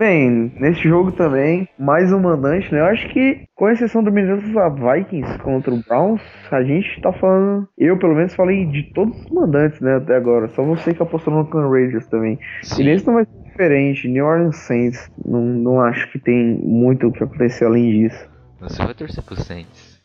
Bem, 0.04 0.52
nesse 0.60 0.82
jogo 0.86 1.12
também, 1.12 1.66
mais 1.78 2.12
um 2.12 2.20
mandante, 2.20 2.70
né? 2.70 2.80
Eu 2.80 2.84
acho 2.84 3.08
que, 3.08 3.48
com 3.54 3.70
exceção 3.70 4.04
do 4.04 4.12
Minnesota 4.12 4.68
Vikings 4.68 5.38
contra 5.38 5.72
o 5.72 5.78
Browns, 5.78 6.20
a 6.50 6.62
gente 6.62 7.00
tá 7.00 7.10
falando. 7.10 7.66
Eu, 7.78 7.98
pelo 7.98 8.14
menos, 8.14 8.34
falei 8.34 8.66
de 8.66 8.82
todos 8.92 9.18
os 9.18 9.30
mandantes, 9.30 9.80
né? 9.80 9.96
Até 9.96 10.14
agora. 10.14 10.48
Só 10.48 10.62
você 10.62 10.92
que 10.92 11.02
apostou 11.02 11.32
no 11.32 11.40
Oakland 11.40 11.70
Raiders 11.70 12.06
também. 12.08 12.38
E 12.62 12.66
Sim, 12.66 12.84
nesse 12.84 13.06
não 13.06 13.14
vai 13.14 13.24
ser 13.24 13.48
diferente. 13.48 14.06
New 14.06 14.26
Orleans 14.26 14.56
Saints, 14.56 15.10
não, 15.24 15.40
não 15.40 15.80
acho 15.80 16.12
que 16.12 16.18
tem 16.18 16.60
muito 16.62 17.06
o 17.06 17.10
que 17.10 17.24
acontecer 17.24 17.64
além 17.64 17.90
disso. 17.90 18.28
você 18.60 18.84
vai 18.84 18.92
torcer 18.92 19.24
pro 19.24 19.36
Saints. 19.36 20.02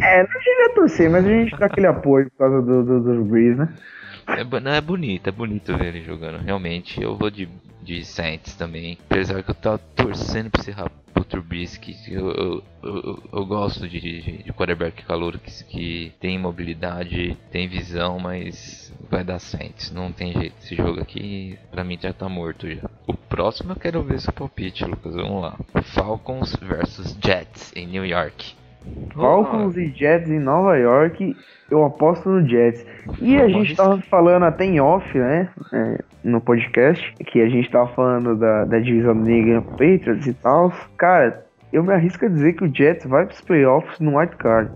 É, 0.00 0.22
não 0.22 0.40
devia 0.40 0.74
torcer, 0.74 1.10
mas 1.10 1.26
a 1.26 1.28
gente 1.28 1.58
dá 1.58 1.66
aquele 1.66 1.88
apoio 1.88 2.30
por 2.30 2.38
causa 2.38 2.62
do, 2.62 2.82
do, 2.84 3.00
do 3.00 3.24
Breeze, 3.26 3.58
né? 3.58 3.68
É, 4.26 4.60
não, 4.60 4.72
é 4.72 4.80
bonito, 4.80 5.28
é 5.28 5.32
bonito 5.32 5.76
ver 5.76 5.88
ele 5.88 6.02
jogando. 6.02 6.38
Realmente, 6.42 7.02
eu 7.02 7.16
vou 7.16 7.30
de, 7.30 7.48
de 7.82 8.04
Saints 8.04 8.54
também. 8.54 8.96
Apesar 9.10 9.42
que 9.42 9.50
eu 9.50 9.54
tava 9.54 9.78
torcendo 9.78 10.50
pra 10.50 10.60
esse 10.62 10.70
rap- 10.70 10.92
pro 11.12 11.24
Trubisky. 11.24 11.96
Eu, 12.08 12.30
eu, 12.32 12.64
eu, 12.82 13.22
eu 13.32 13.46
gosto 13.46 13.88
de, 13.88 14.00
de, 14.00 14.42
de 14.44 14.52
quarterback 14.52 15.04
calor 15.04 15.38
que, 15.38 15.64
que 15.64 16.12
tem 16.20 16.38
mobilidade, 16.38 17.36
tem 17.50 17.68
visão, 17.68 18.18
mas 18.18 18.92
vai 19.10 19.22
dar 19.22 19.38
Saints. 19.38 19.90
Não 19.90 20.10
tem 20.12 20.32
jeito. 20.32 20.54
Esse 20.62 20.74
jogo 20.74 21.00
aqui, 21.00 21.58
pra 21.70 21.84
mim, 21.84 21.98
já 22.00 22.12
tá 22.12 22.28
morto 22.28 22.68
já. 22.72 22.88
O 23.06 23.14
próximo 23.14 23.72
eu 23.72 23.76
quero 23.76 24.02
ver 24.02 24.20
seu 24.20 24.32
palpite, 24.32 24.84
Lucas. 24.84 25.14
Vamos 25.14 25.42
lá. 25.42 25.58
Falcons 25.82 26.56
versus 26.62 27.16
Jets 27.22 27.72
em 27.76 27.86
New 27.86 28.04
York. 28.06 28.54
Falcons 29.12 29.76
e 29.76 29.88
Jets 29.88 30.30
em 30.30 30.38
Nova 30.38 30.76
York, 30.76 31.36
eu 31.70 31.84
aposto 31.84 32.28
no 32.28 32.46
Jets. 32.48 32.84
E 33.20 33.36
a 33.36 33.46
gente 33.46 33.56
arriscar. 33.56 33.86
tava 33.88 34.02
falando 34.02 34.44
até 34.44 34.64
em 34.64 34.80
off, 34.80 35.18
né? 35.18 35.50
é, 35.72 35.98
no 36.24 36.40
podcast, 36.40 37.14
que 37.26 37.40
a 37.40 37.48
gente 37.48 37.70
tava 37.70 37.92
falando 37.94 38.36
da, 38.36 38.64
da 38.64 38.78
divisão 38.78 39.14
negra 39.14 39.62
Patriots 39.62 40.26
e 40.26 40.34
tal. 40.34 40.72
Cara, 40.96 41.44
eu 41.72 41.82
me 41.82 41.92
arrisco 41.92 42.24
a 42.24 42.28
dizer 42.28 42.52
que 42.52 42.64
o 42.64 42.74
Jets 42.74 43.06
vai 43.06 43.26
pros 43.26 43.40
playoffs 43.40 43.98
no 43.98 44.18
White 44.18 44.36
Card. 44.36 44.70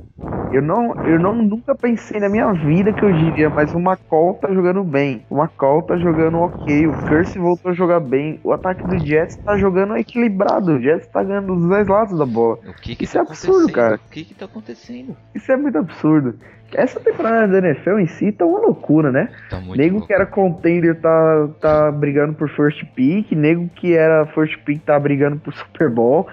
Eu 0.52 0.62
não, 0.62 0.94
eu 1.04 1.18
não 1.18 1.34
nunca 1.34 1.74
pensei 1.74 2.20
na 2.20 2.28
minha 2.28 2.52
vida 2.52 2.92
que 2.92 3.04
eu 3.04 3.12
diria, 3.12 3.50
mas 3.50 3.74
o 3.74 3.78
McCall 3.78 4.34
tá 4.34 4.52
jogando 4.52 4.82
bem. 4.84 5.24
O 5.28 5.36
McCall 5.36 5.82
tá 5.82 5.96
jogando 5.96 6.38
ok. 6.38 6.86
O 6.86 6.94
Curse 6.94 7.38
voltou 7.38 7.72
a 7.72 7.74
jogar 7.74 8.00
bem. 8.00 8.40
O 8.44 8.52
ataque 8.52 8.86
do 8.86 8.98
Jets 8.98 9.36
tá 9.36 9.56
jogando 9.58 9.96
equilibrado. 9.96 10.72
O 10.76 10.80
Jets 10.80 11.08
tá 11.08 11.22
ganhando 11.22 11.54
dos 11.54 11.68
dois 11.68 11.86
lados 11.86 12.16
da 12.16 12.24
bola. 12.24 12.58
O 12.64 12.72
que 12.74 12.94
que 12.94 13.04
Isso 13.04 13.14
tá 13.14 13.18
é 13.18 13.22
absurdo, 13.22 13.72
cara. 13.72 13.96
O 13.96 14.10
que 14.10 14.24
que 14.24 14.34
tá 14.34 14.44
acontecendo? 14.44 15.16
Isso 15.34 15.50
é 15.50 15.56
muito 15.56 15.78
absurdo. 15.78 16.38
Essa 16.72 16.98
temporada 17.00 17.48
da 17.48 17.68
NFL 17.68 17.98
em 17.98 18.06
si 18.06 18.32
tá 18.32 18.44
uma 18.44 18.58
loucura, 18.60 19.12
né? 19.12 19.28
Tá 19.50 19.60
muito 19.60 19.78
nego 19.78 19.94
louco. 19.96 20.06
que 20.06 20.12
era 20.12 20.26
contender 20.26 21.00
tá, 21.00 21.48
tá 21.60 21.92
brigando 21.92 22.34
por 22.34 22.48
first 22.50 22.84
pick, 22.94 23.32
nego 23.32 23.68
que 23.68 23.94
era 23.94 24.26
first 24.26 24.56
pick 24.64 24.82
tá 24.82 24.98
brigando 24.98 25.38
por 25.38 25.52
Super 25.54 25.90
Bowl. 25.90 26.26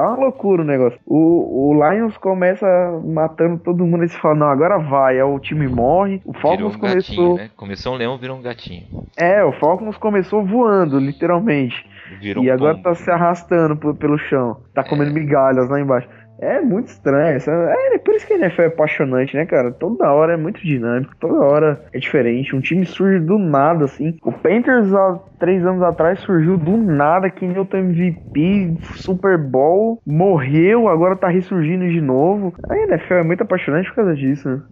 Tá 0.00 0.08
uma 0.08 0.16
loucura 0.16 0.62
o 0.62 0.64
negócio. 0.64 0.98
O, 1.06 1.70
o 1.70 1.90
Lions 1.90 2.16
começa 2.16 2.66
matando 3.04 3.58
todo 3.58 3.84
mundo 3.84 4.04
e 4.04 4.08
se 4.08 4.18
fala, 4.18 4.34
não, 4.34 4.46
agora 4.48 4.78
vai. 4.78 5.16
Aí 5.16 5.22
o 5.22 5.38
time 5.38 5.68
morre. 5.68 6.20
O 6.24 6.32
Falcons 6.32 6.74
um 6.74 6.78
começou. 6.78 6.94
gatinho, 6.94 7.34
né? 7.36 7.50
Começou 7.56 7.92
um 7.94 7.96
leão, 7.96 8.18
virou 8.18 8.36
um 8.36 8.42
gatinho. 8.42 8.84
É, 9.18 9.44
o 9.44 9.52
Falcons 9.52 9.96
começou 9.96 10.44
voando, 10.44 10.98
literalmente. 10.98 11.74
Virou 12.20 12.42
e 12.42 12.50
um 12.50 12.52
agora 12.52 12.74
pombo. 12.74 12.84
tá 12.84 12.94
se 12.94 13.10
arrastando 13.10 13.76
pelo 13.94 14.18
chão. 14.18 14.56
Tá 14.74 14.82
comendo 14.82 15.10
É. 15.10 15.14
migalhas 15.14 15.68
lá 15.68 15.78
embaixo. 15.80 16.08
É 16.40 16.60
muito 16.60 16.88
estranho. 16.88 17.36
Essa, 17.36 17.50
é 17.50 17.98
por 17.98 18.14
isso 18.14 18.26
que 18.26 18.32
a 18.32 18.38
NFL 18.38 18.62
é 18.62 18.66
apaixonante, 18.66 19.36
né, 19.36 19.44
cara? 19.46 19.70
Toda 19.72 20.10
hora 20.10 20.32
é 20.32 20.36
muito 20.36 20.60
dinâmico, 20.62 21.12
toda 21.20 21.38
hora 21.44 21.84
é 21.92 21.98
diferente. 21.98 22.56
Um 22.56 22.60
time 22.60 22.86
surge 22.86 23.20
do 23.20 23.38
nada, 23.38 23.84
assim. 23.84 24.16
O 24.22 24.32
Panthers, 24.32 24.92
há 24.94 25.18
três 25.38 25.64
anos 25.64 25.82
atrás, 25.82 26.18
surgiu 26.20 26.56
do 26.56 26.76
nada, 26.76 27.30
que 27.30 27.46
nem 27.46 27.58
o 27.58 27.66
MVP, 27.70 28.76
Super 28.96 29.38
Bowl, 29.38 30.00
morreu, 30.06 30.88
agora 30.88 31.16
tá 31.16 31.28
ressurgindo 31.28 31.88
de 31.88 32.00
novo. 32.00 32.54
A 32.68 32.76
NFL 32.76 33.14
é 33.14 33.22
muito 33.24 33.42
apaixonante 33.42 33.88
por 33.88 33.96
causa 33.96 34.14
disso, 34.14 34.48
né? 34.48 34.62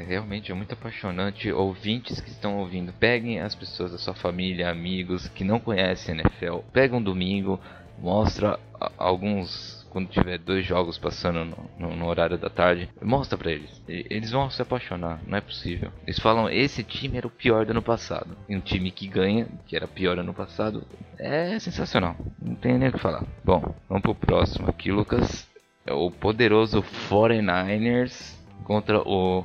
É, 0.00 0.04
realmente 0.08 0.50
é 0.50 0.54
muito 0.54 0.72
apaixonante. 0.72 1.52
Ouvintes 1.52 2.20
que 2.20 2.30
estão 2.30 2.56
ouvindo, 2.58 2.92
peguem 2.98 3.40
as 3.40 3.54
pessoas 3.54 3.92
da 3.92 3.98
sua 3.98 4.14
família, 4.14 4.70
amigos 4.70 5.28
que 5.28 5.44
não 5.44 5.58
conhecem 5.60 6.14
NFL. 6.18 6.58
Pega 6.72 6.96
um 6.96 7.02
domingo, 7.02 7.60
mostra 8.00 8.58
a- 8.80 8.90
alguns. 8.98 9.81
Quando 9.92 10.08
tiver 10.08 10.38
dois 10.38 10.64
jogos 10.64 10.96
passando 10.96 11.44
no, 11.44 11.56
no- 11.78 11.94
no 11.96 12.06
horário 12.06 12.38
da 12.38 12.48
tarde, 12.48 12.88
mostra 13.02 13.36
pra 13.36 13.52
eles. 13.52 13.82
E- 13.86 14.06
Eles 14.08 14.30
vão 14.30 14.48
se 14.48 14.62
apaixonar, 14.62 15.20
não 15.26 15.36
é 15.36 15.40
possível. 15.42 15.90
Eles 16.06 16.18
falam: 16.18 16.48
esse 16.48 16.82
time 16.82 17.18
era 17.18 17.26
o 17.26 17.30
pior 17.30 17.66
do 17.66 17.72
ano 17.72 17.82
passado. 17.82 18.34
E 18.48 18.56
um 18.56 18.60
time 18.60 18.90
que 18.90 19.06
ganha, 19.06 19.46
que 19.66 19.76
era 19.76 19.86
pior 19.86 20.18
ano 20.18 20.32
passado, 20.32 20.82
é 21.18 21.58
sensacional. 21.58 22.16
Não 22.40 22.54
tem 22.54 22.78
nem 22.78 22.88
o 22.88 22.92
que 22.92 22.98
falar. 22.98 23.22
Bom, 23.44 23.74
vamos 23.86 24.02
pro 24.02 24.14
próximo 24.14 24.66
aqui, 24.70 24.90
Lucas. 24.90 25.46
É 25.86 25.92
o 25.92 26.10
poderoso 26.10 26.82
49ers 27.10 28.34
contra 28.64 28.98
o 29.06 29.44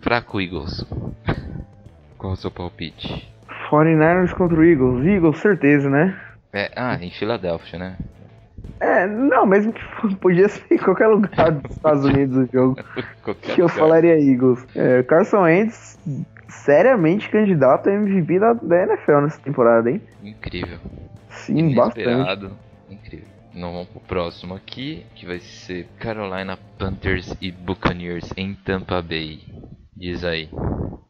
fraco 0.00 0.40
Eagles. 0.40 0.86
Qual 2.16 2.32
o 2.32 2.36
seu 2.36 2.50
palpite? 2.50 3.28
49ers 3.70 4.32
contra 4.34 4.58
o 4.58 4.64
Eagles. 4.64 5.04
Eagles, 5.06 5.38
certeza, 5.38 5.90
né? 5.90 6.18
É, 6.52 6.70
ah, 6.76 6.96
em 7.00 7.10
Filadélfia, 7.10 7.78
né? 7.78 7.96
É, 8.82 9.06
não, 9.06 9.46
mesmo 9.46 9.72
que 9.72 9.80
podia 10.18 10.48
ser 10.48 10.74
em 10.74 10.76
qualquer 10.76 11.06
lugar 11.06 11.52
dos 11.52 11.72
Estados 11.72 12.04
Unidos 12.04 12.36
o 12.36 12.48
jogo. 12.52 12.76
Que 13.40 13.60
eu 13.60 13.66
lugar. 13.66 13.78
falaria 13.78 14.18
Eagles. 14.18 14.66
É, 14.74 15.04
Carson 15.04 15.42
Wentz, 15.42 15.96
seriamente 16.48 17.30
candidato 17.30 17.88
a 17.88 17.92
MVP 17.92 18.40
da, 18.40 18.52
da 18.54 18.82
NFL 18.82 19.20
nessa 19.20 19.40
temporada, 19.40 19.88
hein? 19.88 20.02
Incrível. 20.20 20.78
Sim, 21.28 21.72
bastante. 21.72 22.08
Inesperado. 22.08 22.58
Incrível. 22.90 23.28
Então 23.54 23.72
vamos 23.72 23.88
pro 23.88 24.00
próximo 24.00 24.56
aqui, 24.56 25.06
que 25.14 25.26
vai 25.26 25.38
ser 25.38 25.86
Carolina 26.00 26.58
Panthers 26.76 27.36
e 27.40 27.52
Buccaneers 27.52 28.32
em 28.36 28.54
Tampa 28.54 29.00
Bay. 29.00 29.40
Diz 30.02 30.24
aí. 30.24 30.48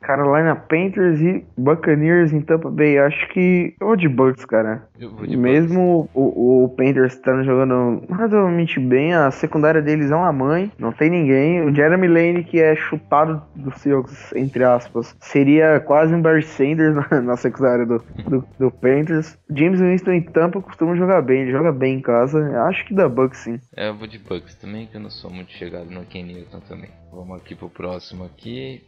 Carolina 0.02 0.54
Panthers 0.54 1.18
e 1.22 1.42
Buccaneers 1.56 2.30
em 2.30 2.42
Tampa 2.42 2.70
Bay. 2.70 2.98
Acho 2.98 3.26
que 3.28 3.74
eu 3.80 3.86
vou 3.86 3.96
de 3.96 4.06
Bucks, 4.06 4.44
cara. 4.44 4.86
Eu 5.00 5.10
vou 5.12 5.26
de 5.26 5.34
Mesmo 5.34 6.10
o, 6.12 6.64
o 6.64 6.68
Panthers 6.68 7.14
estando 7.14 7.42
jogando 7.42 8.04
razoavelmente 8.10 8.78
bem, 8.78 9.14
a 9.14 9.30
secundária 9.30 9.80
deles 9.80 10.10
é 10.10 10.14
uma 10.14 10.30
mãe, 10.30 10.70
não 10.78 10.92
tem 10.92 11.08
ninguém. 11.08 11.62
O 11.62 11.74
Jeremy 11.74 12.06
Lane, 12.06 12.44
que 12.44 12.60
é 12.60 12.76
chutado 12.76 13.42
do 13.56 13.70
Seahawks, 13.78 14.30
entre 14.34 14.62
aspas, 14.62 15.16
seria 15.20 15.80
quase 15.80 16.14
um 16.14 16.20
Barry 16.20 16.42
Sanders 16.42 16.94
na, 17.10 17.22
na 17.22 17.36
secundária 17.38 17.86
do, 17.86 18.04
do, 18.28 18.44
do 18.58 18.70
Panthers. 18.70 19.38
James 19.48 19.80
Winston 19.80 20.12
em 20.12 20.20
Tampa 20.20 20.60
costuma 20.60 20.94
jogar 20.96 21.22
bem, 21.22 21.44
ele 21.44 21.50
joga 21.50 21.72
bem 21.72 21.94
em 21.94 22.02
casa. 22.02 22.60
Acho 22.64 22.84
que 22.84 22.92
dá 22.92 23.08
Bucks 23.08 23.38
sim. 23.38 23.58
É, 23.74 23.88
eu 23.88 23.94
vou 23.94 24.06
de 24.06 24.18
Bucks 24.18 24.54
também, 24.56 24.86
que 24.86 24.98
eu 24.98 25.00
não 25.00 25.08
sou 25.08 25.30
muito 25.30 25.50
chegado 25.52 25.90
no 25.90 26.04
Ken 26.04 26.24
Newton 26.24 26.60
também. 26.68 26.90
Vamos 27.12 27.36
aqui 27.36 27.54
pro 27.54 27.68
próximo 27.68 28.24
aqui. 28.24 28.82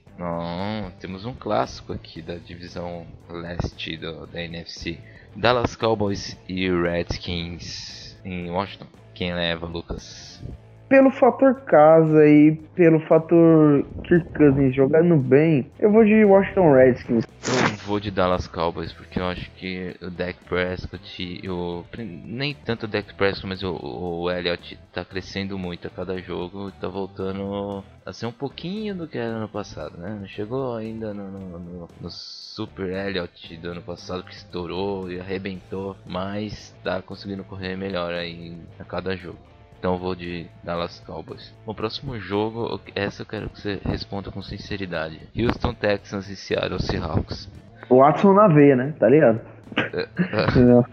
Temos 0.98 1.26
um 1.26 1.34
clássico 1.34 1.92
aqui 1.92 2.22
da 2.22 2.36
divisão 2.36 3.06
leste 3.28 3.98
do, 3.98 4.26
da 4.26 4.42
NFC. 4.42 4.98
Dallas 5.36 5.76
Cowboys 5.76 6.34
e 6.48 6.70
Redskins 6.70 8.18
em 8.24 8.50
Washington. 8.50 8.86
Quem 9.12 9.34
leva, 9.34 9.66
Lucas? 9.66 10.42
Pelo 10.88 11.10
fator 11.10 11.54
casa 11.62 12.26
e 12.26 12.52
pelo 12.74 13.00
fator 13.00 13.86
Kirk 14.04 14.30
Cousins 14.36 14.74
jogando 14.74 15.16
bem, 15.16 15.70
eu 15.78 15.90
vou 15.90 16.04
de 16.04 16.24
Washington 16.24 16.72
Redskins. 16.72 17.24
Eu 17.46 17.76
vou 17.86 17.98
de 17.98 18.10
Dallas 18.10 18.46
Cowboys 18.46 18.92
porque 18.92 19.18
eu 19.18 19.24
acho 19.24 19.50
que 19.52 19.96
o 20.02 20.10
Dak 20.10 20.38
Prescott 20.44 21.40
e 21.42 21.48
o 21.48 21.84
nem 21.98 22.54
tanto 22.54 22.84
o 22.84 22.88
Dak 22.88 23.14
Prescott, 23.14 23.46
mas 23.46 23.62
o, 23.62 23.78
o 23.82 24.30
Elliott 24.30 24.78
tá 24.92 25.04
crescendo 25.04 25.58
muito 25.58 25.86
a 25.86 25.90
cada 25.90 26.18
jogo, 26.18 26.70
tá 26.72 26.88
voltando 26.88 27.82
a 28.04 28.12
ser 28.12 28.26
um 28.26 28.32
pouquinho 28.32 28.94
do 28.94 29.08
que 29.08 29.18
era 29.18 29.38
no 29.38 29.48
passado, 29.48 29.96
né? 29.98 30.16
Não 30.20 30.26
chegou 30.26 30.76
ainda 30.76 31.14
no, 31.14 31.30
no, 31.30 31.58
no, 31.58 31.88
no 32.00 32.10
Super 32.10 32.90
Elliott 32.90 33.56
do 33.56 33.70
ano 33.70 33.82
passado 33.82 34.22
que 34.22 34.34
estourou 34.34 35.10
e 35.10 35.18
arrebentou, 35.18 35.96
mas 36.06 36.76
tá 36.84 37.00
conseguindo 37.00 37.42
correr 37.44 37.76
melhor 37.76 38.12
aí 38.12 38.56
a 38.78 38.84
cada 38.84 39.16
jogo. 39.16 39.53
Então 39.84 39.98
vou 39.98 40.14
de 40.14 40.46
Dallas 40.62 40.98
Cowboys. 41.00 41.52
No 41.66 41.74
próximo 41.74 42.18
jogo, 42.18 42.80
essa 42.94 43.20
eu 43.20 43.26
quero 43.26 43.50
que 43.50 43.60
você 43.60 43.78
responda 43.84 44.30
com 44.30 44.40
sinceridade. 44.40 45.20
Houston 45.38 45.74
Texans 45.74 46.26
e 46.30 46.36
Seattle 46.36 46.80
Seahawks. 46.80 47.50
O 47.90 47.98
Watson 47.98 48.32
na 48.32 48.48
veia, 48.48 48.76
né? 48.76 48.94
Tá 48.98 49.10
ligado? 49.10 49.42
não. 50.56 50.86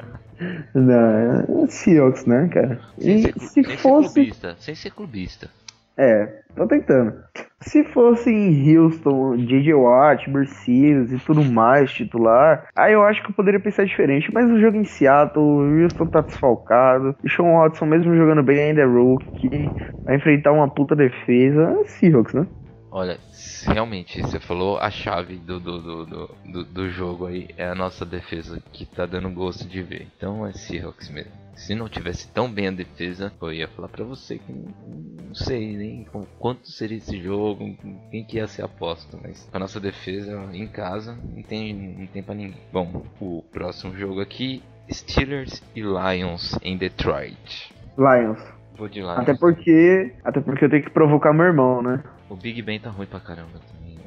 Não, 0.73 1.63
é 1.63 1.67
Seahawks, 1.69 2.25
né, 2.25 2.49
cara? 2.49 2.81
Sem 2.99 3.15
E 3.19 3.21
ser, 3.21 3.33
se 3.39 3.47
sem 3.47 3.63
ser 3.63 3.77
fosse. 3.77 4.13
clubista, 4.13 4.55
sem 4.59 4.75
ser 4.75 4.91
clubista. 4.91 5.49
É, 6.01 6.25
tô 6.55 6.65
tentando. 6.65 7.13
Se 7.59 7.83
fosse 7.83 8.31
em 8.31 8.75
Houston, 8.75 9.37
DJ 9.37 9.75
Watt, 9.75 10.27
Mercedes 10.31 11.11
e 11.11 11.19
tudo 11.19 11.43
mais, 11.43 11.91
titular, 11.91 12.67
aí 12.75 12.93
eu 12.93 13.03
acho 13.03 13.21
que 13.21 13.29
eu 13.29 13.35
poderia 13.35 13.59
pensar 13.59 13.85
diferente. 13.85 14.33
Mas 14.33 14.49
o 14.49 14.59
jogo 14.59 14.77
em 14.77 14.83
Seattle, 14.83 15.43
o 15.43 15.83
Houston 15.83 16.07
tá 16.07 16.21
desfalcado. 16.21 17.15
O 17.23 17.29
Sean 17.29 17.53
Watson, 17.53 17.85
mesmo 17.85 18.15
jogando 18.15 18.41
bem, 18.41 18.69
ainda 18.69 18.81
é 18.81 18.85
rookie. 18.85 19.71
Vai 20.03 20.15
enfrentar 20.15 20.51
uma 20.53 20.67
puta 20.73 20.95
defesa. 20.95 21.77
É 21.81 21.83
Seahawks, 21.83 22.33
né? 22.33 22.47
Olha, 22.91 23.17
realmente, 23.65 24.21
você 24.21 24.37
falou 24.37 24.77
a 24.77 24.91
chave 24.91 25.37
do, 25.37 25.61
do, 25.61 26.05
do, 26.05 26.63
do, 26.65 26.89
jogo 26.89 27.27
aí 27.27 27.47
é 27.55 27.65
a 27.65 27.73
nossa 27.73 28.05
defesa 28.05 28.61
que 28.73 28.85
tá 28.85 29.05
dando 29.05 29.29
gosto 29.29 29.65
de 29.65 29.81
ver. 29.81 30.09
Então 30.17 30.45
é 30.45 30.51
Seahawks 30.51 31.09
mesmo. 31.09 31.31
Se 31.55 31.73
não 31.73 31.87
tivesse 31.87 32.27
tão 32.27 32.51
bem 32.51 32.67
a 32.67 32.71
defesa, 32.71 33.31
eu 33.41 33.53
ia 33.53 33.67
falar 33.69 33.87
pra 33.87 34.03
você 34.03 34.39
que 34.39 34.51
não, 34.51 35.33
sei 35.33 35.77
nem 35.77 36.03
com 36.03 36.25
quanto 36.37 36.69
seria 36.69 36.97
esse 36.97 37.21
jogo, 37.21 37.77
quem 38.09 38.25
que 38.25 38.37
ia 38.37 38.47
ser 38.47 38.63
aposto, 38.63 39.17
mas 39.23 39.47
com 39.49 39.55
a 39.55 39.59
nossa 39.59 39.79
defesa 39.79 40.49
em 40.51 40.67
casa 40.67 41.17
não 41.33 41.43
tem, 41.43 41.73
não 41.73 42.07
tem 42.07 42.21
pra 42.21 42.35
ninguém. 42.35 42.59
Bom, 42.73 43.05
o 43.21 43.41
próximo 43.53 43.95
jogo 43.95 44.19
aqui, 44.19 44.61
Steelers 44.91 45.63
e 45.73 45.81
Lions 45.81 46.59
em 46.61 46.75
Detroit. 46.75 47.73
Lions. 47.97 48.41
Vou 48.75 48.89
de 48.89 48.99
Lions. 48.99 49.19
Até 49.19 49.33
porque. 49.33 50.13
Até 50.25 50.41
porque 50.41 50.65
eu 50.65 50.69
tenho 50.69 50.83
que 50.83 50.89
provocar 50.89 51.31
meu 51.31 51.45
irmão, 51.45 51.81
né? 51.81 52.03
O 52.31 52.35
Big 52.37 52.61
Ben 52.61 52.79
tá 52.79 52.89
ruim 52.89 53.07
pra 53.07 53.19
caramba 53.19 53.59
também. 53.69 53.99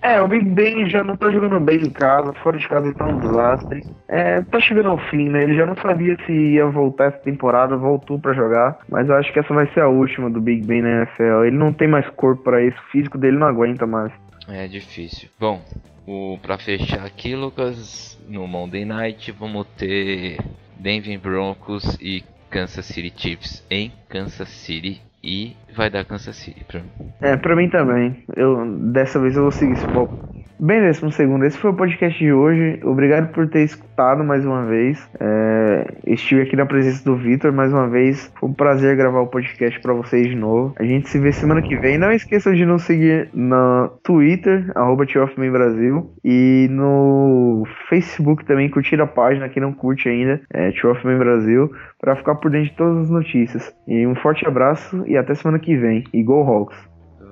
É, 0.00 0.20
o 0.22 0.28
Big 0.28 0.48
Ben 0.48 0.88
já 0.88 1.02
não 1.02 1.16
tá 1.16 1.30
jogando 1.32 1.58
bem 1.58 1.78
em 1.78 1.90
casa, 1.90 2.32
fora 2.34 2.56
de 2.56 2.66
casa 2.68 2.86
ele 2.86 2.94
tá 2.94 3.06
um 3.06 3.18
desastre. 3.18 3.82
É, 4.06 4.40
tá 4.42 4.60
chegando 4.60 4.88
ao 4.88 4.98
fim, 5.10 5.28
né? 5.28 5.42
Ele 5.42 5.56
já 5.56 5.66
não 5.66 5.74
sabia 5.74 6.16
se 6.24 6.32
ia 6.32 6.64
voltar 6.66 7.06
essa 7.06 7.18
temporada, 7.18 7.76
voltou 7.76 8.20
pra 8.20 8.32
jogar, 8.32 8.78
mas 8.88 9.08
eu 9.08 9.16
acho 9.16 9.32
que 9.32 9.40
essa 9.40 9.52
vai 9.52 9.66
ser 9.74 9.80
a 9.80 9.88
última 9.88 10.30
do 10.30 10.40
Big 10.40 10.64
Ben 10.64 10.80
na 10.80 11.02
NFL. 11.02 11.44
Ele 11.44 11.56
não 11.56 11.72
tem 11.72 11.88
mais 11.88 12.08
corpo 12.10 12.44
pra 12.44 12.64
isso, 12.64 12.78
o 12.78 12.90
físico 12.92 13.18
dele 13.18 13.36
não 13.36 13.48
aguenta 13.48 13.84
mais. 13.84 14.12
É 14.48 14.68
difícil. 14.68 15.28
Bom, 15.38 15.60
o, 16.06 16.38
pra 16.40 16.56
fechar 16.56 17.04
aqui, 17.04 17.34
Lucas, 17.34 18.16
no 18.28 18.46
Monday 18.46 18.84
Night 18.84 19.32
vamos 19.32 19.66
ter 19.76 20.38
Denver 20.78 21.18
Broncos 21.18 21.98
e 22.00 22.22
Kansas 22.48 22.86
City 22.86 23.12
Chiefs 23.14 23.66
em 23.68 23.92
Kansas 24.08 24.48
City. 24.48 25.09
E 25.22 25.54
vai 25.76 25.90
dar 25.90 26.04
Kansas 26.04 26.36
City 26.36 26.64
pra 26.64 26.80
mim. 26.80 26.90
É, 27.20 27.36
pra 27.36 27.54
mim 27.54 27.68
também. 27.68 28.24
Eu, 28.36 28.64
dessa 28.92 29.20
vez 29.20 29.36
eu 29.36 29.42
vou 29.42 29.52
seguir 29.52 29.72
esse 29.74 29.86
pouco. 29.86 30.14
Bem, 30.62 30.78
décimo 30.82 31.10
segundo, 31.10 31.46
esse 31.46 31.56
foi 31.56 31.70
o 31.70 31.74
podcast 31.74 32.18
de 32.18 32.30
hoje. 32.30 32.80
Obrigado 32.84 33.32
por 33.32 33.48
ter 33.48 33.62
escutado 33.62 34.22
mais 34.22 34.44
uma 34.44 34.66
vez. 34.66 35.10
É, 35.18 35.94
estive 36.06 36.42
aqui 36.42 36.54
na 36.54 36.66
presença 36.66 37.02
do 37.02 37.16
Vitor 37.16 37.50
mais 37.50 37.72
uma 37.72 37.88
vez. 37.88 38.30
Foi 38.38 38.46
um 38.46 38.52
prazer 38.52 38.94
gravar 38.94 39.20
o 39.20 39.26
podcast 39.26 39.80
pra 39.80 39.94
vocês 39.94 40.28
de 40.28 40.36
novo. 40.36 40.74
A 40.78 40.84
gente 40.84 41.08
se 41.08 41.18
vê 41.18 41.32
semana 41.32 41.62
que 41.62 41.74
vem. 41.76 41.96
Não 41.96 42.12
esqueçam 42.12 42.52
de 42.52 42.66
nos 42.66 42.82
seguir 42.82 43.30
no 43.32 43.88
Twitter, 44.04 44.70
arroba 44.74 45.06
Brasil. 45.50 46.10
E 46.22 46.68
no 46.70 47.64
Facebook 47.88 48.44
também, 48.44 48.68
curtir 48.68 49.00
a 49.00 49.06
página, 49.06 49.48
quem 49.48 49.62
não 49.62 49.72
curte 49.72 50.10
ainda, 50.10 50.42
é 50.52 50.70
Brasil, 51.18 51.72
pra 51.98 52.16
ficar 52.16 52.34
por 52.34 52.50
dentro 52.50 52.68
de 52.68 52.76
todas 52.76 53.04
as 53.04 53.10
notícias. 53.10 53.74
E 53.88 54.06
um 54.06 54.14
forte 54.14 54.46
abraço 54.46 55.04
e 55.06 55.16
até 55.16 55.34
semana 55.34 55.58
que 55.58 55.74
vem. 55.74 56.04
E 56.12 56.22
Go 56.22 56.42
Hawks! 56.42 56.89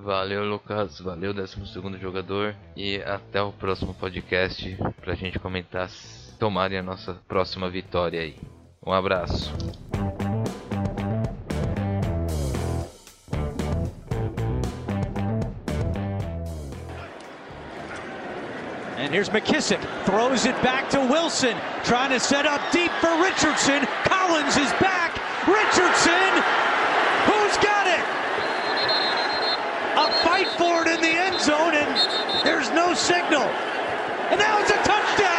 Valeu, 0.08 0.42
Lucas. 0.42 1.00
Valeu, 1.00 1.34
12 1.34 1.98
jogador. 2.00 2.56
E 2.74 2.96
até 3.02 3.42
o 3.42 3.52
próximo 3.52 3.92
podcast 3.92 4.74
pra 5.02 5.14
gente 5.14 5.38
comentar 5.38 5.86
se 5.90 6.34
tomarem 6.38 6.78
a 6.78 6.82
nossa 6.82 7.20
próxima 7.28 7.68
vitória 7.68 8.22
aí. 8.22 8.34
Um 8.82 8.90
abraço. 8.90 9.52
And 18.96 19.12
here's 19.12 19.28
McKissick, 19.28 19.82
throws 20.06 20.46
it 20.46 20.56
back 20.62 20.88
to 20.88 21.00
Wilson, 21.00 21.54
trying 21.84 22.18
to 22.18 22.18
set 22.18 22.46
up 22.46 22.62
deep 22.72 22.90
for 23.02 23.14
Richardson. 23.22 23.86
Collins 24.04 24.56
is 24.56 24.72
back. 24.80 25.20
Richardson, 25.46 26.42
in 30.98 31.04
the 31.04 31.16
end 31.16 31.40
zone, 31.40 31.74
and 31.74 32.44
there's 32.44 32.70
no 32.70 32.92
signal. 32.92 33.42
And 34.30 34.40
now 34.40 34.60
it's 34.60 34.70
a 34.70 34.82
touchdown. 34.82 35.37